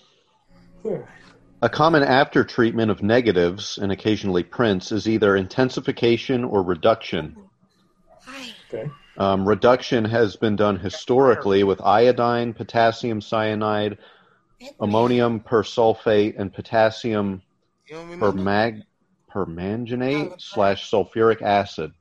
A 1.62 1.68
common 1.68 2.02
after 2.02 2.42
treatment 2.42 2.90
of 2.90 3.02
negatives 3.02 3.76
and 3.76 3.92
occasionally 3.92 4.42
prints 4.42 4.92
is 4.92 5.06
either 5.06 5.36
intensification 5.36 6.42
or 6.42 6.62
reduction. 6.62 7.36
Okay. 8.72 8.90
Um, 9.18 9.46
reduction 9.46 10.06
has 10.06 10.36
been 10.36 10.56
done 10.56 10.78
historically 10.78 11.62
with 11.62 11.82
iodine, 11.82 12.54
potassium 12.54 13.20
cyanide, 13.20 13.98
ammonium 14.80 15.40
persulfate, 15.40 16.38
and 16.38 16.50
potassium 16.52 17.42
permag- 17.90 18.84
permanganate 19.30 20.40
slash 20.40 20.90
sulfuric 20.90 21.42
acid. 21.42 21.92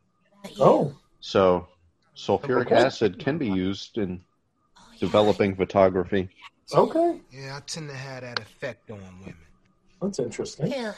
Oh. 0.57 0.95
So, 1.20 1.68
sulfuric 2.16 2.72
acid 2.72 3.20
can 3.20 3.38
be 3.38 3.47
used 3.47 3.97
in 3.97 4.22
developing 5.01 5.55
photography. 5.55 6.30
Okay. 6.74 7.22
Yeah, 7.32 7.58
I 7.58 7.62
tend 7.62 7.90
to 7.90 7.96
have 7.96 8.22
that 8.22 8.40
effect 8.40 8.92
on 8.92 9.00
women. 9.22 9.36
That's 10.02 10.20
interesting. 10.20 10.70
Really? 10.70 10.94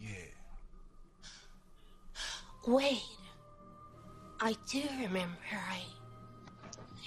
Yeah. 0.00 0.08
Wait. 2.66 3.02
I 4.40 4.56
do 4.70 4.82
remember 5.00 5.38
I 5.52 5.82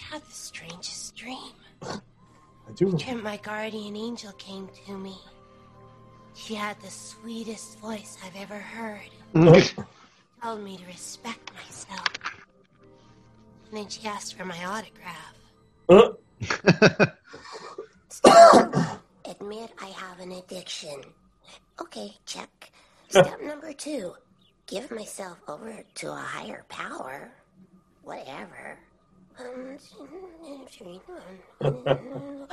had 0.09 0.21
the 0.21 0.31
strangest 0.31 1.15
dream. 1.15 1.51
I 1.83 2.71
do. 2.75 2.91
The 2.91 2.97
dream 2.97 3.23
my 3.23 3.37
guardian 3.37 3.95
angel 3.95 4.31
came 4.33 4.69
to 4.85 4.97
me. 4.97 5.17
She 6.33 6.55
had 6.55 6.79
the 6.81 6.89
sweetest 6.89 7.79
voice 7.79 8.17
I've 8.25 8.35
ever 8.35 8.57
heard. 8.57 9.09
Mm-hmm. 9.33 9.81
Told 10.41 10.61
me 10.63 10.77
to 10.77 10.85
respect 10.85 11.51
myself. 11.53 12.07
And 13.69 13.77
then 13.77 13.89
she 13.89 14.07
asked 14.07 14.35
for 14.35 14.45
my 14.45 14.63
autograph. 14.65 15.35
Uh. 15.89 16.13
Admit 19.29 19.71
I 19.81 19.87
have 19.87 20.19
an 20.19 20.31
addiction. 20.31 21.01
Okay, 21.81 22.13
check. 22.25 22.71
Step 23.09 23.41
number 23.43 23.73
two 23.73 24.13
give 24.67 24.89
myself 24.91 25.37
over 25.47 25.83
to 25.95 26.11
a 26.11 26.15
higher 26.15 26.65
power. 26.69 27.31
Whatever. 28.03 28.77
Um, 29.39 29.77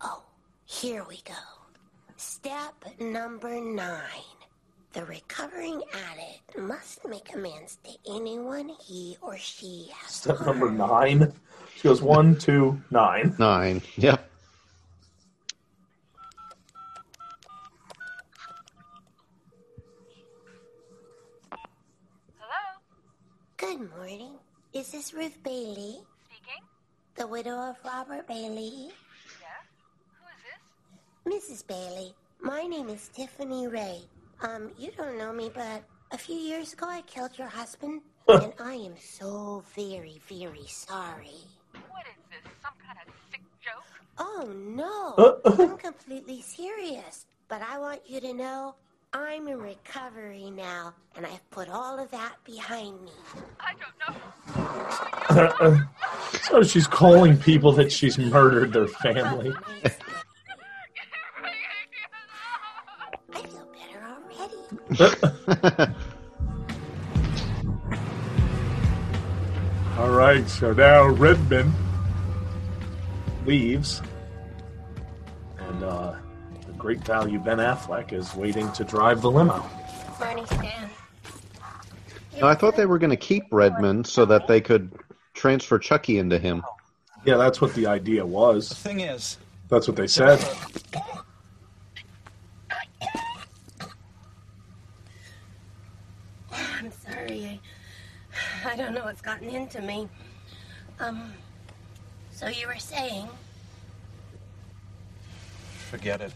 oh, 0.00 0.22
here 0.64 1.04
we 1.08 1.20
go. 1.24 1.34
Step 2.16 2.84
number 2.98 3.60
nine. 3.60 4.00
The 4.92 5.04
recovering 5.04 5.82
addict 5.92 6.58
must 6.58 7.06
make 7.08 7.32
amends 7.34 7.78
to 7.84 8.12
anyone 8.12 8.70
he 8.84 9.16
or 9.22 9.38
she 9.38 9.88
has 9.94 10.12
Step 10.12 10.40
number 10.44 10.70
nine. 10.70 11.32
She 11.76 11.82
goes 11.88 12.02
one, 12.02 12.36
two, 12.36 12.80
nine. 12.90 13.34
Nine. 13.38 13.82
Yep. 13.96 14.29
Good 23.60 23.94
morning. 23.94 24.38
Is 24.72 24.90
this 24.90 25.12
Ruth 25.12 25.36
Bailey? 25.44 26.00
Speaking. 26.30 26.64
The 27.16 27.26
widow 27.26 27.58
of 27.68 27.76
Robert 27.84 28.26
Bailey? 28.26 28.88
Yes? 29.38 29.68
Who 31.24 31.30
is 31.34 31.44
this? 31.44 31.60
Mrs. 31.60 31.66
Bailey, 31.66 32.14
my 32.40 32.62
name 32.62 32.88
is 32.88 33.08
Tiffany 33.08 33.68
Ray. 33.68 34.00
Um, 34.40 34.70
you 34.78 34.90
don't 34.96 35.18
know 35.18 35.34
me, 35.34 35.50
but 35.54 35.84
a 36.10 36.16
few 36.16 36.36
years 36.36 36.72
ago 36.72 36.86
I 36.88 37.02
killed 37.02 37.36
your 37.36 37.48
husband, 37.48 38.00
and 38.28 38.54
I 38.58 38.76
am 38.76 38.94
so 38.98 39.62
very, 39.76 40.22
very 40.26 40.66
sorry. 40.66 41.44
What 41.90 42.06
is 42.06 42.22
this? 42.30 42.50
Some 42.62 42.72
kind 42.82 42.98
of 43.06 43.12
sick 43.30 43.42
joke? 43.60 43.84
Oh 44.16 44.50
no, 44.56 45.38
I'm 45.44 45.76
completely 45.76 46.40
serious. 46.40 47.26
But 47.46 47.60
I 47.60 47.78
want 47.78 48.00
you 48.08 48.20
to 48.22 48.32
know 48.32 48.74
I'm 49.12 49.48
in 49.48 49.58
recovery 49.58 50.52
now, 50.52 50.94
and 51.16 51.26
I've 51.26 51.50
put 51.50 51.68
all 51.68 51.98
of 51.98 52.08
that 52.12 52.34
behind 52.44 53.02
me. 53.02 53.10
I 53.58 53.74
don't 53.74 53.92
know. 55.66 55.82
so 56.42 56.62
she's 56.62 56.86
calling 56.86 57.36
people 57.36 57.72
that 57.72 57.90
she's 57.90 58.18
murdered 58.18 58.72
their 58.72 58.86
family. 58.86 59.52
I 63.34 63.42
feel 63.42 63.68
better 63.74 64.06
already. 65.00 65.94
All 69.98 70.10
right, 70.10 70.48
so 70.48 70.72
now 70.72 71.08
Redman 71.08 71.72
leaves, 73.44 74.00
and 75.58 75.82
uh, 75.82 76.12
the 76.12 76.29
great 76.80 77.04
value 77.04 77.38
Ben 77.38 77.58
Affleck 77.58 78.12
is 78.12 78.34
waiting 78.34 78.72
to 78.72 78.84
drive 78.84 79.20
the 79.20 79.30
limo. 79.30 79.62
Morning, 80.18 80.46
Stan. 80.46 80.90
Now, 82.40 82.48
I 82.48 82.54
thought 82.54 82.74
they 82.74 82.86
were 82.86 82.98
going 82.98 83.10
to 83.10 83.16
keep 83.16 83.44
Redmond 83.50 84.06
so 84.06 84.24
that 84.24 84.48
they 84.48 84.62
could 84.62 84.90
transfer 85.34 85.78
Chucky 85.78 86.18
into 86.18 86.38
him. 86.38 86.64
Yeah, 87.26 87.36
that's 87.36 87.60
what 87.60 87.74
the 87.74 87.86
idea 87.86 88.24
was. 88.24 88.72
Thing 88.72 89.00
is, 89.00 89.36
That's 89.68 89.86
what 89.86 89.96
they 89.96 90.06
said. 90.06 90.42
I'm 96.50 96.90
sorry. 97.04 97.60
I, 98.64 98.72
I 98.72 98.76
don't 98.76 98.94
know 98.94 99.04
what's 99.04 99.20
gotten 99.20 99.50
into 99.50 99.82
me. 99.82 100.08
Um, 100.98 101.34
so 102.32 102.48
you 102.48 102.66
were 102.66 102.78
saying? 102.78 103.28
forget 105.90 106.20
it. 106.20 106.32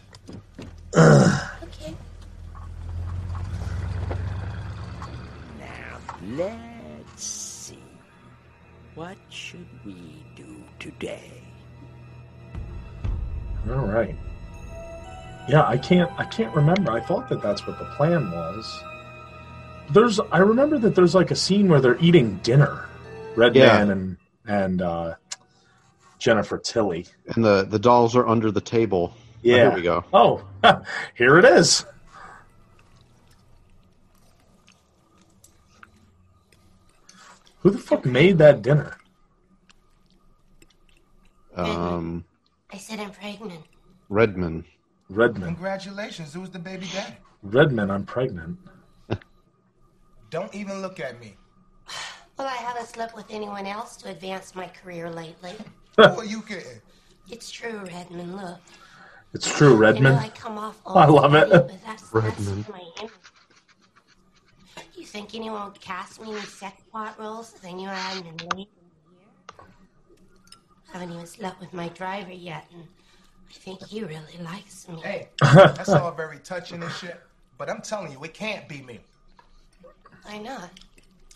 Okay. 0.95 1.95
Now, 5.59 5.97
let's 6.35 7.23
see. 7.23 7.79
What 8.95 9.17
should 9.29 9.67
we 9.85 10.25
do 10.35 10.63
today? 10.79 11.31
All 13.69 13.75
right. 13.77 14.15
Yeah, 15.49 15.67
I 15.67 15.77
can't. 15.77 16.11
I 16.17 16.25
can't 16.25 16.55
remember. 16.55 16.91
I 16.91 17.01
thought 17.01 17.29
that 17.29 17.41
that's 17.41 17.67
what 17.67 17.77
the 17.77 17.85
plan 17.97 18.31
was. 18.31 18.83
There's. 19.91 20.19
I 20.31 20.39
remember 20.39 20.77
that 20.79 20.95
there's 20.95 21.13
like 21.13 21.31
a 21.31 21.35
scene 21.35 21.67
where 21.67 21.79
they're 21.81 21.99
eating 21.99 22.39
dinner, 22.41 22.85
Red 23.35 23.55
Yeah. 23.55 23.77
Man 23.77 23.91
and 23.91 24.17
and 24.47 24.81
uh, 24.81 25.15
Jennifer 26.19 26.57
Tilly. 26.57 27.05
And 27.35 27.43
the, 27.43 27.63
the 27.69 27.79
dolls 27.79 28.15
are 28.15 28.27
under 28.27 28.51
the 28.51 28.61
table. 28.61 29.13
Oh, 29.45 29.47
Yeah. 29.47 29.55
here 29.69 29.73
we 29.75 29.81
go. 29.83 30.03
Oh, 30.11 30.43
here 31.15 31.37
it 31.37 31.45
is. 31.45 31.85
Who 37.59 37.69
the 37.71 37.77
fuck 37.77 38.05
made 38.05 38.37
that 38.39 38.61
dinner? 38.61 38.97
Um, 41.55 42.25
I 42.71 42.77
said 42.77 42.99
I'm 42.99 43.11
pregnant. 43.11 43.63
Redman. 44.09 44.65
Redman. 45.09 45.53
Congratulations, 45.55 46.33
who's 46.33 46.49
the 46.49 46.59
baby 46.59 46.87
daddy? 46.91 47.15
Redman, 47.43 47.91
I'm 47.91 48.05
pregnant. 48.05 48.57
Don't 50.31 50.53
even 50.55 50.81
look 50.81 50.99
at 50.99 51.19
me. 51.19 51.35
Well, 52.37 52.47
I 52.47 52.55
haven't 52.55 52.87
slept 52.87 53.15
with 53.15 53.25
anyone 53.29 53.65
else 53.65 53.95
to 53.97 54.09
advance 54.09 54.55
my 54.55 54.67
career 54.67 55.09
lately. 55.09 55.53
Who 55.97 56.03
are 56.03 56.25
you 56.25 56.41
kidding? 56.41 56.81
It's 57.29 57.49
true, 57.49 57.79
Redman. 57.85 58.35
Look. 58.35 58.59
It's 59.35 59.57
true, 59.57 59.75
Redmond. 59.75 60.17
I 60.17 60.25
I 60.25 60.29
come 60.29 60.57
off 60.57 60.79
I 60.87 61.07
love 61.07 61.35
it. 61.35 61.49
funny, 61.49 61.77
that's, 61.85 62.13
Redmond. 62.13 62.65
that's 62.65 62.69
my. 62.69 63.09
You 64.95 65.05
think 65.05 65.35
anyone 65.35 65.65
would 65.65 65.81
cast 65.81 66.21
me 66.21 66.33
in 66.33 66.41
sex 66.43 66.81
pot 66.89 67.19
roles 67.19 67.53
if 67.53 67.61
they 67.61 67.73
knew 67.73 67.89
I 67.89 67.95
hadn't 67.95 68.37
been 68.37 68.47
late 68.57 68.69
in 68.69 68.87
the 69.11 69.19
year? 69.19 69.67
I 70.87 70.99
haven't 70.99 71.13
even 71.13 71.27
slept 71.27 71.59
with 71.59 71.73
my 71.73 71.89
driver 71.89 72.31
yet, 72.31 72.65
and 72.73 72.87
I 73.49 73.53
think 73.53 73.85
he 73.85 74.03
really 74.03 74.37
likes 74.41 74.87
me. 74.87 75.01
Hey, 75.01 75.27
that's 75.41 75.89
all 75.89 76.13
very 76.13 76.39
touching 76.39 76.81
and 76.81 76.91
shit. 76.93 77.19
But 77.57 77.69
I'm 77.69 77.81
telling 77.81 78.13
you, 78.13 78.23
it 78.23 78.33
can't 78.33 78.69
be 78.69 78.81
me. 78.83 79.01
Why 80.23 80.37
not? 80.37 80.69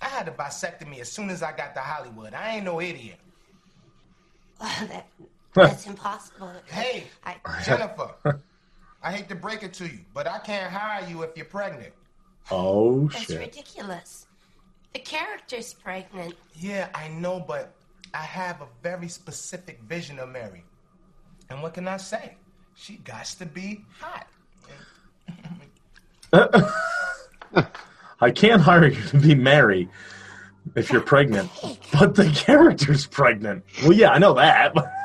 I 0.02 0.08
had 0.08 0.30
a 0.30 0.32
vasectomy 0.32 1.00
as 1.00 1.12
soon 1.12 1.30
as 1.30 1.43
I 1.43 1.52
got 1.52 1.76
to 1.76 1.82
Hollywood. 1.82 2.34
I 2.34 2.56
ain't 2.56 2.64
no 2.64 2.80
idiot. 2.80 3.20
that, 4.60 5.06
that's 5.54 5.88
impossible. 5.93 6.52
Hey, 6.66 7.06
I, 7.24 7.36
Jennifer, 7.66 8.41
I 9.02 9.12
hate 9.12 9.30
to 9.30 9.36
break 9.36 9.64
it 9.64 9.74
to 9.74 9.86
you, 9.86 10.00
but 10.14 10.28
I 10.28 10.39
can't 10.39 10.72
hire 10.72 11.08
you 11.10 11.24
if 11.24 11.36
you're 11.36 11.45
pregnant. 11.45 11.93
Oh 12.52 13.08
shit. 13.10 13.14
that's 13.14 13.32
shit. 13.32 13.39
ridiculous. 13.39 14.28
The 14.93 15.00
character's 15.00 15.74
pregnant. 15.74 16.36
Yeah, 16.56 16.89
I 16.95 17.10
know, 17.10 17.39
but 17.39 17.76
I 18.14 18.24
have 18.24 18.62
a 18.62 18.68
very 18.82 19.08
specific 19.08 19.82
vision 19.84 20.20
of 20.20 20.30
Mary. 20.30 20.64
And 21.50 21.62
what 21.62 21.74
can 21.76 21.88
I 21.88 21.97
say? 21.97 22.38
She 22.76 22.95
got 22.97 23.26
to 23.26 23.45
be 23.45 23.86
hot. 24.00 24.28
I 28.22 28.32
can't 28.32 28.62
hire 28.62 28.88
you 28.88 29.02
to 29.08 29.18
be 29.18 29.36
Mary 29.36 29.89
if 30.76 30.91
you're 30.91 31.02
pregnant, 31.02 31.50
but 31.93 32.16
the 32.16 32.30
character's 32.32 33.06
pregnant. 33.08 33.64
Well, 33.84 33.93
yeah, 33.93 34.12
I 34.12 34.20
know 34.20 34.34
that. 34.34 34.74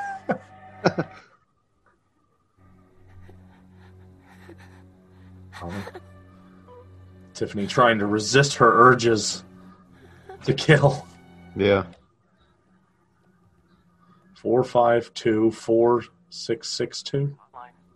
honey. 5.51 5.75
Tiffany 7.33 7.67
trying 7.67 7.99
to 7.99 8.05
resist 8.05 8.55
her 8.55 8.89
urges 8.89 9.43
to 10.45 10.53
kill. 10.53 11.05
Yeah. 11.55 11.85
Four 14.35 14.63
five 14.63 15.13
two 15.13 15.51
four 15.51 16.03
six 16.29 16.69
six 16.69 17.03
two. 17.03 17.37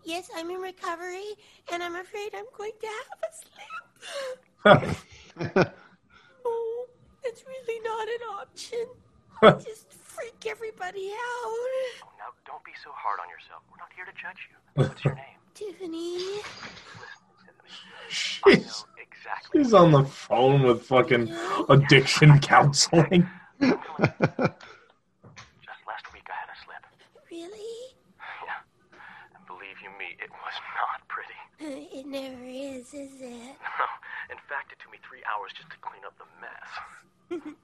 Yes, 0.04 0.30
I'm 0.36 0.50
in 0.50 0.60
recovery, 0.60 1.36
and 1.72 1.84
I'm 1.84 1.96
afraid 1.96 2.32
I'm 2.36 2.46
going 2.58 2.72
to 2.82 2.88
have 2.88 3.20
a 3.24 4.76
slip. 4.82 4.96
oh, 6.46 6.86
it's 7.24 7.44
really 7.46 7.80
not 7.82 8.08
an 8.08 8.22
option. 8.40 8.86
I 9.42 9.52
Just 9.64 9.94
freak 9.94 10.48
everybody 10.48 11.12
out. 11.12 12.09
Now, 12.50 12.54
don't 12.56 12.64
be 12.64 12.72
so 12.84 12.90
hard 12.94 13.20
on 13.22 13.30
yourself. 13.30 13.62
We're 13.70 13.78
not 13.78 13.92
here 13.96 14.06
to 14.06 14.12
judge 14.14 14.50
you. 14.50 14.58
What's 14.76 15.04
your 15.06 15.14
name? 15.16 15.38
Tiffany. 15.54 16.42
She's, 18.10 18.86
exactly 18.98 19.64
she's 19.64 19.74
on 19.74 19.92
the 19.92 20.04
phone 20.04 20.64
with 20.64 20.82
fucking 20.84 21.32
addiction 21.70 22.40
counseling. 22.42 23.30
Just 23.62 23.72
last 25.86 26.06
week 26.14 26.26
I 26.26 26.34
had 26.34 26.50
a 26.50 26.58
slip. 26.66 26.84
Really? 27.30 27.94
Yeah. 28.46 28.66
And 29.36 29.46
believe 29.46 29.78
you 29.84 29.90
me, 30.00 30.18
it 30.20 30.32
was 30.32 30.56
not 30.74 31.08
pretty. 31.08 31.38
Uh, 31.62 32.00
It 32.00 32.08
never 32.08 32.44
is, 32.46 32.88
is 32.94 33.22
it? 33.22 33.56
No. 33.62 33.86
In 34.32 34.38
fact, 34.48 34.72
it 34.72 34.80
took 34.80 34.92
me 34.92 34.98
three 35.08 35.22
hours 35.32 35.52
just 35.56 35.70
to 35.70 35.78
clean 35.82 36.02
up 36.06 36.16
the 36.18 36.26
mess. 36.42 37.62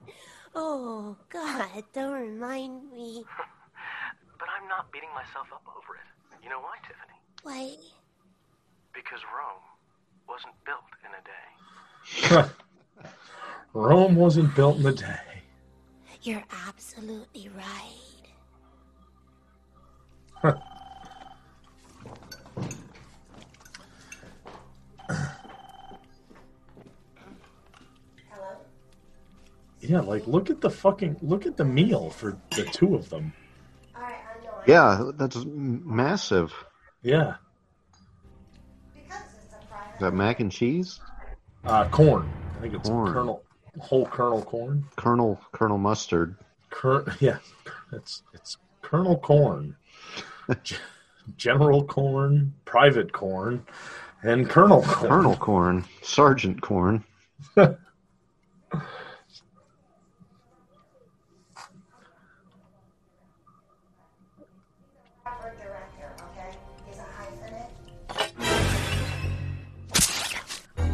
oh, 0.54 1.16
God, 1.30 1.82
don't 1.92 2.12
remind 2.12 2.92
me. 2.92 3.24
But 4.38 4.48
I'm 4.50 4.68
not 4.68 4.92
beating 4.92 5.08
myself 5.14 5.46
up 5.52 5.62
over 5.68 5.96
it. 5.96 6.42
You 6.42 6.50
know 6.50 6.60
why, 6.60 6.76
Tiffany? 6.86 7.18
Why? 7.42 7.76
Because 8.92 9.20
Rome 9.34 9.62
wasn't 10.28 10.54
built 10.64 10.84
in 11.04 11.12
a 11.14 11.22
day. 12.42 12.50
Rome 13.72 14.16
wasn't 14.16 14.54
built 14.54 14.78
in 14.78 14.86
a 14.86 14.92
day. 14.92 15.42
You're 16.22 16.44
absolutely 16.66 17.50
right. 17.56 18.26
Hello? 20.42 20.60
Yeah, 29.80 30.00
like 30.00 30.26
look 30.26 30.50
at 30.50 30.60
the 30.60 30.70
fucking 30.70 31.16
look 31.22 31.46
at 31.46 31.56
the 31.56 31.64
meal 31.64 32.10
for 32.10 32.36
the 32.56 32.64
two 32.64 32.96
of 32.96 33.08
them. 33.08 33.32
Yeah, 34.66 35.10
that's 35.16 35.36
massive. 35.46 36.52
Yeah, 37.02 37.34
Is 38.96 40.00
that 40.00 40.12
mac 40.12 40.40
and 40.40 40.50
cheese? 40.50 40.98
uh, 41.64 41.88
corn. 41.88 42.28
I 42.56 42.60
think 42.60 42.74
it's 42.74 42.88
Corn. 42.88 43.12
kernel, 43.12 43.42
whole 43.78 44.06
kernel 44.06 44.42
corn. 44.42 44.84
Colonel 44.96 45.40
Colonel 45.52 45.78
Mustard. 45.78 46.36
Cur- 46.70 47.04
yeah, 47.20 47.38
it's 47.92 48.22
it's 48.34 48.56
kernel 48.82 49.18
corn, 49.18 49.76
general 51.36 51.84
corn, 51.84 52.54
private 52.64 53.12
corn, 53.12 53.64
and 54.22 54.48
kernel 54.48 54.82
corn. 54.82 55.10
Colonel 55.10 55.36
Corn. 55.36 55.84
Sergeant 56.02 56.60
Corn. 56.60 57.04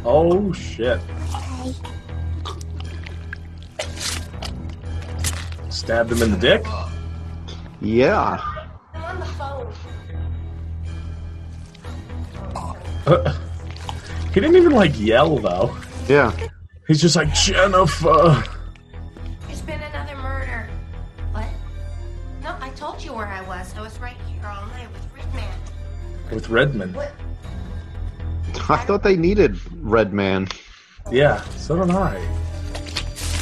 Oh 0.05 0.53
shit! 0.53 1.01
Stabbed 5.69 6.13
him 6.13 6.23
in 6.23 6.31
the 6.33 6.39
dick. 6.39 6.65
Yeah. 7.81 8.41
I'm 8.95 9.03
on 9.03 9.19
the 9.21 9.27
phone. 9.27 9.73
he 14.33 14.41
didn't 14.41 14.57
even 14.57 14.73
like 14.73 14.99
yell 14.99 15.39
though. 15.39 15.77
Yeah. 16.09 16.33
He's 16.87 17.01
just 17.01 17.17
like 17.17 17.33
Jennifer. 17.35 18.45
There's 19.47 19.63
been 19.63 19.81
another 19.81 20.17
murder. 20.17 20.69
What? 21.33 21.47
No, 22.43 22.57
I 22.61 22.71
told 22.71 23.03
you 23.03 23.13
where 23.13 23.27
I 23.27 23.43
was. 23.43 23.75
I 23.77 23.81
was 23.81 23.99
right 24.01 24.17
here 24.29 24.47
all 24.47 24.67
night 24.67 24.89
with 24.93 25.07
Redman. 25.17 25.59
with 26.31 26.49
Redmond. 26.49 26.97
I 28.69 28.77
thought 28.87 29.03
they 29.03 29.17
needed 29.17 29.59
Red 29.81 30.13
Man. 30.13 30.49
Yeah, 31.11 31.43
so 31.57 31.77
did 31.85 31.91
I. 31.95 32.17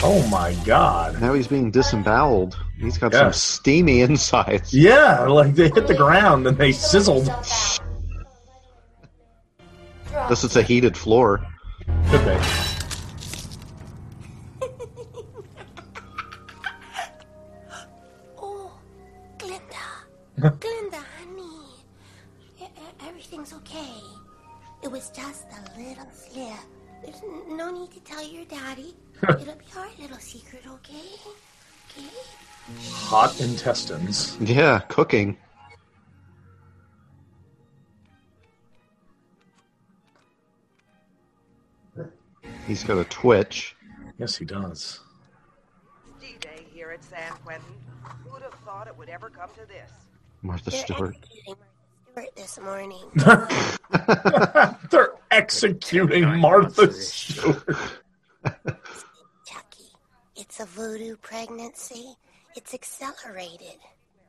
Oh 0.03 0.27
my 0.31 0.55
god. 0.65 1.21
Now 1.21 1.35
he's 1.35 1.47
being 1.47 1.71
disemboweled. 1.71 2.57
He's 2.79 2.97
got 2.97 3.13
Yeah. 3.13 3.25
some 3.25 3.33
steamy 3.35 4.01
insides. 4.01 4.73
Yeah, 4.73 5.27
like 5.27 5.55
they 5.55 5.69
hit 5.69 5.87
the 5.87 5.95
ground 5.95 6.47
and 6.47 6.57
they 6.57 6.73
sizzled. 6.73 7.27
This 10.29 10.43
is 10.45 10.57
a 10.57 10.63
heated 10.63 10.97
floor. 10.97 11.47
Could 12.09 12.25
be. 12.25 12.70
Hot 33.21 33.39
intestines. 33.39 34.39
Yeah, 34.41 34.79
cooking. 34.89 35.37
He's 42.67 42.83
got 42.83 42.97
a 42.97 43.05
twitch. 43.05 43.77
Yes, 44.17 44.39
he 44.39 44.47
does. 44.47 45.01
D-Day 46.19 46.65
here 46.73 46.93
at 46.93 47.05
San 47.05 47.33
Quentin. 47.45 47.75
Who'd 48.25 48.41
have 48.41 48.55
thought 48.65 48.87
it 48.87 48.97
would 48.97 49.11
ever 49.11 49.29
come 49.29 49.51
to 49.51 49.67
this? 49.69 49.91
Martha 50.41 50.71
They're 50.71 50.81
Stewart. 50.81 51.15
executing 51.19 51.57
Stewart 52.13 52.37
this 52.37 52.59
morning. 52.59 53.05
They're 54.91 55.13
executing 55.31 56.39
Martha 56.39 56.91
Stewart. 56.91 57.77
It's 60.37 60.59
a 60.59 60.65
voodoo 60.65 61.17
pregnancy. 61.17 62.17
It's 62.57 62.75
accelerated. 62.75 63.79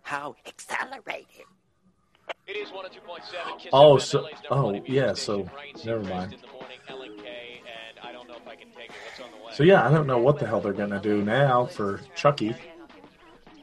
How? 0.03 0.35
Accelerated. 0.47 1.45
It 2.47 2.55
is 2.57 2.69
102.7 2.69 3.59
Kiss 3.59 3.69
Oh, 3.73 3.97
so 3.97 4.21
LA's 4.21 4.31
number 4.33 4.45
oh 4.51 4.63
one 4.65 4.73
music 4.73 4.89
yeah, 4.89 5.13
so 5.13 5.49
never 5.85 6.01
mind. 6.01 6.33
in 6.33 6.41
the 6.41 6.47
morning, 6.47 6.77
Ellen 6.87 7.17
K, 7.17 7.61
and 7.65 7.99
I 8.07 8.11
don't 8.11 8.27
know 8.27 8.35
if 8.35 8.47
I 8.47 8.55
can 8.55 8.67
take 8.71 8.89
it. 8.89 8.95
What's 9.05 9.19
on 9.19 9.31
the 9.31 9.45
way? 9.45 9.53
So 9.53 9.63
yeah, 9.63 9.87
I 9.87 9.91
don't 9.91 10.07
know 10.07 10.17
what 10.17 10.39
the 10.39 10.47
hell 10.47 10.61
they're 10.61 10.73
gonna 10.73 10.99
do 11.01 11.21
now 11.21 11.65
for 11.65 12.01
Chucky. 12.15 12.55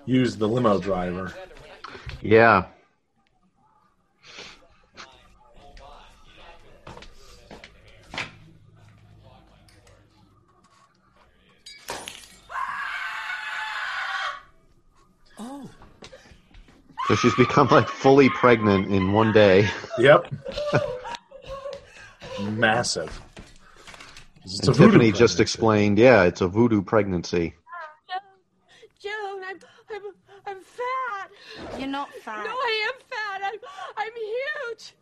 Use 0.06 0.36
the 0.36 0.48
limo 0.48 0.80
driver. 0.80 1.32
Yeah. 2.22 2.66
So 17.08 17.14
she's 17.14 17.34
become 17.36 17.68
like 17.68 17.88
fully 17.88 18.28
pregnant 18.28 18.92
in 18.92 19.12
one 19.12 19.32
day. 19.32 19.70
Yep. 19.98 20.30
Massive. 22.50 23.18
It's 24.44 24.60
And 24.60 24.68
a 24.68 24.72
voodoo 24.72 24.98
Tiffany 24.98 25.12
just 25.12 25.40
explained, 25.40 25.98
yeah, 25.98 26.24
it's 26.24 26.42
a 26.42 26.48
voodoo 26.48 26.82
pregnancy. 26.82 27.54
Ah, 28.12 28.20
Joan, 29.00 29.42
I'm, 29.42 29.58
I'm, 29.90 30.02
I'm 30.48 30.60
fat. 30.60 31.30
You're 31.78 31.88
not 31.88 32.12
fat. 32.12 32.44
No, 32.44 32.50
I 32.50 32.92
am 32.92 33.00
fat. 33.08 33.40
I'm, 33.42 33.58
I'm 33.96 34.12
huge. 34.12 34.92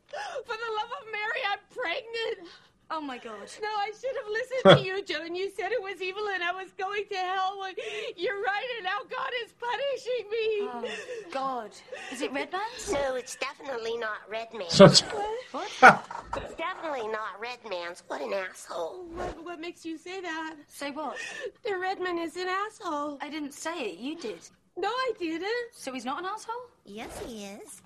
For 0.47 0.55
the 0.55 0.73
love 0.77 0.91
of 1.01 1.07
Mary, 1.11 1.41
I'm 1.51 1.59
pregnant. 1.75 2.49
Oh 2.89 3.01
my 3.01 3.19
god. 3.19 3.51
No, 3.61 3.69
I 3.69 3.91
should 4.01 4.15
have 4.17 4.31
listened 4.31 4.79
to 4.79 4.85
you, 4.87 5.03
Joan. 5.05 5.35
You 5.35 5.51
said 5.51 5.73
it 5.73 5.83
was 5.83 6.01
evil 6.01 6.29
and 6.33 6.43
I 6.43 6.53
was 6.53 6.71
going 6.79 7.05
to 7.11 7.17
hell. 7.17 7.57
Well, 7.59 7.73
You're 8.17 8.41
right, 8.41 8.67
and 8.77 8.85
now 8.85 8.99
God 9.11 9.31
is 9.45 9.53
punishing 9.59 10.31
me. 10.31 10.47
Oh, 10.63 11.31
God. 11.33 11.71
Is 12.13 12.23
it 12.23 12.33
Redman's? 12.33 12.93
No, 12.93 13.17
it's 13.17 13.35
definitely 13.37 13.97
not 13.99 14.19
Redman's. 14.29 14.73
So 14.73 14.85
it's- 14.85 15.03
what? 15.51 15.69
it's 16.37 16.55
definitely 16.55 17.09
not 17.09 17.41
Redman's. 17.41 18.05
What 18.07 18.21
an 18.21 18.33
asshole. 18.33 18.77
Oh, 18.95 19.07
what, 19.15 19.45
what 19.45 19.61
makes 19.61 19.85
you 19.85 19.99
say 19.99 20.21
that? 20.21 20.55
Say 20.69 20.93
what? 20.93 21.17
The 21.65 21.77
Redman 21.77 22.19
is 22.19 22.37
an 22.37 22.47
asshole. 22.49 23.19
I 23.21 23.29
didn't 23.29 23.53
say 23.53 23.77
it. 23.91 23.99
You 23.99 24.17
did. 24.17 24.39
No, 24.77 24.89
I 24.89 25.13
didn't. 25.19 25.51
So 25.73 25.93
he's 25.93 26.05
not 26.05 26.21
an 26.21 26.27
asshole? 26.27 26.55
Yes, 26.85 27.21
he 27.27 27.47
is. 27.47 27.83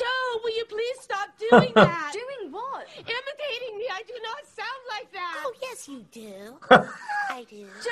Joe, 0.00 0.40
will 0.42 0.56
you 0.56 0.64
please 0.64 0.96
stop 1.00 1.28
doing 1.38 1.72
that? 1.74 2.12
Doing 2.40 2.52
what? 2.52 2.86
Imitating 2.96 3.78
me. 3.78 3.84
I 3.92 4.02
do 4.06 4.14
not 4.22 4.46
sound 4.46 4.82
like 4.88 5.12
that. 5.12 5.34
Oh, 5.44 5.52
yes, 5.60 5.88
you 5.88 6.04
do. 6.10 6.56
I 6.70 7.44
do. 7.50 7.66
Joe, 7.84 7.90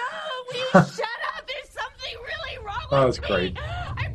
will 0.48 0.59
you 0.59 0.66
shut 0.72 1.20
up? 1.36 1.46
There's 1.46 1.68
something 1.68 2.14
really 2.16 2.64
wrong 2.64 2.86
Oh, 2.90 3.04
that's 3.04 3.18
great. 3.18 3.59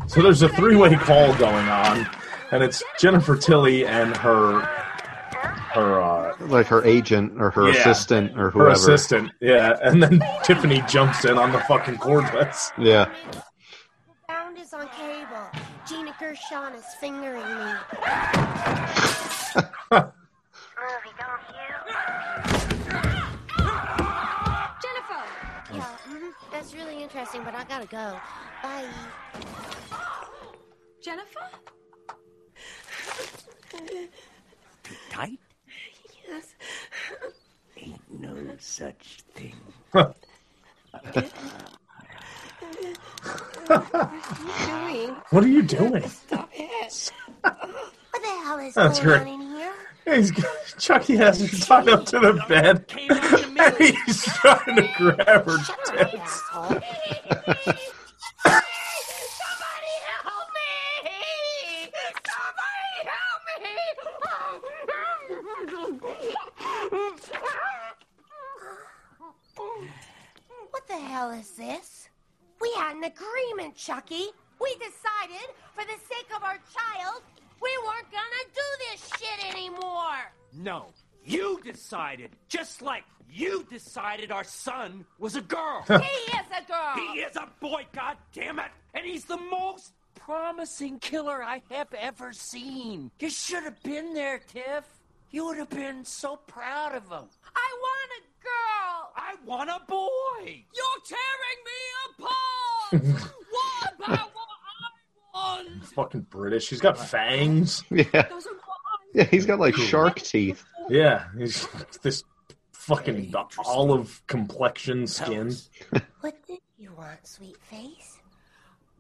So 0.08 0.22
there's 0.24 0.42
a 0.42 0.50
three-way 0.50 0.96
call 0.96 1.36
going 1.36 1.68
on, 1.68 2.08
and 2.52 2.64
it's 2.64 2.82
Jennifer 3.00 3.36
Tilly 3.38 3.86
and 3.86 4.16
her 4.18 4.62
her 4.62 6.02
uh, 6.02 6.36
Like 6.48 6.68
her 6.68 6.84
agent 6.86 7.34
or 7.42 7.50
her 7.52 7.68
Yeah. 7.70 7.80
assistant 7.80 8.32
or 8.40 8.50
whoever. 8.52 8.70
her 8.70 8.74
assistant. 8.76 9.32
Yeah, 9.40 9.78
and 9.84 10.02
then 10.02 10.22
Tiffany 10.44 10.84
jumps 10.88 11.26
in 11.26 11.38
on 11.38 11.52
the 11.52 11.60
fucking 11.62 11.98
cordless. 11.98 12.72
Yeah. 12.78 13.12
Gina 16.34 16.42
Gershon 16.50 16.74
is 16.76 16.86
fingering 17.00 17.36
me. 17.36 17.74
Jennifer! 24.82 25.24
Yeah, 25.74 25.98
mhm, 26.08 26.32
that's 26.52 26.74
really 26.74 27.04
interesting, 27.04 27.44
but 27.44 27.54
I 27.54 27.64
gotta 27.66 27.86
go. 27.86 28.20
Bye. 28.64 28.90
Jennifer? 31.04 31.50
Tight? 35.12 35.40
Yes. 36.28 36.56
Ain't 37.78 38.02
no 38.10 38.56
such 38.60 39.22
thing. 39.34 39.56
doing? 43.68 45.16
What 45.30 45.44
are 45.44 45.48
you 45.48 45.62
doing? 45.64 46.08
Stop 46.08 46.50
it. 46.54 47.12
what 47.42 48.22
the 48.22 48.28
hell 48.44 48.60
is 48.60 48.74
That's 48.74 49.00
going 49.00 49.24
great. 49.24 49.34
on 49.34 49.42
in 49.42 49.48
here? 49.58 49.74
He's, 50.06 50.32
Chucky 50.78 51.16
has 51.16 51.40
her 51.40 51.58
tied 51.66 51.88
up 51.90 52.06
to 52.08 52.20
the 52.20 52.44
bed, 52.50 52.86
and 53.00 53.78
he's 53.78 54.26
trying 54.26 54.76
to 54.76 54.90
grab 54.98 55.46
her 55.46 55.58
tits. 55.86 56.42
What 70.72 70.88
the 70.88 70.94
hell 70.98 71.32
is 71.32 71.52
this? 71.52 72.03
We 72.64 72.72
had 72.78 72.96
an 72.96 73.04
agreement, 73.04 73.76
Chucky. 73.76 74.28
We 74.62 74.74
decided, 74.76 75.50
for 75.76 75.84
the 75.84 76.00
sake 76.10 76.28
of 76.34 76.44
our 76.44 76.58
child, 76.74 77.22
we 77.62 77.70
weren't 77.86 78.10
gonna 78.10 78.46
do 78.56 78.62
this 78.90 79.12
shit 79.20 79.54
anymore. 79.54 80.32
No, 80.54 80.86
you 81.26 81.60
decided, 81.62 82.30
just 82.48 82.82
like 82.82 83.04
you 83.30 83.66
decided 83.70 84.32
our 84.32 84.46
son 84.46 85.04
was 85.20 85.36
a 85.36 85.42
girl. 85.42 85.84
He 85.90 85.94
is 86.38 86.48
a 86.58 86.66
girl. 86.66 86.96
He 86.96 87.20
is 87.20 87.36
a 87.36 87.50
boy, 87.60 87.86
God 87.92 88.16
damn 88.32 88.60
it, 88.60 88.72
and 88.94 89.06
he's 89.06 89.26
the 89.26 89.42
most 89.52 89.92
promising 90.16 91.00
killer 91.00 91.44
I 91.44 91.62
have 91.70 91.94
ever 91.94 92.32
seen. 92.32 93.12
You 93.20 93.30
should 93.30 93.64
have 93.64 93.84
been 93.84 94.14
there, 94.14 94.40
Tiff. 94.40 94.86
You 95.34 95.48
would 95.48 95.58
have 95.58 95.72
been 95.72 96.06
so 96.06 96.36
proud 96.36 96.94
of 96.94 97.06
him. 97.10 97.28
I 97.56 97.78
want 97.82 98.12
a 98.20 98.24
girl. 98.44 99.12
I 99.16 99.36
want 99.44 99.68
a 99.68 99.82
boy. 99.88 100.64
You're 100.76 101.02
tearing 101.08 101.62
me 101.66 103.02
apart. 103.02 103.32
what 103.50 103.94
about 103.98 104.30
what 104.36 104.48
I 105.34 105.64
want? 105.64 105.86
Fucking 105.88 106.28
British. 106.30 106.70
He's 106.70 106.80
got 106.82 107.00
fangs. 107.00 107.84
Yeah. 107.92 108.30
Yeah, 109.16 109.26
he's 109.26 109.46
got 109.46 109.60
like 109.60 109.76
shark 109.76 110.20
teeth. 110.22 110.64
Yeah, 110.90 111.26
he's 111.38 111.68
this 112.02 112.24
fucking 112.72 113.34
olive 113.66 114.22
complexion 114.28 115.08
skin. 115.08 115.56
What 116.22 116.36
did 116.48 116.60
you 116.78 116.94
want, 116.98 117.26
sweet 117.28 117.58
face? 117.64 118.20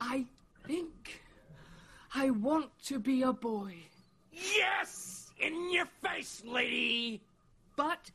I 0.01 0.25
think 0.67 1.21
I 2.13 2.29
want 2.31 2.69
to 2.85 2.99
be 2.99 3.21
a 3.23 3.33
boy. 3.33 3.75
Yes! 4.31 5.12
In 5.45 5.71
your 5.71 5.87
face, 6.01 6.41
lady! 6.45 7.21
But 7.75 8.11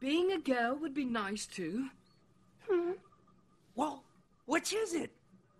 being 0.00 0.32
a 0.32 0.38
girl 0.38 0.76
would 0.80 0.94
be 0.94 1.04
nice 1.04 1.46
too. 1.46 1.86
Hmm. 2.68 2.92
Well, 3.74 4.02
which 4.46 4.72
is 4.72 4.92
it? 4.94 5.10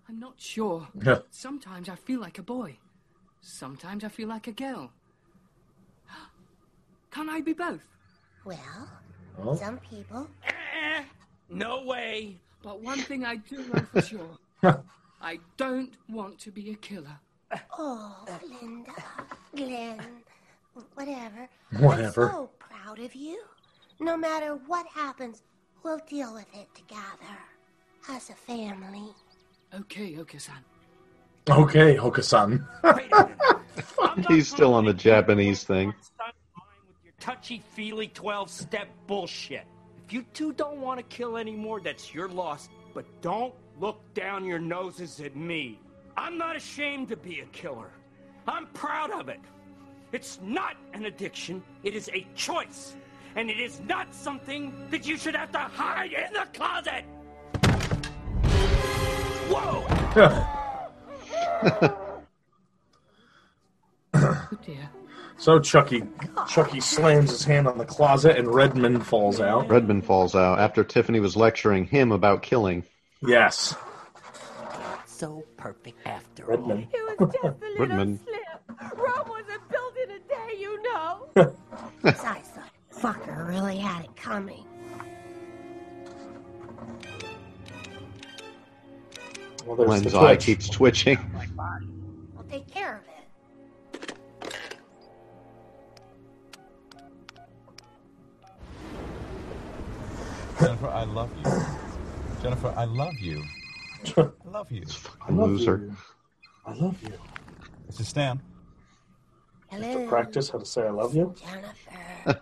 I'm 0.09 0.19
not 0.21 0.35
sure. 0.39 0.87
Sometimes 1.31 1.89
I 1.89 1.95
feel 1.97 2.21
like 2.21 2.39
a 2.39 2.43
boy. 2.43 2.77
Sometimes 3.41 4.05
I 4.05 4.09
feel 4.09 4.29
like 4.29 4.47
a 4.47 4.53
girl. 4.53 4.91
Can 7.11 7.31
I 7.31 7.41
be 7.41 7.53
both? 7.53 7.87
Well, 8.45 8.89
Well. 9.39 9.57
some 9.57 9.79
people. 9.79 10.29
Eh, 10.45 11.03
no 11.49 11.83
way. 11.85 12.37
But 12.63 12.81
one 12.83 12.99
thing 12.99 13.25
I 13.25 13.37
do 13.37 13.59
know 13.69 13.87
for 13.93 14.03
sure 14.03 14.39
I 15.21 15.39
don't 15.57 15.95
want 16.09 16.39
to 16.41 16.51
be 16.51 16.71
a 16.71 16.75
killer. 16.75 17.19
Oh, 17.79 18.25
Linda, 18.61 18.91
Glen, 19.55 20.01
whatever. 20.95 21.49
Whatever. 21.79 22.27
I'm 22.27 22.33
so 22.33 22.51
proud 22.59 22.99
of 22.99 23.15
you. 23.15 23.43
No 24.01 24.17
matter 24.17 24.59
what 24.67 24.87
happens, 24.87 25.43
we'll 25.83 26.01
deal 26.09 26.35
with 26.35 26.47
it 26.55 26.69
together 26.75 27.35
as 28.09 28.31
a 28.31 28.35
family. 28.35 29.09
Okay, 29.75 30.17
Oka-san. 30.19 30.65
Okay, 31.49 31.97
Hoka-san. 31.97 32.67
He's 34.29 34.49
still 34.49 34.75
on 34.75 34.85
the 34.85 34.95
Japanese 34.95 35.65
thing. 35.65 35.95
Touchy 37.21 37.63
feely 37.75 38.09
12 38.09 38.51
step 38.51 38.89
bullshit. 39.07 39.65
If 40.07 40.13
you 40.13 40.25
two 40.35 40.53
don't 40.53 40.81
want 40.81 40.99
to 40.99 41.05
kill 41.05 41.37
anymore, 41.37 41.81
that's 41.81 42.15
your 42.15 42.29
loss. 42.29 42.69
But 42.95 43.05
don't 43.21 43.55
look 43.81 44.01
down 44.15 44.45
your 44.45 44.59
noses 44.59 45.21
at 45.21 45.37
me. 45.37 45.81
I'm 46.17 46.39
not 46.39 46.57
ashamed 46.57 47.09
to 47.09 47.17
be 47.17 47.41
a 47.41 47.47
killer. 47.47 47.91
I'm 48.47 48.67
proud 48.69 49.11
of 49.11 49.29
it. 49.29 49.41
It's 50.13 50.39
not 50.43 50.77
an 50.95 51.05
addiction, 51.07 51.63
it 51.83 51.95
is 51.95 52.09
a 52.15 52.27
choice. 52.35 52.95
And 53.35 53.51
it 53.51 53.61
is 53.61 53.81
not 53.87 54.15
something 54.15 54.73
that 54.91 55.07
you 55.07 55.19
should 55.19 55.35
have 55.37 55.53
to 55.53 55.59
hide 55.59 56.13
in 56.13 56.33
the 56.33 56.47
closet. 56.55 57.05
Oh 64.15 64.57
dear. 64.65 64.91
So 65.39 65.59
Chucky, 65.61 66.03
Chucky 66.49 66.81
slams 66.81 67.31
his 67.31 67.45
hand 67.45 67.69
on 67.69 67.77
the 67.77 67.85
closet, 67.85 68.39
and 68.39 68.49
Redman 68.49 69.01
falls 69.03 69.39
out. 69.41 69.69
Redman 69.69 70.01
falls 70.01 70.35
out 70.35 70.59
after 70.59 70.83
Tiffany 70.83 71.21
was 71.21 71.37
lecturing 71.37 71.85
him 71.85 72.11
about 72.11 72.43
killing. 72.43 72.83
Yes, 73.23 73.75
So 75.07 75.45
perfect 75.57 75.99
after 76.07 76.47
Redman. 76.47 76.89
It 76.93 77.19
was 77.21 77.33
just 77.33 77.45
a 77.45 77.55
little 77.61 77.87
Redman. 77.87 78.21
slip. 78.25 78.41
Rome 78.97 79.29
wasn't 79.29 79.69
built 79.69 79.75
in 79.75 79.76
a 79.76 79.76
day, 81.35 81.43
you 81.43 81.43
know. 81.43 81.55
Besides, 82.03 82.49
the 82.51 82.99
fucker 82.99 83.49
really 83.49 83.79
had 83.79 84.05
it 84.05 84.17
coming. 84.17 84.65
Well, 89.65 89.77
there's 89.77 89.89
Glen's 89.89 90.13
the 90.13 90.19
eye 90.19 90.37
keeps 90.37 90.69
twitching. 90.69 91.19
We'll 92.35 92.45
take 92.45 92.71
care 92.73 92.97
of 92.97 93.03
it. 93.03 93.17
Jennifer, 100.61 100.89
I 100.89 101.05
love 101.05 101.31
you. 101.45 101.53
Jennifer, 102.43 102.73
I 102.77 102.85
love 102.85 103.19
you. 103.19 103.43
I 104.17 104.29
love 104.49 104.71
you. 104.71 104.85
I 105.21 105.33
love 105.33 105.51
Loser. 105.51 105.79
you. 105.79 105.97
I 106.65 106.73
love 106.75 107.03
you. 107.03 107.13
This 107.89 108.01
is 108.01 108.09
Stan. 108.09 108.41
To 109.73 110.07
practice 110.09 110.49
how 110.51 110.59
to 110.59 110.65
say 110.65 110.83
I 110.87 110.91
love 110.91 111.15
you. 111.15 111.35
Jennifer. 111.39 111.71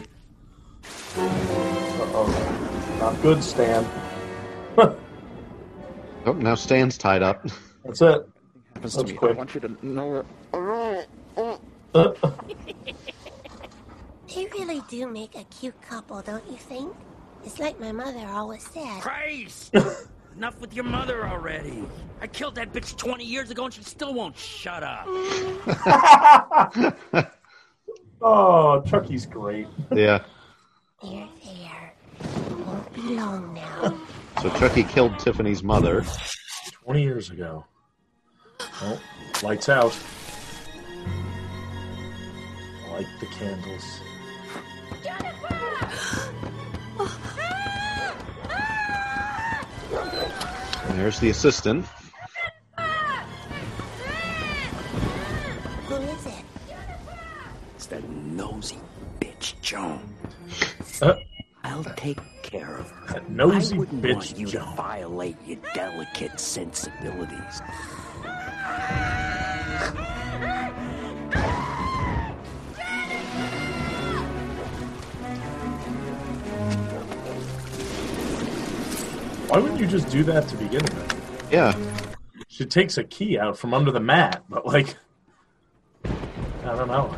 Uh 1.18 2.12
oh. 2.14 2.98
Not 3.00 3.22
good, 3.22 3.44
Stan. 3.44 3.86
Oh, 6.28 6.34
now 6.34 6.56
Stan's 6.56 6.98
tied 6.98 7.22
up. 7.22 7.46
That's 7.84 8.02
it. 8.02 8.28
Happens 8.74 8.96
That's 8.96 8.96
to 8.96 9.04
me. 9.04 9.14
quick. 9.14 9.34
I 9.34 9.36
want 9.36 9.54
you 9.54 9.62
to 9.62 9.86
know 9.86 10.16
it. 10.16 10.26
Uh, 11.94 12.14
They 14.34 14.46
really 14.58 14.82
do 14.90 15.06
make 15.08 15.36
a 15.36 15.44
cute 15.44 15.80
couple, 15.84 16.24
don't 16.24 16.44
you 16.50 16.58
think? 16.58 16.96
It's 17.46 17.60
like 17.60 17.80
my 17.80 17.92
mother 17.92 18.26
always 18.28 18.68
said. 18.68 19.02
Christ! 19.02 19.76
Enough 20.36 20.60
with 20.60 20.74
your 20.74 20.84
mother 20.84 21.28
already. 21.28 21.86
I 22.20 22.28
killed 22.28 22.56
that 22.56 22.74
bitch 22.74 22.98
20 22.98 23.24
years 23.24 23.52
ago 23.52 23.66
and 23.66 23.74
she 23.74 23.84
still 23.84 24.14
won't 24.14 24.36
shut 24.36 24.84
up. 24.84 25.06
oh, 28.22 28.82
Chucky's 28.82 29.26
great. 29.26 29.68
Yeah. 29.96 30.24
There, 31.04 31.28
there. 31.44 31.94
Won't 32.66 32.94
be 32.94 33.02
long 33.02 33.54
now. 33.54 34.00
So 34.42 34.50
Chucky 34.52 34.84
killed 34.84 35.20
Tiffany's 35.20 35.62
mother. 35.62 36.04
20 36.84 37.04
years 37.04 37.30
ago. 37.30 37.66
Oh, 38.82 39.00
lights 39.44 39.70
out. 39.70 39.96
Light 42.92 43.06
the 43.20 43.26
candles. 43.28 44.00
And 45.08 45.10
oh. 47.00 47.35
There's 50.98 51.20
the 51.20 51.30
assistant. 51.30 51.86
Who 55.88 55.96
is 55.96 56.26
it? 56.26 56.34
It's 57.76 57.86
that 57.88 58.08
nosy 58.10 58.80
bitch, 59.20 59.54
Joan. 59.62 60.00
Uh, 61.02 61.16
I'll 61.64 61.84
take 61.84 62.20
care 62.44 62.78
of 62.78 62.90
her. 62.90 63.14
That 63.14 63.30
nosy 63.30 63.76
I 63.76 63.80
wouldn't 63.80 64.02
bitch, 64.02 64.14
want 64.16 64.38
you 64.40 64.48
Joan. 64.48 64.68
to 64.70 64.76
violate 64.76 65.38
your 65.46 65.60
delicate 65.74 66.40
sensibilities. 66.40 67.62
Why 79.48 79.60
wouldn't 79.60 79.80
you 79.80 79.88
just 79.88 80.10
do 80.10 80.24
that 80.24 80.48
to 80.50 80.58
begin 80.58 80.82
with? 80.84 81.48
Yeah. 81.52 81.78
She 82.48 82.66
takes 82.66 82.98
a 82.98 83.04
key 83.04 83.38
out 83.38 83.58
from 83.58 83.74
under 83.74 83.92
the 83.92 84.00
mat, 84.00 84.44
but 84.50 84.66
like, 84.66 84.96
I 86.06 86.76
don't 86.76 86.88
know. 86.88 87.16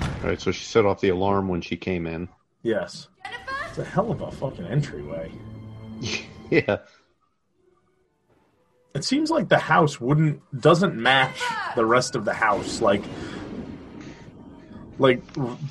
All 0.00 0.24
right, 0.24 0.40
so 0.40 0.50
she 0.50 0.64
set 0.64 0.84
off 0.84 1.00
the 1.00 1.10
alarm 1.10 1.48
when 1.48 1.60
she 1.60 1.76
came 1.76 2.06
in. 2.06 2.28
Yes. 2.62 3.08
It's 3.68 3.78
a 3.78 3.84
hell 3.84 4.10
of 4.10 4.20
a 4.20 4.30
fucking 4.30 4.66
entryway. 4.66 5.32
Yeah. 6.50 6.78
It 8.94 9.04
seems 9.04 9.30
like 9.30 9.50
the 9.50 9.58
house 9.58 10.00
wouldn't 10.00 10.40
doesn't 10.58 10.96
match 10.96 11.38
the 11.76 11.84
rest 11.84 12.16
of 12.16 12.24
the 12.24 12.32
house. 12.32 12.80
Like, 12.80 13.02
like 14.98 15.20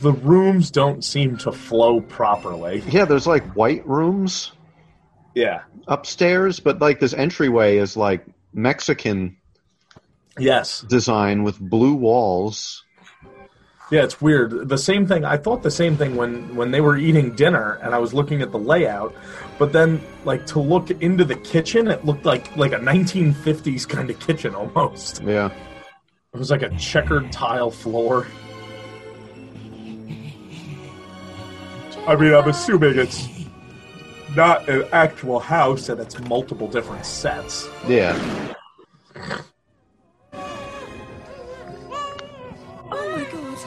the 0.02 0.14
rooms 0.14 0.72
don't 0.72 1.04
seem 1.04 1.38
to 1.38 1.52
flow 1.52 2.02
properly. 2.02 2.84
Yeah, 2.90 3.06
there's 3.06 3.28
like 3.28 3.44
white 3.56 3.86
rooms 3.88 4.52
Yeah. 5.36 5.62
upstairs, 5.88 6.60
but 6.60 6.80
like 6.80 7.00
this 7.00 7.14
entryway 7.14 7.78
is 7.78 7.96
like 7.98 8.26
Mexican 8.54 9.38
Yes. 10.40 10.82
design 10.82 11.44
with 11.44 11.60
blue 11.60 11.94
walls. 11.96 12.84
Yeah, 13.90 14.04
it's 14.04 14.20
weird. 14.22 14.68
The 14.68 14.78
same 14.78 15.08
thing. 15.08 15.24
I 15.24 15.38
thought 15.38 15.64
the 15.64 15.72
same 15.72 15.96
thing 15.96 16.16
when 16.18 16.56
when 16.58 16.72
they 16.72 16.82
were 16.82 16.98
eating 16.98 17.36
dinner, 17.36 17.80
and 17.82 17.96
I 17.96 18.00
was 18.00 18.14
looking 18.14 18.42
at 18.42 18.52
the 18.52 18.60
layout. 18.60 19.16
But 19.58 19.72
then, 19.72 20.02
like 20.26 20.46
to 20.48 20.60
look 20.60 20.92
into 20.92 21.24
the 21.24 21.36
kitchen, 21.38 21.88
it 21.88 22.04
looked 22.04 22.26
like 22.26 22.54
like 22.58 22.74
a 22.74 22.80
1950s 22.80 23.88
kind 23.88 24.10
of 24.10 24.20
kitchen 24.20 24.54
almost. 24.54 25.22
Yeah. 25.24 25.52
It 26.34 26.38
was 26.38 26.52
like 26.52 26.64
a 26.64 26.70
checkered 26.78 27.32
tile 27.32 27.72
floor. 27.72 28.28
I 32.08 32.16
mean, 32.16 32.34
I'm 32.34 32.48
assuming 32.48 32.98
it's 32.98 33.28
not 34.36 34.68
an 34.70 34.86
actual 34.94 35.40
house, 35.40 35.90
and 35.90 36.00
it's 36.00 36.18
multiple 36.22 36.68
different 36.68 37.06
sets. 37.06 37.68
Yeah. 37.86 38.16
Oh 42.90 43.18
my 43.18 43.24
god. 43.24 43.58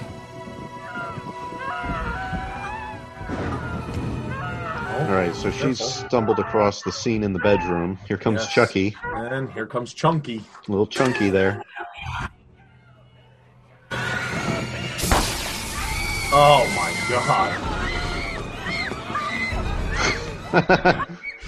All 5.11 5.17
right, 5.17 5.35
so 5.35 5.51
she's 5.51 5.81
stumbled 5.83 6.39
across 6.39 6.83
the 6.83 6.93
scene 6.93 7.25
in 7.25 7.33
the 7.33 7.39
bedroom. 7.41 7.99
Here 8.07 8.17
comes 8.17 8.41
Yes. 8.43 8.53
Chucky, 8.53 8.97
And 9.15 9.51
here 9.53 9.67
comes 9.67 9.93
Chunky. 9.93 10.45
little 10.69 10.87
chunky 10.87 11.31
there. 11.31 11.63
Oh 16.33 16.65
my 16.77 16.95
god. 17.11 17.90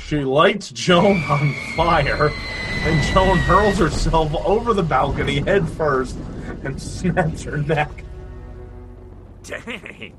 She 0.07 0.25
lights 0.25 0.71
Joan 0.71 1.23
on 1.25 1.55
fire, 1.77 2.31
and 2.31 3.03
Joan 3.13 3.39
hurls 3.39 3.79
herself 3.79 4.35
over 4.47 4.75
the 4.75 4.83
balcony 4.83 5.41
headfirst 5.41 6.17
and 6.65 6.81
snaps 6.81 7.43
her 7.45 7.59
neck. 7.59 8.05
Dang. 9.43 10.17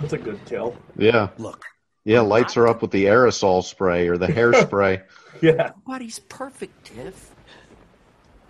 That's 0.00 0.12
a 0.12 0.18
good 0.18 0.44
kill. 0.46 0.76
Yeah. 0.96 1.28
Look. 1.38 1.64
Yeah, 2.04 2.20
lights 2.20 2.54
her 2.54 2.68
up 2.68 2.82
with 2.82 2.92
the 2.92 3.06
aerosol 3.06 3.64
spray 3.64 4.08
or 4.08 4.16
the 4.16 4.28
hairspray. 4.28 5.02
Yeah. 5.42 5.72
Nobody's 5.86 6.18
perfect, 6.18 6.86
Tiff. 6.86 7.34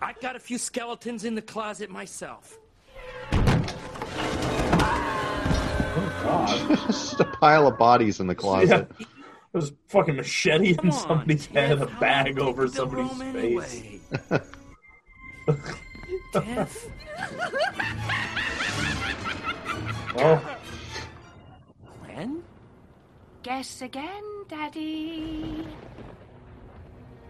I 0.00 0.12
got 0.22 0.36
a 0.36 0.38
few 0.38 0.56
skeletons 0.56 1.24
in 1.24 1.34
the 1.34 1.42
closet 1.42 1.90
myself. 1.90 2.60
God. 6.26 6.78
Just 6.86 7.20
a 7.20 7.24
pile 7.24 7.66
of 7.66 7.78
bodies 7.78 8.20
in 8.20 8.26
the 8.26 8.34
closet. 8.34 8.90
There's 9.52 9.70
a 9.70 9.74
fucking 9.88 10.16
machete 10.16 10.70
in 10.70 10.76
Come 10.76 10.90
on, 10.90 10.92
somebody's 10.92 11.46
head, 11.46 11.80
a 11.80 11.86
bag 11.86 12.38
over 12.38 12.66
did 12.66 12.74
you 12.74 12.78
go 12.86 13.08
somebody's 13.08 13.32
face. 13.32 14.00
anyway? 14.28 14.40
Tiff. 16.32 16.88
Oh, 20.18 20.56
Glen? 22.06 22.42
Guess 23.42 23.82
again, 23.82 24.22
Daddy. 24.48 25.66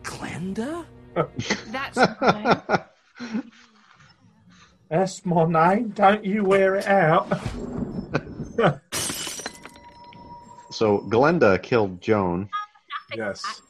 Glenda? 0.05 0.85
That's 1.73 1.99
fine. 1.99 2.63
That's 4.89 5.27
my 5.27 5.45
name. 5.45 5.89
Don't 5.91 6.25
you 6.25 6.45
wear 6.45 6.77
it 6.77 6.87
out. 6.87 7.29
So 10.77 10.99
Glenda 11.09 11.61
killed 11.63 12.03
Joan. 12.03 12.51
yes. 13.17 13.63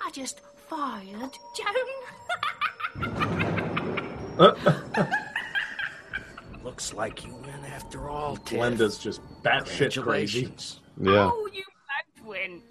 I 0.00 0.08
just 0.12 0.40
fired 0.68 1.32
Joan. 1.56 1.74
Looks 6.62 6.94
like 6.94 7.26
you 7.26 7.34
win 7.34 7.64
after 7.66 8.08
all, 8.08 8.36
Tiff. 8.36 8.60
Glenda's 8.60 8.98
just 8.98 9.20
batshit 9.42 10.00
crazy. 10.00 10.42
Congratulations. 10.42 10.80
Yeah. 11.00 11.30
Oh, 11.32 11.48
you 11.52 11.64
both 12.16 12.24
win. 12.24 12.62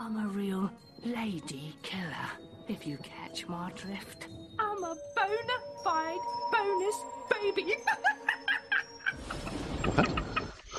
I'm 0.00 0.16
a 0.24 0.28
real 0.28 0.70
lady 1.04 1.76
killer, 1.82 2.30
if 2.68 2.86
you 2.86 2.96
catch 3.02 3.46
my 3.46 3.70
drift. 3.74 4.28
Bonus 6.92 7.54
baby. 7.54 7.74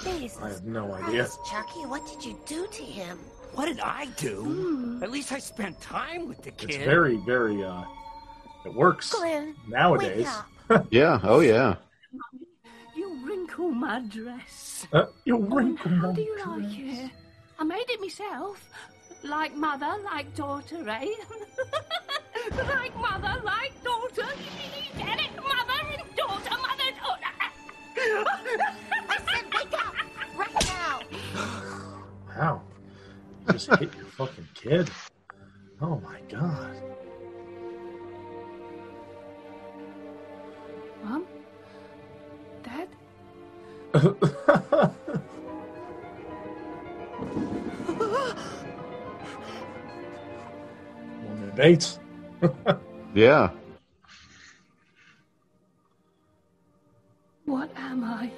Jesus 0.04 0.42
I 0.42 0.50
have 0.50 0.66
no 0.66 0.94
idea. 0.94 1.28
Chucky, 1.50 1.86
what 1.86 2.06
did 2.08 2.24
you 2.26 2.38
do 2.46 2.68
to 2.68 2.84
him? 2.84 3.18
What 3.56 3.66
did 3.66 3.80
I 3.80 4.06
do? 4.18 5.00
At 5.02 5.12
least 5.12 5.32
I 5.32 5.40
spent 5.40 5.80
time 5.80 6.28
with 6.28 6.42
the 6.44 6.52
kid. 6.52 6.72
It's 6.72 6.86
very, 6.86 7.18
very, 7.18 7.64
uh, 7.64 7.84
it 8.66 8.74
works 8.74 9.14
Glen, 9.14 9.56
nowadays. 9.68 10.28
wake 10.70 10.82
Yeah. 10.92 11.20
Oh 11.24 11.40
yeah. 11.42 11.76
you 12.96 13.26
wrinkle 13.26 13.70
my 13.70 14.00
dress. 14.02 14.88
Uh, 14.92 15.06
you 15.26 15.38
Oh, 15.38 15.56
wrinkle 15.56 15.92
how 15.92 16.08
my 16.10 16.14
do 16.14 16.22
you 16.22 16.38
like 16.46 16.80
it? 16.80 17.12
I 17.60 17.64
made 17.64 17.86
it 17.90 18.02
myself. 18.02 18.70
Like 19.24 19.56
mother, 19.56 19.96
like 20.04 20.34
daughter, 20.36 20.84
eh? 20.90 21.06
like 22.68 22.96
mother, 22.98 23.42
like 23.46 23.72
daughter. 23.84 24.28
Get 24.98 25.20
it? 25.22 25.30
Daughter. 28.10 28.30
Listen, 29.10 29.46
wake 29.54 29.74
up! 29.74 29.94
Right 30.38 30.66
now! 30.66 31.00
Wow. 32.38 32.62
Just 33.52 33.68
hit 33.76 33.94
your 33.96 34.06
fucking 34.06 34.48
kid. 34.54 34.90
Oh 35.82 36.00
my 36.00 36.20
god. 36.30 36.82
Mom? 41.04 41.26
Dad? 42.64 42.88
Norman 51.24 51.52
Bates. 51.56 52.00
Yeah. 53.16 53.52
What 57.46 57.70
am 57.76 58.04
I? 58.06 58.32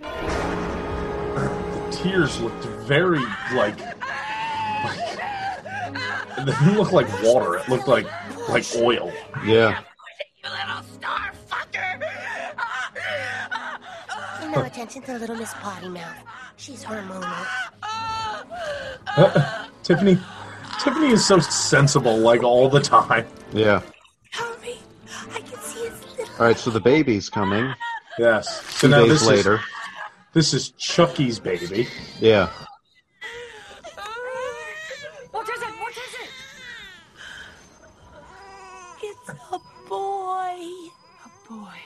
The 0.00 1.88
tears 1.90 2.38
looked 2.40 2.64
very 2.64 3.24
like, 3.54 3.80
like 3.80 4.98
it 6.38 6.44
didn't 6.44 6.76
look 6.76 6.92
like 6.92 7.08
water. 7.22 7.56
It 7.56 7.68
looked 7.68 7.88
like 7.88 8.06
like 8.48 8.64
oil. 8.76 9.10
Yeah. 9.44 9.82
You 10.44 10.50
little 10.50 10.82
star 10.82 11.32
fucker! 11.48 12.02
Ah, 12.58 14.50
no 14.54 14.64
attention 14.64 15.00
to 15.02 15.18
little 15.18 15.36
Miss 15.36 15.54
Potty 15.54 15.88
Mouth. 15.88 16.16
She's 16.56 16.84
hormonal. 16.84 17.46
Tiffany, 19.82 20.18
Tiffany 20.80 21.08
is 21.08 21.24
so 21.24 21.38
sensible, 21.38 22.18
like 22.18 22.42
all 22.42 22.68
the 22.68 22.80
time. 22.80 23.26
Yeah. 23.52 23.80
All 26.38 26.44
right, 26.46 26.58
so 26.58 26.70
the 26.70 26.80
baby's 26.80 27.28
coming. 27.30 27.72
Yes. 28.18 28.60
So 28.76 28.88
Two 28.88 28.90
now 28.90 29.00
days 29.00 29.08
this 29.10 29.22
is- 29.22 29.28
later. 29.28 29.60
This 30.32 30.52
is 30.52 30.70
Chucky's 30.72 31.38
baby. 31.40 31.88
Yeah. 32.20 32.50
What 35.30 35.48
is 35.48 35.62
it? 35.62 35.68
What 35.80 35.92
is 35.92 36.14
it? 36.20 36.30
It's 39.02 39.28
a 39.30 39.58
boy. 39.88 40.58
A 41.24 41.48
boy. 41.48 41.78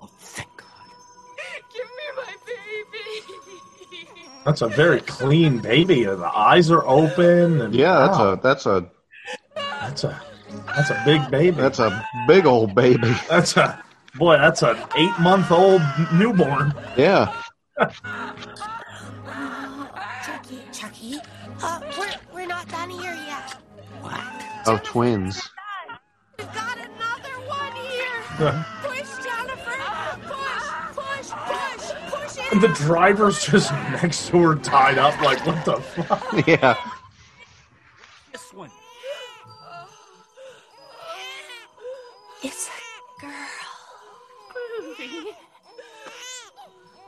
Oh, 0.00 0.08
thank 0.20 0.48
God. 0.56 0.66
Give 1.74 1.84
me 1.84 2.06
my 2.16 2.34
baby. 2.46 4.06
That's 4.44 4.62
a 4.62 4.68
very 4.68 5.00
clean 5.00 5.58
baby. 5.58 6.04
The 6.04 6.24
eyes 6.32 6.70
are 6.70 6.84
open. 6.86 7.60
And 7.60 7.74
Yeah, 7.74 7.94
that's 8.06 8.18
wow, 8.18 8.32
a 8.34 8.36
that's 8.40 8.66
a 8.66 8.86
that's 9.56 10.04
a 10.04 10.20
that's 10.66 10.90
a 10.90 11.02
big 11.04 11.30
baby. 11.30 11.56
that's 11.56 11.78
a 11.78 12.06
big 12.26 12.46
old 12.46 12.74
baby. 12.74 13.14
That's 13.28 13.56
a 13.56 13.82
boy. 14.16 14.36
That's 14.38 14.62
an 14.62 14.76
eight 14.96 15.18
month 15.20 15.50
old 15.50 15.82
newborn. 16.12 16.72
Yeah. 16.96 17.34
Chucky, 20.24 20.60
Chucky. 20.72 21.18
Uh, 21.62 21.80
we're, 21.98 22.10
we're 22.32 22.46
not 22.46 22.68
done 22.68 22.90
here 22.90 23.14
yet. 23.26 23.52
What? 24.00 24.20
Oh, 24.66 24.80
twins. 24.82 25.50
We've 26.38 26.52
got 26.52 26.76
another 26.76 27.34
one 27.48 27.72
here. 27.72 28.64
Push, 28.82 29.24
Jennifer. 29.24 29.78
Push, 30.22 30.96
push, 30.96 31.30
push, 31.30 32.36
push 32.36 32.52
And 32.52 32.62
it. 32.64 32.68
the 32.68 32.74
driver's 32.74 33.44
just 33.44 33.72
next 34.02 34.28
to 34.28 34.38
her, 34.42 34.54
tied 34.56 34.98
up. 34.98 35.20
Like 35.20 35.44
what 35.46 35.64
the 35.64 35.76
fuck? 35.80 36.46
yeah. 36.46 36.76
It's 42.46 42.68
a 42.68 42.72
girl. 43.22 43.32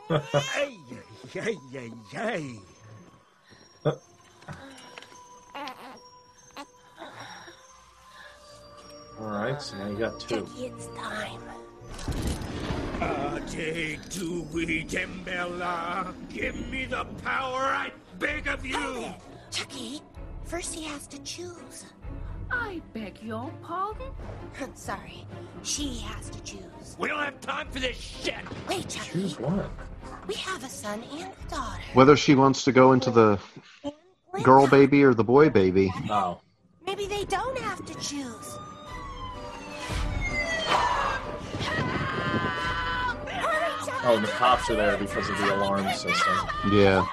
Hey, 0.08 0.78
hey, 1.30 1.58
hey, 1.70 1.92
hey. 2.10 2.58
All 9.20 9.26
right, 9.26 9.60
so 9.60 9.76
now 9.76 9.88
you 9.90 9.98
got 9.98 10.18
two. 10.20 10.46
Chucky, 10.46 10.66
it's 10.68 10.86
time. 10.96 11.42
Ade 13.02 14.00
Dewey 14.08 14.84
Damballa, 14.84 16.14
give 16.30 16.56
me 16.70 16.86
the 16.86 17.04
power 17.22 17.60
I 17.60 17.92
beg 18.18 18.46
of 18.46 18.64
you. 18.64 19.14
Chucky, 19.50 20.00
first 20.44 20.74
he 20.74 20.84
has 20.84 21.06
to 21.08 21.18
choose. 21.24 21.84
I 22.66 22.82
beg 22.92 23.22
your 23.22 23.48
pardon? 23.62 24.08
Sorry, 24.74 25.24
she 25.62 25.98
has 25.98 26.28
to 26.30 26.42
choose. 26.42 26.96
We 26.98 27.08
don't 27.08 27.20
have 27.20 27.40
time 27.40 27.68
for 27.70 27.78
this 27.78 27.96
shit. 27.96 28.34
Wait, 28.68 28.88
Chucky. 28.88 29.10
Choose 29.12 29.38
what? 29.38 29.70
We 30.26 30.34
have 30.34 30.64
a 30.64 30.68
son 30.68 31.04
and 31.12 31.30
a 31.30 31.50
daughter. 31.50 31.80
Whether 31.94 32.16
she 32.16 32.34
wants 32.34 32.64
to 32.64 32.72
go 32.72 32.92
into 32.92 33.12
the 33.12 33.38
girl 34.42 34.66
baby 34.66 35.04
or 35.04 35.14
the 35.14 35.22
boy 35.22 35.48
baby. 35.48 35.92
Oh. 36.10 36.40
Maybe 36.84 37.06
they 37.06 37.24
don't 37.26 37.56
have 37.58 37.86
to 37.86 37.94
choose. 37.94 38.58
Oh, 44.08 44.14
and 44.16 44.24
the 44.24 44.28
cops 44.28 44.70
are 44.70 44.76
there 44.76 44.96
because 44.96 45.28
of 45.28 45.38
the 45.38 45.54
alarm 45.54 45.88
system. 45.94 46.48
Yeah. 46.72 47.06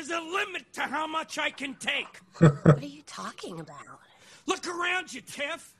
Is 0.00 0.10
a 0.10 0.20
limit 0.20 0.72
to 0.72 0.80
how 0.80 1.06
much 1.06 1.38
I 1.38 1.50
can 1.50 1.74
take. 1.74 2.20
what 2.38 2.82
are 2.82 2.86
you 2.86 3.02
talking 3.06 3.60
about? 3.60 4.00
Look 4.46 4.66
around 4.66 5.12
you, 5.12 5.20
Tiff. 5.20 5.74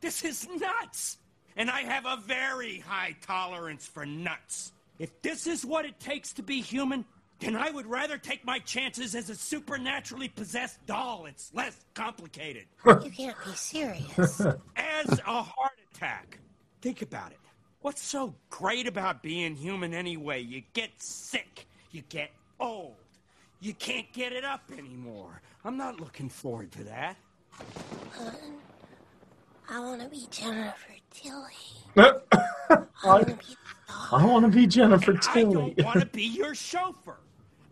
This 0.00 0.24
is 0.24 0.48
nuts. 0.48 1.18
And 1.56 1.70
I 1.70 1.80
have 1.82 2.06
a 2.06 2.16
very 2.24 2.78
high 2.78 3.16
tolerance 3.20 3.86
for 3.86 4.06
nuts. 4.06 4.72
If 4.98 5.22
this 5.22 5.46
is 5.46 5.66
what 5.66 5.84
it 5.84 6.00
takes 6.00 6.32
to 6.34 6.42
be 6.42 6.60
human, 6.60 7.04
then 7.40 7.54
I 7.54 7.70
would 7.70 7.86
rather 7.86 8.18
take 8.18 8.44
my 8.44 8.58
chances 8.58 9.14
as 9.14 9.30
a 9.30 9.34
supernaturally 9.34 10.28
possessed 10.28 10.84
doll. 10.86 11.26
It's 11.26 11.52
less 11.54 11.84
complicated. 11.94 12.64
You 13.04 13.10
can't 13.10 13.36
be 13.44 13.52
serious. 13.52 14.40
As 14.76 15.20
a 15.26 15.42
heart 15.42 15.78
attack. 15.94 16.38
Think 16.80 17.02
about 17.02 17.30
it. 17.32 17.38
What's 17.80 18.02
so 18.02 18.34
great 18.50 18.86
about 18.86 19.22
being 19.22 19.54
human 19.54 19.94
anyway? 19.94 20.40
You 20.40 20.62
get 20.72 20.90
sick, 20.98 21.66
you 21.92 22.02
get 22.08 22.30
old, 22.58 22.96
you 23.60 23.72
can't 23.74 24.10
get 24.12 24.32
it 24.32 24.44
up 24.44 24.62
anymore. 24.76 25.40
I'm 25.64 25.76
not 25.76 26.00
looking 26.00 26.28
forward 26.28 26.72
to 26.72 26.84
that. 26.84 27.16
Hun, 28.12 28.34
I 29.70 29.80
want 29.80 30.02
to 30.02 30.08
be 30.08 30.26
Jennifer 30.30 30.94
Tilly. 31.12 31.44
I, 33.04 33.36
I 34.12 34.24
want 34.24 34.44
to 34.44 34.50
be 34.50 34.66
Jennifer 34.66 35.14
Tilly. 35.14 35.74
I 35.78 35.82
don't 35.82 35.84
want 35.84 36.00
to 36.00 36.06
be 36.06 36.24
your 36.24 36.54
chauffeur. 36.54 37.18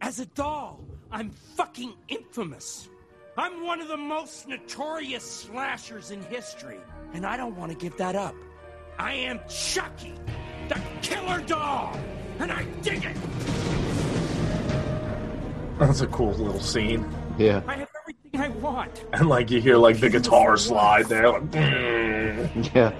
As 0.00 0.20
a 0.20 0.26
doll, 0.26 0.80
I'm 1.10 1.30
fucking 1.30 1.94
infamous. 2.08 2.88
I'm 3.38 3.64
one 3.64 3.80
of 3.80 3.88
the 3.88 3.96
most 3.96 4.46
notorious 4.48 5.24
slashers 5.24 6.10
in 6.10 6.22
history, 6.22 6.78
and 7.12 7.26
I 7.26 7.36
don't 7.36 7.56
want 7.56 7.72
to 7.72 7.78
give 7.78 7.96
that 7.96 8.14
up. 8.14 8.34
I 8.98 9.14
am 9.14 9.40
Chucky, 9.48 10.14
the 10.68 10.80
killer 11.02 11.40
doll, 11.40 11.98
and 12.38 12.52
I 12.52 12.64
dig 12.82 13.04
it. 13.04 13.16
That's 15.78 16.00
a 16.00 16.06
cool 16.06 16.32
little 16.32 16.60
scene. 16.60 17.06
Yeah. 17.38 17.62
I 17.66 17.76
have 17.76 17.88
everything 18.02 18.40
I 18.40 18.48
want. 18.48 19.04
And 19.12 19.28
like 19.28 19.50
you 19.50 19.60
hear 19.60 19.76
like 19.76 20.00
the 20.00 20.08
guitar 20.08 20.56
slide 20.56 21.06
there. 21.06 21.30
Like. 21.30 21.54
Yeah. 22.74 22.92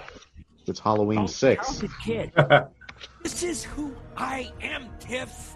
It's 0.66 0.80
Halloween 0.80 1.28
6. 1.28 1.66
Talented 1.66 1.90
kid. 2.04 2.32
this 3.22 3.42
is 3.42 3.64
who 3.64 3.94
I 4.16 4.52
am, 4.60 4.88
Tiff. 4.98 5.55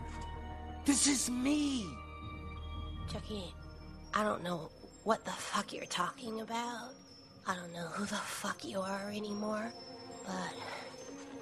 This 0.86 1.06
is 1.06 1.30
me. 1.30 1.86
Chucky, 3.12 3.54
I 4.14 4.24
don't 4.24 4.42
know 4.42 4.70
what 5.04 5.24
the 5.24 5.30
fuck 5.30 5.72
you're 5.72 5.84
talking 5.86 6.40
about. 6.40 6.94
I 7.46 7.54
don't 7.54 7.72
know 7.72 7.86
who 7.92 8.04
the 8.06 8.14
fuck 8.14 8.64
you 8.64 8.80
are 8.80 9.10
anymore, 9.10 9.72
but 10.26 10.54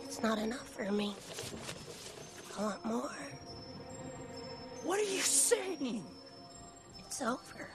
it's 0.05 0.23
not 0.23 0.39
enough 0.39 0.69
for 0.69 0.91
me. 0.91 1.15
I 2.59 2.63
want 2.63 2.85
more. 2.85 3.17
What 4.85 4.99
are 4.99 5.11
you 5.11 5.21
saying? 5.21 6.05
It's 6.99 7.23
over. 7.23 7.69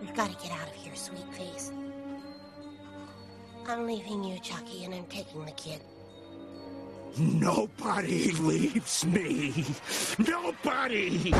We've 0.00 0.14
got 0.14 0.30
to 0.30 0.42
get 0.42 0.52
out 0.52 0.68
of 0.68 0.74
here, 0.74 0.94
sweet 0.96 1.32
face. 1.34 1.70
I'm 3.68 3.86
leaving 3.86 4.24
you, 4.24 4.38
Chucky, 4.40 4.84
and 4.84 4.94
I'm 4.94 5.06
taking 5.06 5.44
the 5.44 5.52
kid. 5.52 5.80
Nobody 7.18 8.32
leaves 8.32 9.06
me. 9.06 9.64
Nobody. 10.18 11.30
No! 11.30 11.38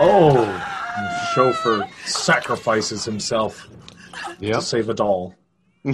Oh, 0.00 0.44
the 0.96 1.26
chauffeur 1.34 1.88
sacrifices 2.04 3.04
himself 3.04 3.68
to 4.40 4.62
save 4.62 4.88
a 4.88 4.94
doll. 4.94 5.34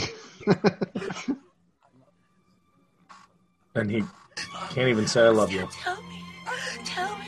and 3.74 3.90
he 3.90 4.04
can't 4.70 4.88
even 4.88 5.08
say 5.08 5.22
I 5.22 5.30
love 5.30 5.50
you. 5.50 5.66
Tell 5.72 6.02
me. 6.02 6.22
Tell 6.84 7.16
me. 7.18 7.24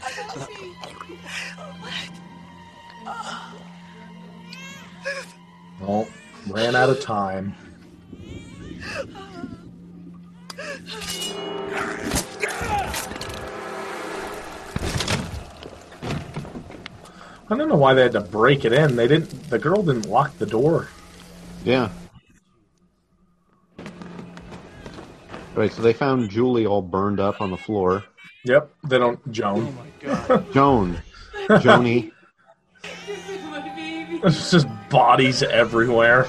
Tell 0.00 0.48
me. 0.48 0.76
What? 1.80 2.10
Well, 5.80 6.08
ran 6.50 6.74
out 6.74 6.90
of 6.90 7.00
time. 7.00 7.54
I 17.50 17.56
don't 17.56 17.68
know 17.68 17.76
why 17.76 17.94
they 17.94 18.02
had 18.02 18.12
to 18.12 18.20
break 18.20 18.64
it 18.64 18.72
in. 18.72 18.96
They 18.96 19.08
didn't. 19.08 19.50
The 19.50 19.58
girl 19.58 19.82
didn't 19.82 20.06
lock 20.06 20.36
the 20.38 20.46
door. 20.46 20.88
Yeah. 21.64 21.88
Right, 25.54 25.72
so 25.72 25.82
they 25.82 25.92
found 25.92 26.30
Julie 26.30 26.66
all 26.66 26.82
burned 26.82 27.20
up 27.20 27.40
on 27.40 27.50
the 27.50 27.56
floor. 27.56 28.04
Yep, 28.44 28.70
they 28.84 28.98
don't. 28.98 29.32
Joan. 29.32 29.66
Oh 29.66 29.72
my 29.72 30.26
god. 30.28 30.52
Joan. 30.52 31.02
Joni. 31.48 32.12
There's 34.22 34.50
just 34.50 34.66
bodies 34.90 35.44
everywhere. 35.44 36.26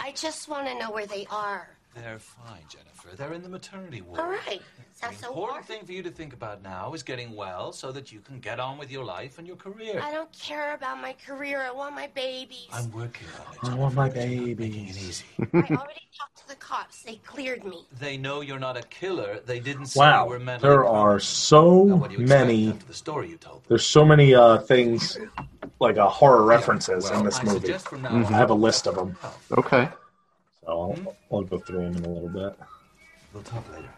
I 0.00 0.12
just 0.14 0.48
want 0.48 0.66
to 0.68 0.78
know 0.78 0.90
where 0.90 1.06
they 1.06 1.26
are. 1.30 1.76
They're 1.94 2.18
fine, 2.18 2.62
Jennifer. 2.70 2.95
They're 3.14 3.32
in 3.34 3.42
the 3.42 3.48
maternity 3.48 4.00
ward. 4.02 4.20
All 4.20 4.28
right. 4.28 4.60
Sounds 4.94 5.16
The 5.18 5.24
so 5.24 5.28
important 5.28 5.56
hard. 5.56 5.64
thing 5.66 5.84
for 5.84 5.92
you 5.92 6.02
to 6.02 6.10
think 6.10 6.32
about 6.32 6.62
now 6.62 6.94
is 6.94 7.02
getting 7.02 7.36
well 7.36 7.70
so 7.72 7.92
that 7.92 8.10
you 8.10 8.20
can 8.20 8.40
get 8.40 8.58
on 8.58 8.78
with 8.78 8.90
your 8.90 9.04
life 9.04 9.38
and 9.38 9.46
your 9.46 9.56
career. 9.56 10.00
I 10.02 10.10
don't 10.10 10.32
care 10.32 10.74
about 10.74 11.00
my 11.02 11.14
career. 11.14 11.60
I 11.60 11.70
want 11.70 11.94
my 11.94 12.08
babies. 12.14 12.68
I'm 12.72 12.90
working 12.92 13.26
on 13.62 13.68
it. 13.70 13.72
I 13.72 13.74
want 13.76 13.94
my 13.94 14.08
babies. 14.08 14.96
Easy. 14.98 15.24
I 15.38 15.44
already 15.56 16.08
talked 16.18 16.38
to 16.38 16.48
the 16.48 16.54
cops. 16.56 17.02
They 17.02 17.16
cleared 17.16 17.64
me. 17.64 17.84
They 18.00 18.16
know 18.16 18.40
you're 18.40 18.58
not 18.58 18.78
a 18.78 18.82
killer. 18.84 19.40
They 19.44 19.60
didn't 19.60 19.86
say 19.86 20.00
Wow, 20.00 20.24
you 20.24 20.30
were 20.30 20.38
mentally 20.38 20.70
there 20.70 20.86
are 20.86 21.20
so 21.20 21.72
what 21.82 22.08
do 22.10 22.16
you 22.16 22.22
expect 22.22 22.46
many. 22.46 22.70
the 22.88 22.94
story 22.94 23.28
you 23.28 23.36
told. 23.36 23.62
There's 23.68 23.86
so 23.86 24.02
many 24.04 24.34
uh, 24.34 24.58
things, 24.58 25.18
like 25.78 25.98
uh, 25.98 26.08
horror 26.08 26.44
references 26.44 27.04
well, 27.04 27.18
in 27.20 27.24
this 27.26 27.38
I 27.38 27.44
movie. 27.44 27.60
suggest 27.60 27.88
from 27.88 28.00
now 28.02 28.16
I 28.16 28.22
have 28.32 28.48
a 28.50 28.54
list 28.54 28.86
of 28.86 28.94
them, 28.94 29.14
Okay. 29.58 29.88
so 30.64 30.68
I'll, 30.70 31.16
I'll 31.30 31.42
go 31.42 31.58
through 31.58 31.80
them 31.90 31.96
in 31.96 32.04
a 32.06 32.08
little 32.08 32.28
bit. 32.30 32.58
We'll 33.36 33.42
talk 33.42 33.64
later. 33.70 33.90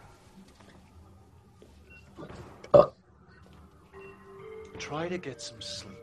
Uh. 2.73 2.87
Try 4.77 5.07
to 5.07 5.17
get 5.17 5.41
some 5.41 5.61
sleep. 5.61 5.95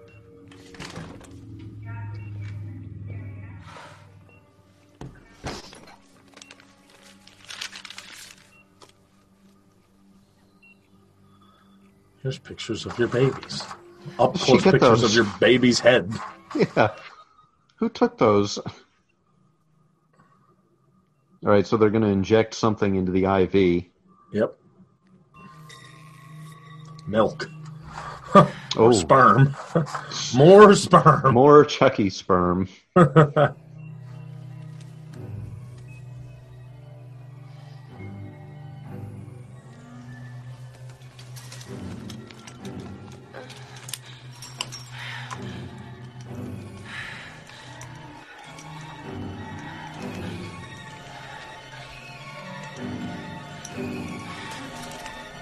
Here's 12.23 12.39
pictures 12.39 12.87
of 12.87 12.99
your 12.99 13.09
babies. 13.09 13.63
Up 14.19 14.35
She 14.39 14.45
close 14.47 14.63
pictures 14.63 14.81
those? 14.81 15.05
of 15.05 15.13
your 15.13 15.27
baby's 15.39 15.79
head. 15.79 16.11
Yeah. 16.75 16.95
Who 17.75 17.91
took 17.91 18.17
those? 18.17 18.59
All 21.47 21.53
right, 21.53 21.65
so 21.65 21.77
they're 21.77 21.91
going 21.91 22.03
to 22.03 22.09
inject 22.09 22.55
something 22.55 22.97
into 22.97 23.13
the 23.13 23.25
IV. 23.25 23.85
Yep. 24.33 24.59
Milk. 27.07 27.49
Oh, 28.35 28.53
Or 28.77 28.93
sperm. 28.93 29.55
More 30.35 30.75
sperm. 30.75 31.35
More 31.35 31.65
Chucky 31.65 32.11
sperm. 32.11 32.69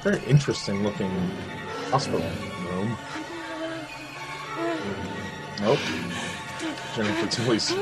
Very 0.04 0.22
interesting 0.26 0.82
looking 0.82 1.10
hospital 1.90 2.20
room. 2.20 2.96
Nope. 5.62 5.78
Jennifer 6.94 7.26
Tilly's 7.28 7.72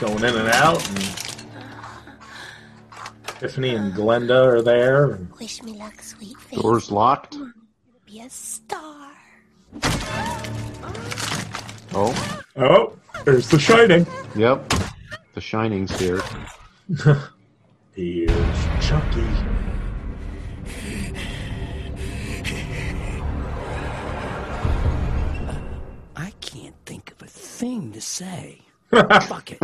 going 0.00 0.24
in 0.24 0.34
and 0.36 0.48
out, 0.48 0.86
and 0.88 0.98
Tiffany 3.38 3.74
and 3.76 3.94
Glenda 3.94 4.44
are 4.46 4.62
there. 4.62 5.12
and- 5.12 5.30
Wish 5.38 5.62
me 5.62 5.72
luck, 5.78 6.02
sweet 6.02 6.36
face. 6.40 6.58
Doors 6.60 6.90
locked. 6.90 7.36
Be 8.04 8.20
a 8.20 8.28
star. 8.30 9.12
Oh. 11.94 12.42
Oh, 12.56 12.96
there's 13.24 13.48
The 13.48 13.58
Shining. 13.60 14.06
Yep. 14.34 14.72
The 15.34 15.40
Shining's 15.40 15.96
here. 15.98 16.20
Here's 17.94 18.64
Chucky. 18.80 19.24
Thing 27.60 27.92
to 27.92 28.00
say. 28.00 28.58
Fuck 28.90 29.52
it. 29.52 29.60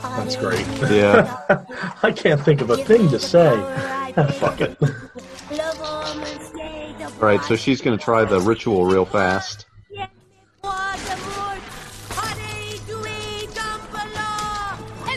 That's 0.00 0.36
great. 0.36 0.64
Yeah. 0.88 1.36
I 2.04 2.12
can't 2.12 2.40
think 2.40 2.60
of 2.60 2.70
a 2.70 2.76
thing 2.76 3.08
to 3.08 3.18
say. 3.18 3.56
Fuck 4.38 4.60
it. 4.60 4.80
All 7.02 7.26
right, 7.26 7.42
so 7.42 7.56
she's 7.56 7.80
going 7.80 7.98
to 7.98 8.04
try 8.04 8.24
the 8.24 8.40
ritual 8.40 8.84
real 8.84 9.04
fast. 9.04 9.66
And 9.92 10.08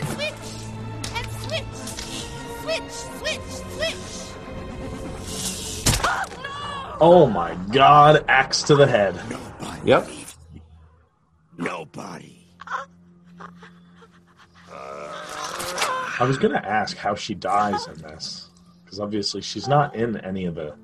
switch! 0.08 0.34
And 1.14 1.30
switch! 1.44 1.62
Switch, 2.62 2.90
switch, 3.20 3.40
switch! 3.76 4.04
Oh 7.00 7.30
my 7.32 7.54
god, 7.70 8.24
axe 8.26 8.64
to 8.64 8.74
the 8.74 8.88
head. 8.88 9.20
Yep. 9.84 10.08
Nobody. 11.94 12.46
I 16.20 16.24
was 16.26 16.38
gonna 16.38 16.62
ask 16.64 16.96
how 16.96 17.14
she 17.14 17.34
dies 17.34 17.86
in 17.86 17.94
this, 17.98 18.48
because 18.84 19.00
obviously 19.00 19.42
she's 19.42 19.68
not 19.68 19.94
in 19.94 20.16
any 20.18 20.46
of 20.46 20.54
the 20.54 20.74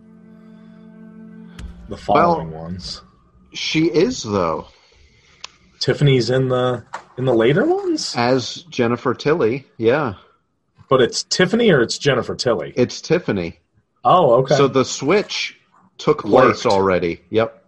the 1.89 1.97
following 1.97 2.51
ones. 2.51 3.03
She 3.53 3.87
is 3.87 4.23
though. 4.23 4.67
Tiffany's 5.79 6.31
in 6.31 6.49
the 6.49 6.85
in 7.17 7.25
the 7.25 7.35
later 7.35 7.65
ones, 7.65 8.15
as 8.17 8.63
Jennifer 8.65 9.15
Tilly. 9.15 9.67
Yeah, 9.79 10.15
but 10.89 11.01
it's 11.01 11.23
Tiffany 11.25 11.71
or 11.71 11.81
it's 11.81 11.99
Jennifer 11.99 12.35
Tilly. 12.35 12.73
It's 12.77 13.01
Tiffany. 13.01 13.59
Oh, 14.05 14.35
okay. 14.41 14.57
So 14.57 14.69
the 14.69 14.85
switch 14.85 15.59
took 15.99 16.23
place 16.23 16.67
already. 16.67 17.21
Yep. 17.31 17.60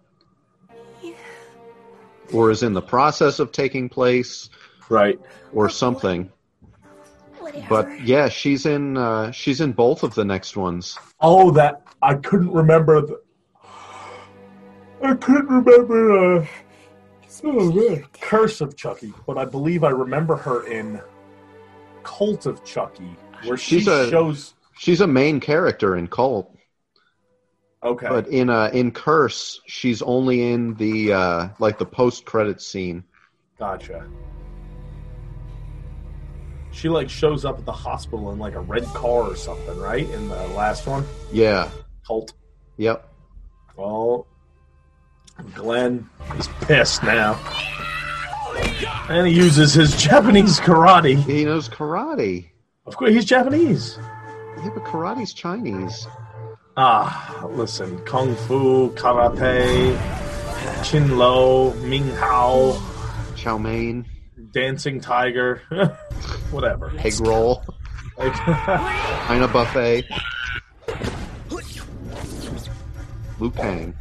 Or 2.33 2.51
is 2.51 2.63
in 2.63 2.73
the 2.73 2.83
process 2.83 3.39
of 3.39 3.53
taking 3.53 3.89
place. 3.89 4.49
Right. 4.89 5.21
Or 5.53 5.69
something. 5.69 6.31
But 7.69 8.01
yeah, 8.03 8.29
she's 8.29 8.65
in 8.67 8.97
uh, 8.97 9.31
she's 9.31 9.61
in 9.61 9.73
both 9.73 10.03
of 10.03 10.15
the 10.15 10.25
next 10.25 10.57
ones. 10.57 10.99
Oh, 11.21 11.51
that 11.51 11.83
I 12.01 12.15
couldn't 12.15 12.51
remember. 12.53 13.03
The, 13.03 13.21
I 15.03 15.15
couldn't 15.15 15.49
remember. 15.49 16.39
Uh, 16.39 16.47
oh, 17.45 17.73
man. 17.73 18.05
Curse 18.21 18.61
of 18.61 18.77
Chucky, 18.77 19.13
but 19.27 19.37
I 19.37 19.45
believe 19.45 19.85
I 19.85 19.91
remember 19.91 20.37
her 20.37 20.67
in 20.67 21.01
Cult 22.05 22.47
of 22.47 22.65
Chucky, 22.65 23.17
where 23.45 23.57
she 23.57 23.81
She's 23.81 23.89
a 23.89 24.09
shows. 24.09 24.55
she's 24.79 25.01
a 25.01 25.07
main 25.07 25.39
character 25.41 25.97
in 25.97 26.09
Cult. 26.09 26.52
Okay. 27.85 28.09
But 28.09 28.29
in 28.29 28.49
uh 28.49 28.71
in 28.73 28.93
Curse, 28.93 29.61
she's 29.67 30.03
only 30.03 30.53
in 30.53 30.75
the 30.75 31.13
uh 31.13 31.49
like 31.59 31.79
the 31.79 31.87
post 31.87 32.25
credit 32.25 32.61
scene. 32.63 33.05
Gotcha. 33.59 34.07
She 36.71 36.89
like 36.89 37.11
shows 37.11 37.45
up 37.45 37.59
at 37.59 37.65
the 37.67 37.73
hospital 37.73 38.31
in 38.33 38.39
like 38.39 38.55
a 38.55 38.61
red 38.61 38.85
car 38.87 39.23
or 39.23 39.37
something, 39.37 39.79
right? 39.79 40.09
In 40.09 40.29
the 40.29 40.47
last 40.49 40.87
one, 40.87 41.05
Yeah. 41.33 41.69
Cult. 42.07 42.33
Yep. 42.79 43.09
Well, 43.77 44.27
Glen 45.55 46.09
is 46.39 46.49
pissed 46.63 47.03
now. 47.03 47.35
And 49.09 49.27
he 49.27 49.35
uses 49.35 49.75
his 49.75 49.97
Japanese 50.03 50.61
karate. 50.61 51.23
He 51.23 51.45
knows 51.45 51.69
karate. 51.69 52.49
Of 52.87 52.97
course, 52.97 53.11
he's 53.13 53.25
Japanese. 53.25 53.99
Yeah, 54.59 54.71
but 54.75 54.85
karate's 54.85 55.33
Chinese. 55.33 56.07
Ah, 56.77 57.45
listen, 57.51 57.99
kung 58.07 58.35
fu, 58.35 58.89
karate, 58.97 59.93
chin 60.83 61.19
lo, 61.19 61.73
ming 61.85 62.09
hao, 62.17 62.81
chow 63.37 63.59
mein, 63.59 64.07
dancing 64.53 64.99
tiger, 65.01 65.61
whatever. 66.51 66.91
Egg 66.99 67.21
roll. 67.21 67.63
Like- 68.17 68.33
China 69.27 69.49
buffet. 69.49 70.05
Lu 73.39 73.51
Kang. 73.51 73.95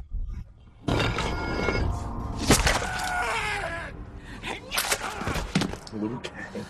Liu 5.94 6.20
Kang. 6.24 6.66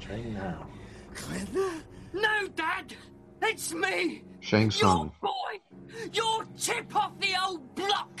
Train 0.00 0.34
now. 0.34 0.66
No, 2.12 2.48
Dad! 2.56 2.94
It's 3.44 3.74
me! 3.74 4.22
Shang 4.40 4.70
Tsung. 4.70 5.10
Your 5.20 5.30
boy! 5.30 5.58
Your 6.12 6.44
tip 6.58 6.94
off 6.94 7.10
the 7.18 7.34
old 7.44 7.74
block! 7.74 8.20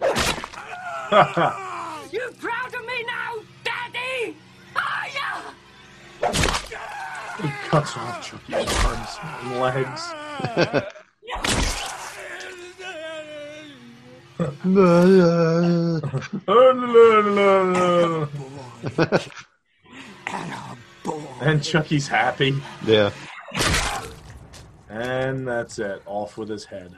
you 2.12 2.32
proud 2.38 2.74
of 2.74 2.84
me 2.84 3.04
now, 3.06 3.36
Daddy? 3.62 4.36
Are 4.74 5.08
ya? 5.14 5.42
He 7.40 7.48
cuts 7.68 7.96
off 7.96 8.20
Chucky's 8.20 8.74
arms 8.84 9.16
and 9.22 9.60
legs. 9.60 10.12
and 21.46 21.62
Chucky's 21.62 22.08
happy. 22.08 22.60
Yeah. 22.84 23.12
And 24.98 25.46
that's 25.46 25.78
it. 25.78 26.00
Off 26.06 26.38
with 26.38 26.48
his 26.48 26.64
head. 26.64 26.96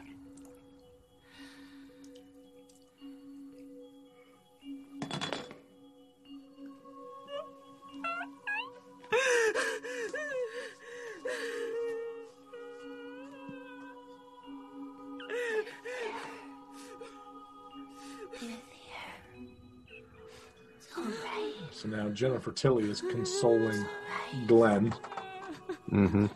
So 21.73 21.89
now 21.89 22.09
Jennifer 22.11 22.53
Tilly 22.53 22.89
is 22.89 23.01
consoling 23.01 23.85
Glen. 24.47 24.95
Mm-hmm. 25.91 26.27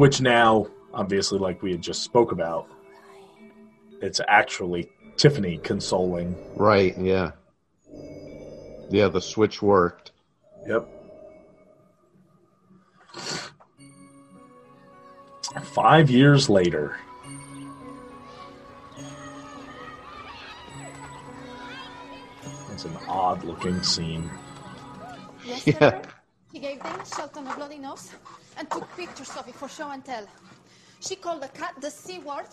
Which 0.00 0.22
now, 0.22 0.66
obviously, 0.94 1.38
like 1.38 1.60
we 1.60 1.72
had 1.72 1.82
just 1.82 2.02
spoke 2.02 2.32
about, 2.32 2.66
it's 4.00 4.18
actually 4.28 4.88
Tiffany 5.18 5.58
consoling. 5.58 6.34
Right. 6.56 6.96
Yeah. 6.96 7.32
Yeah. 8.88 9.08
The 9.08 9.20
switch 9.20 9.60
worked. 9.60 10.12
Yep. 10.66 10.88
Five 15.64 16.08
years 16.08 16.48
later. 16.48 16.96
It's 22.72 22.86
an 22.86 22.96
odd 23.06 23.44
looking 23.44 23.82
scene. 23.82 24.30
yes, 25.44 25.66
Yeah. 25.66 26.00
He 26.50 26.58
gave 26.58 26.82
Dame 26.82 27.04
Shelton 27.04 27.46
a 27.46 27.54
bloody 27.54 27.76
nose 27.76 28.14
and 28.56 28.70
took 28.70 28.86
pictures 28.96 29.34
of 29.36 29.48
it 29.48 29.54
for 29.54 29.68
show 29.68 29.90
and 29.90 30.04
tell. 30.04 30.26
She 31.00 31.16
called 31.16 31.42
the 31.42 31.48
cat 31.48 31.74
the 31.80 31.90
C 31.90 32.18
word, 32.18 32.48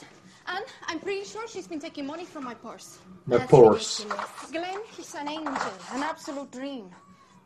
and 0.47 0.63
I'm 0.87 0.99
pretty 0.99 1.25
sure 1.25 1.47
she's 1.47 1.67
been 1.67 1.79
taking 1.79 2.05
money 2.05 2.25
from 2.25 2.43
my 2.45 2.53
purse. 2.53 2.99
My 3.25 3.37
That's 3.37 3.51
purse. 3.51 4.05
ridiculous. 4.05 4.51
Glen, 4.51 4.79
he's 4.95 5.15
an 5.15 5.27
angel, 5.27 5.73
an 5.93 6.03
absolute 6.03 6.51
dream. 6.51 6.89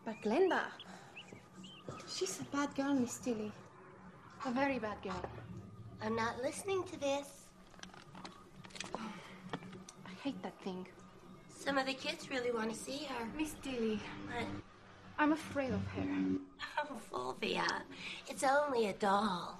But 0.05 0.15
Glenda, 0.23 0.61
she's 2.07 2.39
a 2.39 2.43
bad 2.55 2.73
girl, 2.75 2.93
Miss 2.93 3.17
Tilly. 3.17 3.51
A 4.45 4.51
very 4.51 4.79
bad 4.79 5.01
girl. 5.03 5.21
I'm 6.03 6.15
not 6.15 6.41
listening 6.41 6.83
to 6.91 6.99
this. 6.99 7.27
I 8.95 10.13
hate 10.23 10.41
that 10.43 10.59
thing. 10.63 10.85
Some 11.55 11.77
of 11.77 11.85
the 11.85 11.93
kids 11.93 12.29
really 12.29 12.51
want 12.51 12.71
to 12.73 12.77
see 12.77 13.05
her. 13.09 13.25
Miss 13.37 13.53
Tilly, 13.63 13.99
What? 14.27 14.45
I'm 15.21 15.33
afraid 15.33 15.69
of 15.69 15.85
her. 15.95 16.03
Oh, 16.79 16.97
Fulvia, 17.11 17.67
it's 18.27 18.43
only 18.43 18.87
a 18.87 18.93
doll. 18.93 19.59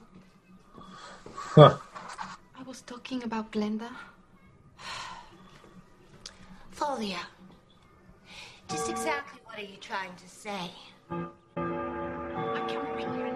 Huh. 1.36 1.78
I 2.58 2.64
was 2.64 2.82
talking 2.82 3.22
about 3.22 3.52
Glenda. 3.52 3.92
Fulvia, 6.72 7.20
just 8.70 8.90
exactly 8.90 9.40
what 9.46 9.60
are 9.60 9.62
you 9.62 9.78
trying 9.80 10.16
to 10.16 10.28
say? 10.28 10.72
I 11.12 12.66
can't 12.68 12.96
reply. 12.96 13.30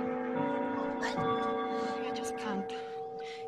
What? 0.97 1.19
I 1.19 2.11
just 2.15 2.35
can't. 2.39 2.73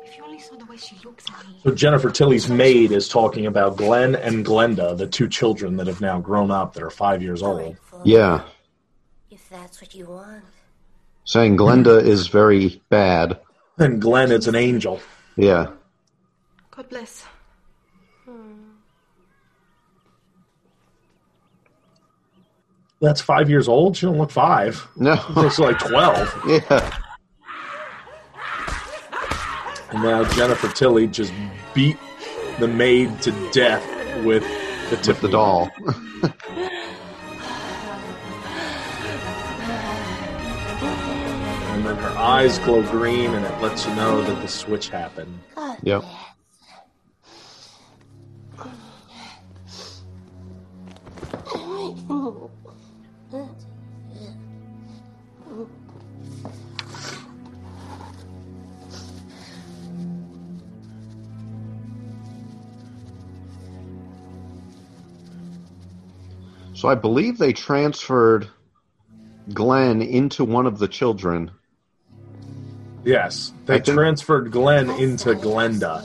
If 0.04 0.16
you 0.16 0.22
only 0.22 0.38
saw 0.38 0.54
the 0.54 0.66
way 0.66 0.76
she 0.76 0.94
looks 1.04 1.24
at 1.28 1.48
me. 1.48 1.58
So 1.64 1.74
Jennifer 1.74 2.10
Tilly's 2.10 2.48
maid 2.48 2.92
is 2.92 3.08
talking 3.08 3.46
about 3.46 3.76
Glen 3.76 4.14
and 4.14 4.46
Glenda, 4.46 4.96
the 4.96 5.08
two 5.08 5.28
children 5.28 5.78
that 5.78 5.88
have 5.88 6.00
now 6.00 6.20
grown 6.20 6.52
up 6.52 6.74
that 6.74 6.84
are 6.84 6.90
five 6.90 7.24
years 7.24 7.42
old. 7.42 7.76
Yeah. 8.04 8.44
If 9.50 9.56
that's 9.56 9.80
what 9.80 9.94
you 9.94 10.04
want. 10.04 10.44
Saying 11.24 11.56
Glenda 11.56 12.04
is 12.04 12.26
very 12.26 12.82
bad. 12.90 13.40
And 13.78 13.98
Glen 13.98 14.30
is 14.30 14.46
an 14.46 14.54
angel. 14.54 15.00
Yeah. 15.36 15.68
God 16.70 16.88
bless. 16.90 17.24
Hmm. 18.26 18.72
That's 23.00 23.22
five 23.22 23.48
years 23.48 23.68
old. 23.68 23.96
She 23.96 24.04
don't 24.04 24.18
look 24.18 24.30
five. 24.30 24.86
No. 24.96 25.16
She 25.16 25.32
looks 25.32 25.58
like 25.58 25.78
twelve. 25.78 26.30
Yeah. 26.46 27.00
And 29.92 30.02
now 30.02 30.24
Jennifer 30.34 30.68
Tilly 30.68 31.06
just 31.06 31.32
beat 31.72 31.96
the 32.58 32.68
maid 32.68 33.22
to 33.22 33.30
death 33.52 33.82
with 34.26 34.42
the 34.90 34.96
tip 34.96 35.06
With 35.06 35.20
the 35.22 35.28
doll. 35.30 35.70
eyes 42.28 42.58
glow 42.58 42.82
green, 42.82 43.32
and 43.32 43.42
it 43.42 43.62
lets 43.62 43.86
you 43.86 43.94
know 43.94 44.22
that 44.22 44.42
the 44.42 44.48
switch 44.48 44.90
happened. 44.90 45.40
Yep. 45.82 46.04
So 66.74 66.88
I 66.88 66.94
believe 66.94 67.38
they 67.38 67.54
transferred 67.54 68.48
Glen 69.54 70.02
into 70.02 70.44
one 70.44 70.66
of 70.66 70.78
the 70.78 70.88
children. 70.88 71.52
Yes, 73.04 73.52
they 73.66 73.74
I 73.76 73.78
think- 73.80 73.96
transferred 73.96 74.50
Glen 74.50 74.90
into 74.90 75.34
Glenda. 75.34 76.02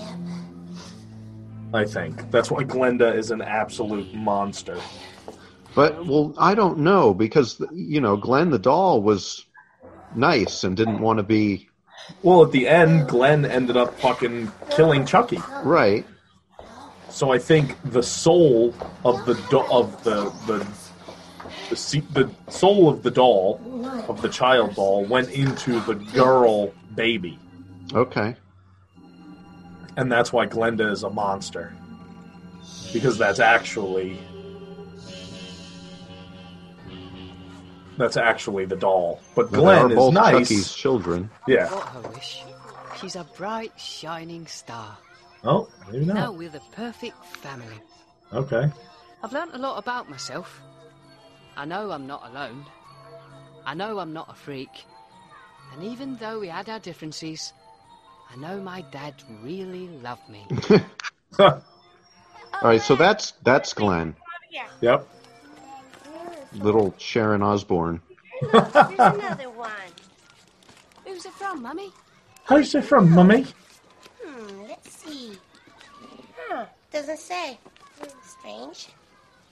I 1.74 1.86
think 1.86 2.30
that's 2.30 2.52
why 2.52 2.64
Glenda 2.64 3.16
is 3.16 3.32
an 3.32 3.42
absolute 3.42 4.14
monster. 4.14 4.78
But 5.76 6.06
well, 6.06 6.36
I 6.38 6.54
don't 6.54 6.78
know 6.80 7.14
because 7.16 7.60
you 7.72 8.00
know 8.00 8.16
Glen 8.16 8.52
the 8.52 8.60
doll 8.60 9.02
was 9.02 9.46
nice 10.16 10.64
and 10.64 10.78
didn't 10.78 11.00
want 11.00 11.18
to 11.18 11.24
be 11.24 11.68
Well, 12.22 12.44
at 12.44 12.52
the 12.52 12.68
end, 12.68 13.08
Glen 13.08 13.44
ended 13.46 13.76
up 13.76 13.98
fucking 14.00 14.52
killing 14.70 15.04
Chucky. 15.06 15.40
right. 15.64 16.06
So 17.10 17.32
I 17.32 17.38
think 17.40 17.76
the 17.86 18.04
soul 18.04 18.74
of 19.06 19.26
the 19.26 19.34
do- 19.50 19.66
of 19.72 20.04
the 20.04 20.26
the 20.46 20.64
the, 21.70 21.76
se- 21.76 22.04
the 22.14 22.30
soul 22.50 22.90
of 22.90 23.04
the 23.04 23.12
doll 23.12 23.60
of 24.08 24.22
the 24.22 24.30
child 24.30 24.76
doll 24.76 25.06
went 25.06 25.30
into 25.32 25.80
the 25.82 25.96
girl 25.96 26.74
baby, 26.96 27.38
Okay. 27.94 28.36
and 29.98 30.12
that's 30.12 30.32
why 30.34 30.46
Glenda 30.46 30.92
is 30.92 31.04
a 31.04 31.10
monster 31.10 31.74
because 32.94 33.18
that's 33.18 33.40
actually 33.40 34.20
that's 37.98 38.18
actually 38.18 38.66
the 38.66 38.76
doll. 38.76 39.20
But 39.36 39.52
Well, 39.52 39.62
Glen 39.62 39.76
they 39.76 39.82
are 39.82 39.90
is 39.92 39.96
both 39.98 40.14
nice. 40.14 40.50
Chucky's 40.50 40.74
children. 40.74 41.30
Yeah. 41.48 41.72
What 41.72 41.88
her 41.90 42.10
wish? 42.10 42.44
She's 43.00 43.16
a 43.16 43.24
bright, 43.38 43.72
shining 43.80 44.48
star. 44.48 44.98
Oh, 45.44 45.68
maybe 45.92 46.06
Now 46.06 46.14
not. 46.14 46.36
we're 46.38 46.50
the 46.50 46.62
perfect 46.72 47.24
family. 47.26 47.80
Okay. 48.34 48.72
I've 49.24 49.32
learnt 49.34 49.52
a 49.54 49.58
lot 49.58 49.78
about 49.78 50.10
myself. 50.10 50.60
I 51.56 51.66
know 51.66 51.92
I'm 51.92 52.08
not 52.08 52.30
alone. 52.30 52.66
I 53.66 53.74
know 53.74 54.00
I'm 54.00 54.14
not 54.14 54.30
a 54.30 54.34
freak. 54.34 54.86
And 55.74 55.84
even 55.84 56.18
though 56.18 56.40
we 56.40 56.48
had 56.48 56.70
our 56.70 56.80
differences, 56.80 57.54
I 58.32 58.36
know 58.36 58.60
my 58.60 58.82
dad 58.92 59.14
really 59.42 59.88
loved 59.88 60.28
me. 60.30 60.46
All 61.40 61.62
right, 62.62 62.82
so 62.82 62.96
that's 62.96 63.32
that's 63.44 63.74
Glen, 63.74 64.16
Yep. 64.82 65.08
little 66.56 66.94
Sharon 66.98 67.42
Osbourne. 67.42 68.02
Look, 68.54 68.74
there's 68.74 69.00
another 69.00 69.50
one. 69.50 69.70
Who's 71.06 71.26
it 71.26 71.34
from, 71.34 71.62
Mummy? 71.62 71.92
Who's 72.48 72.76
it 72.76 72.84
from, 72.84 73.10
mummy? 73.12 73.46
Hmm, 74.24 74.64
let's 74.68 74.92
see. 74.92 75.32
Huh, 76.38 76.66
doesn't 76.92 77.20
say. 77.20 77.58
Hmm, 78.00 78.10
Strange. 78.24 78.88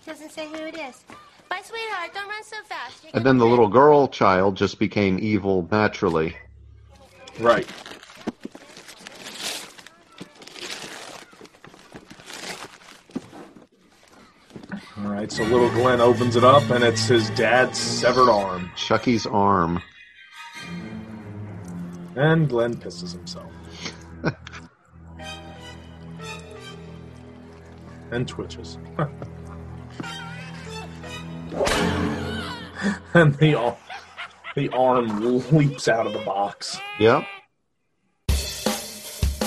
Doesn't 0.05 0.31
say 0.31 0.47
who 0.47 0.55
it 0.55 0.75
is. 0.77 1.03
Bye, 1.51 1.59
sweetheart. 1.65 2.13
Don't 2.13 2.29
run 2.29 2.43
so 2.45 2.55
fast. 2.63 3.03
You're 3.03 3.11
And 3.13 3.25
then 3.25 3.37
the 3.37 3.45
little 3.45 3.67
girl 3.67 4.07
child 4.07 4.55
just 4.55 4.79
became 4.79 5.19
evil 5.19 5.67
naturally. 5.69 6.37
Right. 7.41 7.67
All 14.97 15.11
right, 15.11 15.29
so 15.29 15.43
little 15.43 15.69
Glen 15.71 15.99
opens 15.99 16.37
it 16.37 16.45
up, 16.45 16.69
and 16.69 16.85
it's 16.85 17.07
his 17.07 17.29
dad's 17.31 17.77
severed 17.77 18.29
arm. 18.29 18.71
Chucky's 18.77 19.25
arm. 19.25 19.83
And 22.15 22.47
Glen 22.47 22.77
pisses 22.77 23.11
himself. 23.11 23.51
and 28.11 28.25
twitches. 28.25 28.77
and 33.13 33.33
the, 33.35 33.75
the 34.55 34.69
arm 34.69 35.19
leaps 35.51 35.87
out 35.87 36.07
of 36.07 36.13
the 36.13 36.19
box. 36.19 36.77
Yep. 36.99 37.23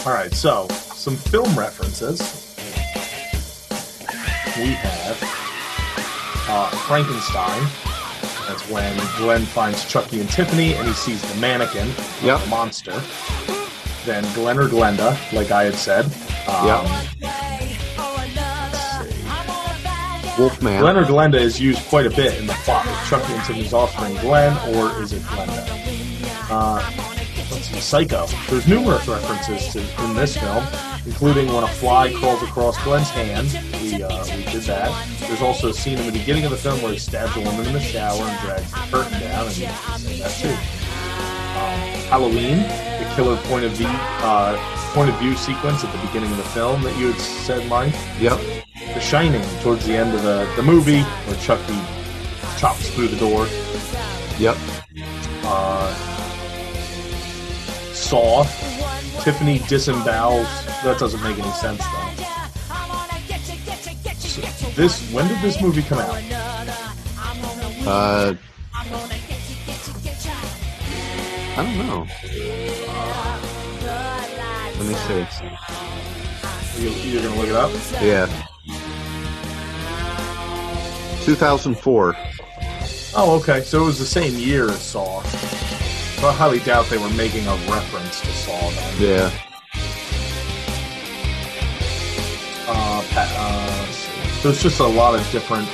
All 0.07 0.13
right, 0.13 0.33
so 0.33 0.69
some 0.69 1.17
film 1.17 1.59
references. 1.59 2.21
We 4.59 4.73
have 4.75 5.19
uh, 6.49 6.69
Frankenstein. 6.87 7.63
That's 8.47 8.69
when 8.69 8.95
Glen 9.17 9.43
finds 9.47 9.85
Chucky 9.87 10.21
and 10.21 10.29
Tiffany, 10.29 10.75
and 10.75 10.87
he 10.87 10.93
sees 10.95 11.23
the 11.23 11.41
mannequin, 11.41 11.89
Yep. 12.23 12.41
the 12.43 12.47
monster. 12.49 13.03
Then 14.05 14.23
Glen 14.35 14.59
or 14.59 14.69
Glenda, 14.69 15.17
like 15.33 15.51
I 15.51 15.65
had 15.65 15.75
said. 15.75 16.05
Um, 16.47 16.87
Wolfman. 20.39 20.81
Glen 20.81 20.97
or 20.97 21.05
Glenda 21.05 21.37
is 21.37 21.61
used 21.61 21.85
quite 21.89 22.07
a 22.07 22.11
bit 22.11 22.39
in 22.39 22.47
the 22.47 22.53
plot 22.65 22.87
with 22.87 22.97
Chucky 23.09 23.33
and 23.33 23.43
Tiffany's 23.45 23.73
offspring, 23.73 24.15
Glen, 24.17 24.57
or 24.75 25.03
is 25.03 25.13
it 25.13 25.23
Glenda? 25.23 25.65
Uh, 26.51 26.83
let's 27.51 27.67
see, 27.69 27.81
Psycho. 27.81 28.27
There's 28.49 28.67
numerous 28.67 29.07
references 29.07 29.73
to 29.73 30.05
in 30.05 30.15
this 30.15 30.37
film, 30.37 30.65
including 31.07 31.53
when 31.53 31.65
a 31.65 31.69
fly 31.69 32.13
crawls 32.15 32.43
across 32.43 32.83
Glen's 32.83 33.11
hand. 33.11 33.49
We, 33.83 34.03
uh, 34.03 34.25
we 34.37 34.45
did 34.45 34.63
that. 34.63 35.09
There's 35.21 35.43
also 35.43 35.69
a 35.69 35.75
scene 35.75 35.99
in 35.99 36.07
the 36.07 36.13
beginning 36.13 36.45
of 36.45 36.51
the 36.51 36.57
film 36.57 36.83
where 36.83 36.93
he 36.93 36.99
stabs 36.99 37.37
a 37.37 37.41
woman 37.41 37.67
in 37.67 37.73
the 37.73 37.81
shower 37.81 38.23
and 38.23 38.41
drags 38.41 38.71
the 38.71 38.77
curtain 38.91 39.21
down, 39.21 39.47
and 39.47 40.21
that 40.21 40.31
too. 40.41 40.49
Um, 41.55 41.81
Halloween, 42.11 42.59
the 42.59 43.13
killer 43.15 43.37
point 43.45 43.65
of 43.65 43.73
view 43.73 43.87
uh, 43.89 44.57
point 44.93 45.11
of 45.11 45.19
view 45.19 45.37
sequence 45.37 45.85
at 45.85 45.93
the 45.93 46.07
beginning 46.07 46.31
of 46.31 46.37
the 46.37 46.45
film 46.45 46.83
that 46.83 46.97
you 46.99 47.13
had 47.13 47.21
said, 47.21 47.69
Mike. 47.69 47.95
Yep. 48.21 48.64
Shining 49.05 49.43
towards 49.61 49.87
the 49.87 49.95
end 49.95 50.15
of 50.15 50.23
the, 50.23 50.51
the 50.57 50.63
movie 50.63 51.03
where 51.03 51.37
Chucky 51.37 51.79
chops 52.59 52.89
through 52.91 53.09
the 53.09 53.17
door. 53.19 53.47
Yep. 54.39 54.57
Uh, 55.45 55.95
Saw. 57.93 58.45
Tiffany 59.23 59.61
disembowels. 59.61 60.49
That 60.83 60.99
doesn't 60.99 61.23
make 61.23 61.39
any 61.39 61.53
sense 61.53 61.79
though. 61.79 62.11
So 64.19 64.41
this 64.71 65.13
when 65.13 65.29
did 65.29 65.41
this 65.43 65.61
movie 65.61 65.83
come 65.83 65.99
out? 65.99 66.17
Uh, 67.87 68.35
I 71.57 71.57
don't 71.57 71.87
know. 71.87 72.07
Let 74.79 74.87
me 74.89 74.95
see. 74.95 76.83
You, 76.83 76.91
you're 76.91 77.23
gonna 77.23 77.37
look 77.41 77.49
it 77.49 77.55
up? 77.55 77.71
Yeah. 78.03 78.47
2004. 81.25 82.15
Oh, 83.17 83.39
okay. 83.41 83.63
So 83.63 83.83
it 83.83 83.87
was 83.87 83.99
the 83.99 84.05
same 84.05 84.35
year 84.35 84.69
as 84.69 84.81
Saw. 84.81 85.23
So 85.23 86.29
I 86.29 86.33
highly 86.33 86.59
doubt 86.61 86.87
they 86.87 86.99
were 86.99 87.09
making 87.11 87.47
a 87.47 87.55
reference 87.71 88.21
to 88.21 88.27
Saw 88.27 88.71
then. 88.71 89.01
Yeah. 89.01 89.31
Uh, 92.67 93.05
uh, 93.17 93.87
there's 94.43 94.63
just 94.63 94.81
a 94.81 94.87
lot 94.87 95.15
of 95.15 95.31
different, 95.31 95.67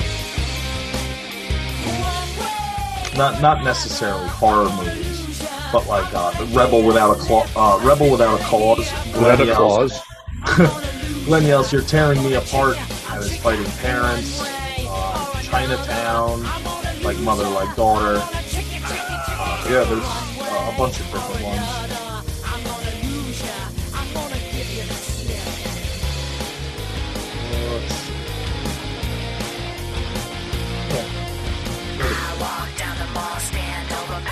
not 3.16 3.40
not 3.40 3.64
necessarily 3.64 4.28
horror 4.28 4.68
movies, 4.70 5.42
but 5.72 5.86
like 5.86 6.12
uh, 6.14 6.32
Rebel 6.52 6.82
without 6.82 7.16
a 7.16 7.20
claw, 7.20 7.46
uh, 7.56 7.80
Rebel 7.84 8.10
without 8.10 8.40
a 8.40 8.44
cause. 8.44 8.90
Without 9.14 9.38
Glen 9.38 9.48
a. 9.48 11.24
Glen 11.24 11.44
yells, 11.44 11.72
"You're 11.72 11.82
tearing 11.82 12.22
me 12.22 12.34
apart!" 12.34 12.76
and 13.10 13.22
his 13.22 13.36
fighting 13.36 13.70
parents. 13.78 14.59
Chinatown, 15.50 16.42
like 17.02 17.18
mother, 17.18 17.48
like 17.48 17.74
daughter. 17.74 18.18
Uh, 18.22 19.66
yeah, 19.68 19.84
there's 19.84 20.04
uh, 20.04 20.70
a 20.72 20.78
bunch 20.78 21.00
of 21.00 21.06
different 21.10 21.42
ones. 21.42 21.66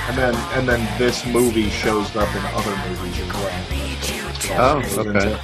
And 0.09 0.17
then, 0.17 0.35
and 0.57 0.69
then 0.69 0.99
this 0.99 1.27
movie 1.27 1.69
shows 1.69 2.15
up 2.17 2.35
in 2.35 2.43
other 2.55 2.77
movies 2.89 3.21
as 3.21 3.29
well. 3.35 3.65
Oh, 4.61 4.83
okay. 4.99 5.39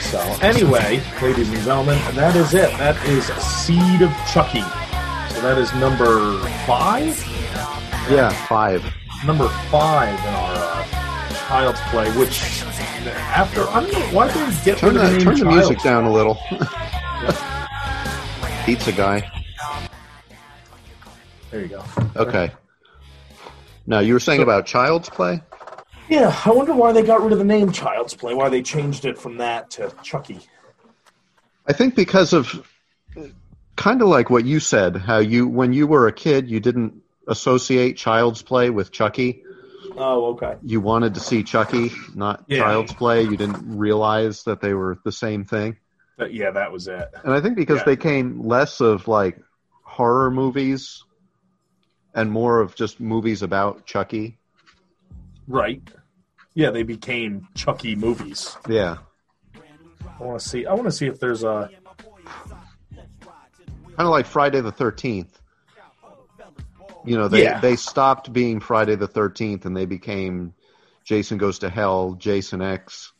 So 0.00 0.18
anyway, 0.42 1.00
ladies 1.22 1.48
and 1.48 1.62
gentlemen, 1.62 1.98
that 2.16 2.34
is 2.34 2.52
it. 2.52 2.76
That 2.78 2.96
is 3.06 3.26
Seed 3.26 4.02
of 4.02 4.10
Chucky. 4.32 4.64
So 5.40 5.46
that 5.46 5.56
is 5.56 5.72
number 5.72 6.38
five. 6.66 7.18
Yeah, 8.10 8.28
five. 8.46 8.84
Number 9.24 9.48
five 9.70 10.20
in 10.20 10.34
our 10.34 10.54
uh, 10.54 10.86
Child's 11.48 11.80
Play. 11.88 12.10
Which 12.10 12.62
after 13.08 13.66
I 13.68 13.80
don't 13.80 13.90
know 13.90 14.00
why 14.14 14.30
did 14.30 14.36
they 14.36 14.64
get 14.66 14.76
Turn 14.76 14.96
rid 14.96 15.02
of 15.02 15.02
the 15.02 15.08
the 15.08 15.24
name 15.24 15.26
turn 15.36 15.38
the 15.38 15.46
music 15.46 15.80
down 15.80 16.04
a 16.04 16.12
little. 16.12 16.34
Pizza 18.66 18.92
guy. 18.92 19.32
There 21.50 21.62
you 21.62 21.68
go. 21.68 21.84
Okay. 22.16 22.52
Now 23.86 24.00
you 24.00 24.12
were 24.12 24.20
saying 24.20 24.42
about 24.42 24.66
Child's 24.66 25.08
Play. 25.08 25.40
Yeah, 26.10 26.38
I 26.44 26.50
wonder 26.50 26.74
why 26.74 26.92
they 26.92 27.02
got 27.02 27.22
rid 27.22 27.32
of 27.32 27.38
the 27.38 27.46
name 27.46 27.72
Child's 27.72 28.12
Play. 28.12 28.34
Why 28.34 28.50
they 28.50 28.60
changed 28.60 29.06
it 29.06 29.16
from 29.16 29.38
that 29.38 29.70
to 29.70 29.90
Chucky. 30.02 30.40
I 31.66 31.72
think 31.72 31.94
because 31.94 32.34
of 32.34 32.69
kind 33.80 34.02
of 34.02 34.08
like 34.08 34.28
what 34.28 34.44
you 34.44 34.60
said, 34.60 34.94
how 34.94 35.18
you 35.18 35.48
when 35.48 35.72
you 35.72 35.86
were 35.86 36.06
a 36.06 36.12
kid 36.12 36.50
you 36.50 36.60
didn't 36.60 37.02
associate 37.26 37.96
Child's 37.96 38.42
Play 38.42 38.68
with 38.68 38.92
Chucky. 38.92 39.42
Oh, 39.96 40.26
okay. 40.32 40.56
You 40.62 40.80
wanted 40.82 41.14
to 41.14 41.20
see 41.20 41.42
Chucky, 41.42 41.90
not 42.14 42.44
Yeah. 42.46 42.58
Child's 42.58 42.92
Play. 42.92 43.22
You 43.22 43.36
didn't 43.38 43.78
realize 43.78 44.44
that 44.44 44.60
they 44.60 44.74
were 44.74 44.98
the 45.04 45.12
same 45.12 45.44
thing. 45.44 45.78
But 46.18 46.34
yeah, 46.34 46.50
that 46.50 46.70
was 46.70 46.88
it. 46.88 47.08
And 47.24 47.32
I 47.32 47.40
think 47.40 47.56
because 47.56 47.78
Yeah. 47.78 47.84
they 47.86 47.96
came 47.96 48.46
less 48.46 48.80
of 48.80 49.08
like 49.08 49.38
horror 49.82 50.30
movies 50.30 51.02
and 52.14 52.30
more 52.30 52.60
of 52.60 52.74
just 52.74 53.00
movies 53.00 53.42
about 53.42 53.86
Chucky. 53.86 54.38
Right. 55.48 55.82
Yeah, 56.54 56.70
they 56.70 56.82
became 56.82 57.48
Chucky 57.54 57.96
movies. 57.96 58.56
Yeah. 58.68 58.98
I 60.18 60.22
want 60.22 60.40
to 60.40 60.46
see. 60.46 60.66
I 60.66 60.74
want 60.74 60.84
to 60.84 60.92
see 60.92 61.06
if 61.06 61.18
there's 61.18 61.44
a. 61.44 61.70
Kind 63.96 64.06
of 64.06 64.10
like 64.10 64.26
Friday 64.26 64.60
the 64.60 64.72
13th. 64.72 65.28
You 67.04 67.16
know, 67.16 67.28
they 67.28 67.44
Yeah. 67.44 67.60
they 67.60 67.76
stopped 67.76 68.32
being 68.32 68.60
Friday 68.60 68.94
the 68.94 69.08
13th 69.08 69.64
and 69.64 69.76
they 69.76 69.86
became 69.86 70.52
Jason 71.04 71.38
Goes 71.38 71.58
to 71.60 71.70
Hell, 71.70 72.12
Jason 72.18 72.60
X. 72.60 73.12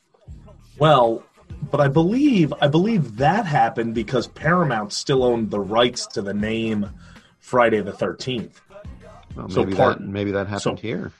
Well, 0.78 1.22
but 1.70 1.80
I 1.80 1.88
believe 1.88 2.52
I 2.60 2.68
believe 2.68 3.16
that 3.16 3.46
happened 3.46 3.94
because 3.94 4.26
Paramount 4.26 4.92
still 4.92 5.24
owned 5.24 5.50
the 5.50 5.60
rights 5.60 6.06
to 6.08 6.22
the 6.22 6.34
name 6.34 6.90
Friday 7.38 7.80
the 7.80 7.92
Thirteenth. 7.92 8.60
Well, 9.34 9.48
So 9.48 9.64
maybe 9.64 9.76
part- 9.76 9.98
that 9.98 10.06
maybe 10.06 10.30
that 10.32 10.46
happened 10.46 10.78
so- 10.78 10.82
here. 10.82 11.12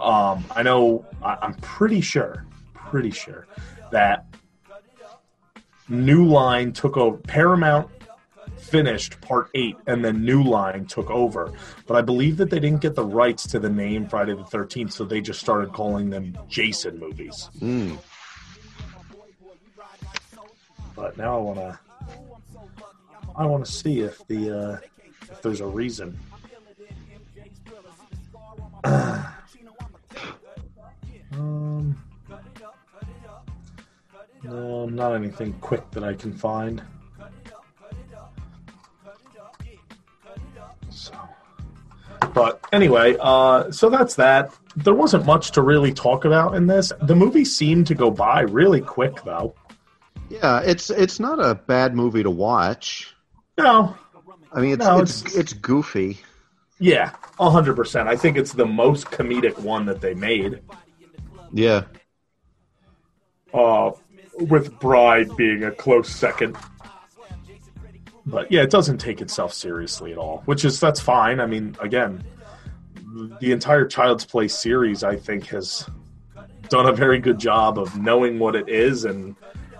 Um, 0.00 0.44
I 0.54 0.62
know. 0.62 1.04
I, 1.22 1.36
I'm 1.42 1.54
pretty 1.54 2.00
sure. 2.00 2.44
Pretty 2.74 3.10
sure 3.10 3.46
that 3.90 4.24
New 5.88 6.26
Line 6.26 6.72
took 6.72 6.96
over. 6.96 7.16
Paramount 7.18 7.88
finished 8.58 9.20
part 9.20 9.50
eight, 9.54 9.76
and 9.86 10.04
then 10.04 10.24
New 10.24 10.42
Line 10.42 10.86
took 10.86 11.10
over. 11.10 11.52
But 11.86 11.96
I 11.96 12.02
believe 12.02 12.36
that 12.38 12.50
they 12.50 12.60
didn't 12.60 12.80
get 12.80 12.94
the 12.94 13.04
rights 13.04 13.46
to 13.48 13.58
the 13.58 13.70
name 13.70 14.08
Friday 14.08 14.34
the 14.34 14.44
Thirteenth, 14.44 14.92
so 14.92 15.04
they 15.04 15.20
just 15.20 15.40
started 15.40 15.72
calling 15.72 16.10
them 16.10 16.36
Jason 16.48 16.98
movies. 16.98 17.50
Mm. 17.60 17.98
But 20.94 21.16
now 21.16 21.36
I 21.36 21.40
want 21.40 21.58
to. 21.58 21.78
I 23.36 23.46
want 23.46 23.64
to 23.64 23.70
see 23.70 24.00
if 24.00 24.26
the 24.26 24.58
uh, 24.58 24.78
if 25.30 25.42
there's 25.42 25.60
a 25.60 25.66
reason. 25.66 26.18
um, 28.84 29.34
no, 34.42 34.86
not 34.86 35.14
anything 35.14 35.52
quick 35.60 35.88
that 35.92 36.02
I 36.02 36.14
can 36.14 36.32
find. 36.32 36.82
So, 40.98 41.14
but 42.34 42.64
anyway, 42.72 43.16
uh, 43.20 43.70
so 43.70 43.88
that's 43.88 44.16
that. 44.16 44.52
There 44.76 44.94
wasn't 44.94 45.26
much 45.26 45.52
to 45.52 45.62
really 45.62 45.92
talk 45.92 46.24
about 46.24 46.54
in 46.54 46.66
this. 46.66 46.92
The 47.02 47.16
movie 47.16 47.44
seemed 47.44 47.86
to 47.88 47.94
go 47.94 48.10
by 48.10 48.42
really 48.42 48.80
quick, 48.80 49.22
though. 49.24 49.54
Yeah, 50.28 50.60
it's 50.60 50.90
it's 50.90 51.18
not 51.18 51.40
a 51.40 51.54
bad 51.54 51.94
movie 51.94 52.22
to 52.22 52.30
watch. 52.30 53.14
No. 53.56 53.96
I 54.52 54.60
mean, 54.60 54.72
it's 54.72 54.84
No, 54.84 54.98
it's, 55.00 55.34
it's 55.34 55.52
goofy. 55.52 56.18
Yeah, 56.78 57.12
hundred 57.38 57.74
percent. 57.74 58.08
I 58.08 58.16
think 58.16 58.36
it's 58.36 58.52
the 58.52 58.66
most 58.66 59.06
comedic 59.06 59.58
one 59.58 59.86
that 59.86 60.00
they 60.00 60.14
made. 60.14 60.60
Yeah. 61.52 61.84
Uh, 63.52 63.92
with 64.38 64.78
Bride 64.78 65.34
being 65.36 65.64
a 65.64 65.70
close 65.70 66.08
second. 66.08 66.56
But 68.28 68.52
yeah, 68.52 68.62
it 68.62 68.70
doesn't 68.70 68.98
take 68.98 69.20
itself 69.20 69.54
seriously 69.54 70.12
at 70.12 70.18
all, 70.18 70.42
which 70.44 70.64
is 70.64 70.78
that's 70.78 71.00
fine. 71.00 71.40
I 71.40 71.46
mean, 71.46 71.76
again, 71.80 72.22
the 73.40 73.52
entire 73.52 73.86
Child's 73.86 74.26
Play 74.26 74.48
series, 74.48 75.02
I 75.02 75.16
think, 75.16 75.46
has 75.46 75.88
done 76.68 76.86
a 76.86 76.92
very 76.92 77.18
good 77.18 77.38
job 77.38 77.78
of 77.78 77.98
knowing 77.98 78.38
what 78.38 78.54
it 78.54 78.68
is 78.68 79.06
and 79.06 79.34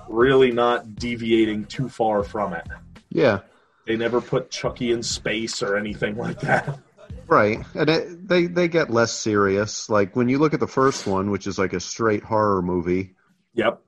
really 0.09 0.51
not 0.51 0.97
deviating 0.97 1.67
too 1.67 1.89
far 1.89 2.25
from 2.25 2.55
it. 2.55 2.67
Yeah. 3.11 3.41
They 3.87 3.97
never 3.97 4.21
put 4.21 4.51
Chucky 4.51 4.93
in 4.93 5.03
space 5.03 5.63
or 5.63 5.77
anything 5.77 6.17
like 6.17 6.41
that. 6.41 6.79
Right, 7.27 7.59
and 7.75 7.91
it, 7.91 8.29
they 8.29 8.47
they 8.47 8.69
get 8.69 8.91
less 8.91 9.13
serious. 9.13 9.91
Like 9.91 10.17
when 10.17 10.31
you 10.31 10.39
look 10.39 10.55
at 10.55 10.61
the 10.61 10.67
first 10.67 11.07
one, 11.07 11.31
which 11.31 11.47
is 11.47 11.59
like 11.59 11.75
a 11.75 11.81
straight 11.81 12.23
horror 12.23 12.63
movie. 12.63 13.15
Yep. 13.55 13.83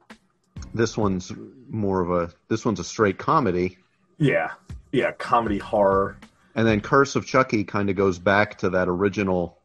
This 0.74 0.97
one's 0.97 1.32
more 1.69 2.01
of 2.03 2.11
a 2.11 2.35
this 2.49 2.66
one's 2.66 2.81
a 2.81 2.85
straight 2.85 3.16
comedy, 3.16 3.78
Yeah, 4.20 4.51
yeah, 4.92 5.12
comedy 5.12 5.59
horror. 5.59 6.18
and 6.55 6.66
then 6.66 6.80
Curse 6.82 7.16
of 7.16 7.26
Chucky 7.26 7.64
kind 7.64 7.88
of 7.88 7.97
goes 7.97 8.18
back 8.18 8.59
to 8.59 8.70
that 8.70 8.86
original 8.86 9.59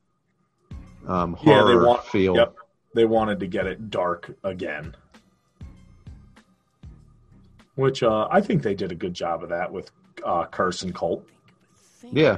um, 1.08 1.38
Yeah, 1.44 1.60
horror 1.60 1.68
they 1.68 1.86
want 1.86 2.06
feel. 2.06 2.36
Yep, 2.36 2.56
they 2.96 3.06
wanted 3.06 3.40
to 3.42 3.48
get 3.48 3.68
it 3.68 3.90
dark 3.90 4.34
again, 4.44 4.96
which 7.76 8.02
uh, 8.02 8.28
I 8.32 8.40
think 8.42 8.64
they 8.64 8.74
did 8.76 8.92
a 8.92 8.96
good 8.96 9.14
job 9.14 9.44
of 9.44 9.50
that 9.50 9.72
with 9.72 9.92
uh, 10.26 10.46
Curse 10.46 10.84
and 10.84 10.96
Cult 10.96 11.28
Yeah, 12.12 12.38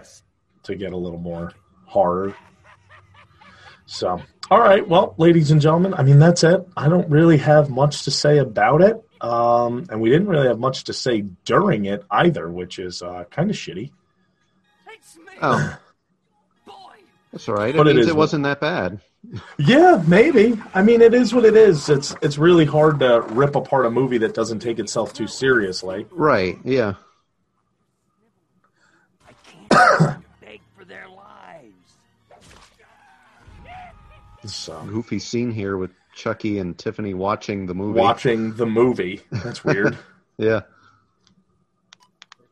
to 0.64 0.76
get 0.76 0.94
a 0.94 0.98
little 0.98 1.20
more 1.20 1.54
horror. 1.86 2.36
So, 3.86 4.20
all 4.50 4.60
right, 4.60 4.86
well, 4.86 5.14
ladies 5.18 5.52
and 5.52 5.62
gentlemen, 5.62 5.94
I 5.94 6.02
mean 6.04 6.20
that's 6.20 6.44
it. 6.44 6.68
I 6.76 6.90
don't 6.90 7.10
really 7.10 7.38
have 7.38 7.70
much 7.70 8.04
to 8.04 8.12
say 8.12 8.40
about 8.40 8.82
it, 8.82 9.07
um, 9.22 9.86
and 9.90 10.02
we 10.02 10.10
didn't 10.10 10.28
really 10.28 10.48
have 10.48 10.60
much 10.60 10.86
to 10.86 10.94
say 10.94 11.22
during 11.46 11.86
it 11.86 12.04
either, 12.12 12.50
which 12.50 12.80
is 12.80 13.02
uh, 13.02 13.26
kind 13.30 13.50
of 13.50 13.56
shitty. 13.56 13.92
oh, 15.42 15.78
that's 17.32 17.50
all 17.50 17.56
right. 17.56 17.74
It 17.74 17.78
But 17.78 17.88
it 17.88 17.96
means 17.96 18.08
is 18.08 18.12
it 18.12 18.18
wasn't 18.18 18.44
that 18.44 18.60
bad. 18.60 19.02
Yeah, 19.58 20.02
maybe. 20.08 20.58
I 20.74 20.84
mean, 20.84 21.02
it 21.02 21.14
is 21.14 21.34
what 21.34 21.44
it 21.44 21.56
is. 21.56 21.90
It's 21.90 22.16
it's 22.22 22.38
really 22.38 22.66
hard 22.66 23.00
to 23.00 23.22
rip 23.22 23.56
apart 23.56 23.86
a 23.86 23.92
movie 23.92 24.20
that 24.20 24.34
doesn't 24.34 24.60
take 24.60 24.80
itself 24.80 25.14
too 25.14 25.28
seriously. 25.28 26.06
Right? 26.12 26.58
Yeah. 26.64 26.94
I 29.28 29.34
can't 29.44 30.02
wait 30.02 30.26
beg 30.42 30.62
for 30.78 30.86
their 30.86 31.08
lives. 31.10 31.74
So 34.46 34.82
Goofy 34.88 35.20
scene 35.20 35.52
here 35.52 35.78
with 35.78 35.92
Chucky 36.18 36.58
and 36.58 36.76
Tiffany 36.78 37.14
watching 37.14 37.68
the 37.68 37.76
movie. 37.76 38.00
watching 38.00 38.54
the 38.56 38.66
movie. 38.66 39.22
That's 39.32 39.64
weird. 39.64 39.98
Yeah. 40.40 40.62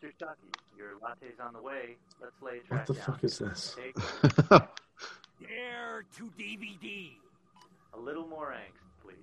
Mr. 0.01 0.09
Chucky, 0.19 0.47
your 0.75 0.93
latte's 1.03 1.39
on 1.39 1.53
the 1.53 1.61
way. 1.61 1.97
Let's 2.19 2.33
lay 2.41 2.61
a 2.71 2.73
what 2.75 2.87
the 2.87 2.93
down. 2.95 3.03
fuck 3.03 3.23
is 3.23 3.37
this? 3.37 3.75
Take 3.77 3.95
Dare 5.39 6.03
to 6.17 6.31
DVD. 6.39 7.11
a 7.93 7.99
little 7.99 8.25
more 8.27 8.55
angst, 8.57 9.03
please. 9.03 9.17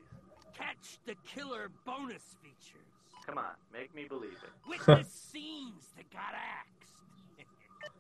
Catch 0.57 0.99
the 1.07 1.17
killer 1.27 1.71
bonus 1.85 2.23
features. 2.41 2.87
Come 3.27 3.39
on, 3.39 3.47
make 3.73 3.93
me 3.97 4.05
believe 4.09 4.31
it. 4.31 4.51
Witness 4.69 5.09
scenes 5.11 5.87
that 5.97 6.09
got 6.13 6.35
axed. 6.35 6.69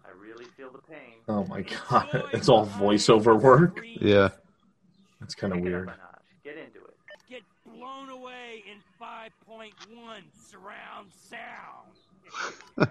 I 0.06 0.10
really 0.20 0.44
feel 0.56 0.70
the 0.70 0.78
pain. 0.78 1.14
Oh 1.28 1.44
my 1.46 1.62
god, 1.62 2.28
it's 2.32 2.48
all 2.48 2.66
voiceover 2.66 3.36
work. 3.40 3.80
Yeah. 3.84 4.28
That's 5.18 5.34
kind 5.34 5.52
of 5.54 5.58
Take 5.58 5.66
it 5.66 5.74
up 5.74 5.74
weird. 5.74 5.88
a 5.88 5.90
notch. 5.90 5.98
Get 6.44 6.56
into 6.56 6.78
it. 6.78 6.94
Get 7.28 7.42
blown 7.82 8.10
away 8.10 8.62
in 8.70 8.78
5.1 9.00 9.72
surround 10.32 11.10
sound. 11.12 11.98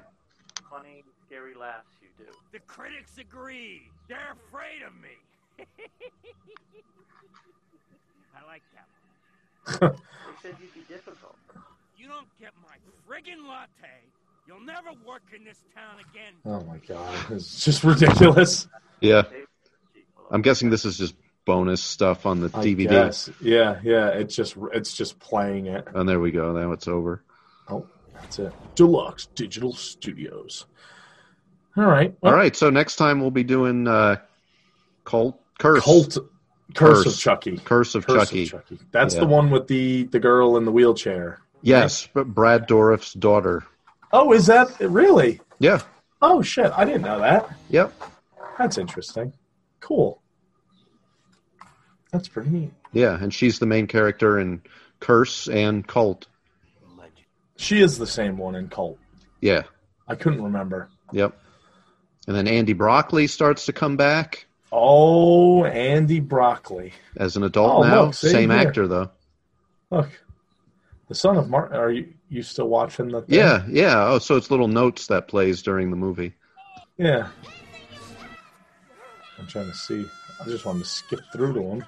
Funny, 0.70 1.04
scary 1.26 1.54
laughs 1.56 1.96
you 2.02 2.10
do. 2.26 2.32
The 2.52 2.60
critics 2.60 3.18
agree. 3.18 3.84
They're 4.10 4.36
afraid 4.50 4.82
of 4.86 4.94
me. 5.02 5.16
I 8.36 8.46
like 8.48 8.64
that 8.74 8.88
one. 9.80 9.96
They 10.44 10.50
said 10.50 10.58
you'd 10.60 10.74
be 10.74 10.82
difficult. 10.94 11.36
You 11.98 12.08
don't 12.08 12.28
get 12.40 12.52
my 12.64 12.76
friggin' 13.08 13.48
latte. 13.48 14.02
You'll 14.48 14.60
never 14.60 14.90
work 15.06 15.22
in 15.36 15.46
this 15.46 15.62
town 15.76 16.00
again. 16.00 16.34
Oh 16.46 16.62
my 16.66 16.78
god, 16.78 17.14
it's 17.32 17.64
just 17.64 17.84
ridiculous. 17.84 18.68
Yeah. 19.02 19.24
I'm 20.32 20.42
guessing 20.42 20.72
this 20.72 20.84
is 20.84 20.98
just 20.98 21.14
bonus 21.46 21.82
stuff 21.82 22.26
on 22.26 22.40
the 22.42 22.50
I 22.54 22.64
DVD. 22.66 22.90
guess. 22.90 23.30
Yeah, 23.42 23.80
yeah. 23.84 24.10
It's 24.10 24.36
just 24.36 24.56
it's 24.74 24.94
just 24.94 25.20
playing 25.20 25.68
it. 25.68 25.88
And 25.94 26.08
there 26.08 26.20
we 26.20 26.32
go. 26.32 26.52
Now 26.54 26.72
it's 26.72 26.88
over. 26.88 27.24
Oh, 27.70 27.88
that's 28.14 28.40
it. 28.40 28.54
Deluxe 28.76 29.28
Digital 29.28 29.74
Studios. 29.74 30.66
All 31.78 31.86
right. 31.86 32.14
well, 32.22 32.34
All 32.34 32.38
right. 32.38 32.56
So 32.56 32.70
next 32.70 32.98
time 32.98 33.22
we'll 33.22 33.32
be 33.32 33.44
doing 33.44 33.88
uh, 33.88 34.18
Cult 35.06 35.40
Curse. 35.60 35.84
Cult 35.84 36.18
Curse, 36.76 37.06
of 37.06 37.18
Chucky. 37.18 37.58
Curse 37.58 37.96
of 37.96 38.06
Curse 38.08 38.30
Chucky. 38.30 38.44
of 38.44 38.50
Chucky. 38.50 38.80
That's 38.92 39.14
Yeah. 39.16 39.22
the 39.22 39.28
one 39.28 39.50
with 39.52 39.68
the 39.68 40.04
the 40.04 40.20
girl 40.20 40.58
in 40.58 40.66
the 40.66 40.72
wheelchair. 40.72 41.40
Yes, 41.62 42.08
but 42.14 42.28
Brad 42.28 42.66
Dourif's 42.68 43.14
daughter. 43.14 43.64
Oh, 44.12 44.34
is 44.34 44.48
that 44.48 44.80
really? 44.80 45.40
Yeah. 45.60 45.82
Oh 46.22 46.42
shit! 46.42 46.72
I 46.76 46.86
didn't 46.86 47.02
know 47.04 47.20
that. 47.20 47.50
Yep. 47.70 47.94
That's 48.58 48.78
interesting. 48.78 49.34
Cool. 49.80 50.22
That's 52.12 52.28
pretty 52.28 52.50
neat. 52.50 52.74
Yeah, 52.94 53.18
and 53.22 53.34
she's 53.34 53.60
the 53.60 53.66
main 53.66 53.88
character 53.88 54.38
in 54.40 54.62
Curse 55.00 55.48
and 55.48 55.88
Cult. 55.88 56.28
She 57.58 57.80
is 57.82 57.98
the 58.00 58.08
same 58.08 58.38
one 58.38 58.56
in 58.56 58.70
Cult. 58.70 58.98
Yeah. 59.40 59.64
I 60.08 60.16
couldn't 60.16 60.44
remember. 60.44 60.90
Yep. 61.12 61.40
And 62.28 62.36
then 62.36 62.48
Andy 62.48 62.74
Barclay 62.74 63.28
starts 63.28 63.66
to 63.68 63.74
come 63.74 63.98
back 63.98 64.46
Oh, 64.72 65.64
Andy 65.66 66.20
Barclay. 66.22 66.94
as 67.18 67.36
an 67.38 67.44
adult 67.44 67.86
Oh, 67.86 67.88
now. 67.88 68.04
look, 68.06 68.14
Same 68.14 68.50
here. 68.50 68.60
actor 68.60 68.88
though. 68.88 69.12
Look, 69.92 70.10
the 71.08 71.16
son 71.16 71.36
of 71.38 71.50
Martin. 71.50 71.78
Are 71.78 71.92
you 71.92 72.14
you 72.30 72.42
still 72.42 72.68
watching 72.70 73.10
the? 73.10 73.22
Thing? 73.22 73.38
Yeah, 73.38 73.66
yeah. 73.68 74.08
Oh, 74.08 74.20
so 74.20 74.38
it's 74.38 74.50
little 74.50 74.70
notes 74.70 75.08
that 75.08 75.28
plays 75.28 75.62
during 75.62 75.90
the 75.92 75.98
movie. 75.98 76.34
Yeah. 76.98 77.28
I'm 79.38 79.48
trying 79.48 79.70
to 79.70 79.76
see. 79.76 80.06
I 80.40 80.46
just 80.46 80.66
wanted 80.66 80.84
to 80.84 80.90
skip 80.90 81.20
through 81.34 81.54
to 81.56 81.62
him. 81.62 81.86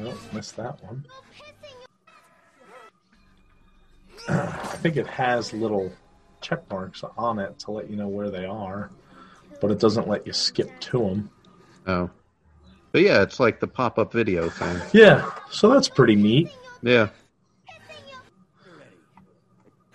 Oh, 0.00 0.18
missed 0.32 0.56
that 0.56 0.82
one. 0.84 1.04
I 4.28 4.76
think 4.80 4.96
it 4.96 5.06
has 5.06 5.52
little 5.52 5.92
check 6.40 6.68
marks 6.70 7.02
on 7.16 7.38
it 7.38 7.58
to 7.60 7.70
let 7.70 7.90
you 7.90 7.96
know 7.96 8.08
where 8.08 8.30
they 8.30 8.44
are, 8.44 8.90
but 9.60 9.70
it 9.70 9.80
doesn't 9.80 10.08
let 10.08 10.26
you 10.26 10.32
skip 10.32 10.70
to 10.80 10.98
them. 10.98 11.30
Oh. 11.86 12.10
But 12.92 13.02
yeah, 13.02 13.22
it's 13.22 13.40
like 13.40 13.60
the 13.60 13.66
pop-up 13.66 14.12
video 14.12 14.48
thing. 14.48 14.80
Yeah, 14.92 15.30
so 15.50 15.68
that's 15.68 15.88
pretty 15.88 16.16
neat. 16.16 16.50
Yeah. 16.82 17.08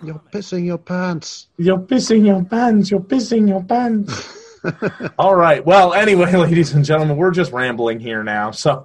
You're 0.02 0.20
pissing 0.32 0.66
your 0.66 0.78
pants. 0.78 1.48
You're 1.56 1.78
pissing 1.78 2.26
your 2.26 2.44
pants. 2.44 2.90
You're 2.90 3.00
pissing 3.00 3.48
your 3.48 3.62
pants. 3.62 4.38
All 5.18 5.34
right. 5.34 5.64
Well, 5.64 5.94
anyway, 5.94 6.32
ladies 6.36 6.74
and 6.74 6.84
gentlemen, 6.84 7.16
we're 7.16 7.30
just 7.30 7.52
rambling 7.52 8.00
here 8.00 8.22
now. 8.22 8.50
So 8.50 8.84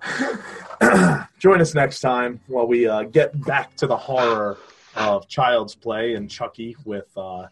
join 1.39 1.61
us 1.61 1.73
next 1.73 1.99
time 1.99 2.39
while 2.47 2.67
we 2.67 2.87
uh, 2.87 3.03
get 3.03 3.39
back 3.45 3.75
to 3.77 3.87
the 3.87 3.97
horror 3.97 4.57
of 4.95 5.27
Child's 5.27 5.75
Play 5.75 6.15
and 6.15 6.29
Chucky 6.29 6.75
with 6.85 7.07
uh, 7.17 7.47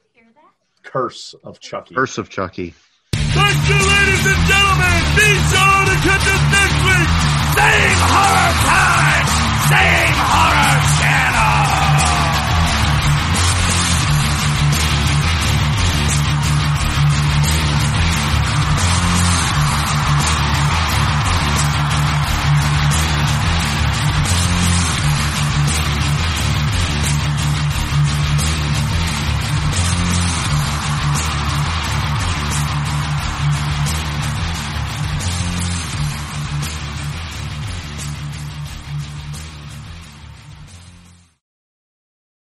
Curse 0.83 1.35
of 1.43 1.59
Chucky. 1.59 1.95
Curse 1.95 2.17
of 2.17 2.29
Chucky. 2.29 2.73
Thank 3.13 3.69
you, 3.69 3.75
ladies 3.75 4.25
and 4.25 4.41
gentlemen. 4.47 4.97
Be 5.15 5.29
sure 5.51 5.83
to 5.85 5.95
catch 6.03 6.27
us 6.27 6.43
next 6.55 6.79
week. 6.87 7.09
Same 7.57 8.01
horror 8.07 8.53
time. 8.63 9.25
Same 9.67 10.15
horror 10.15 10.96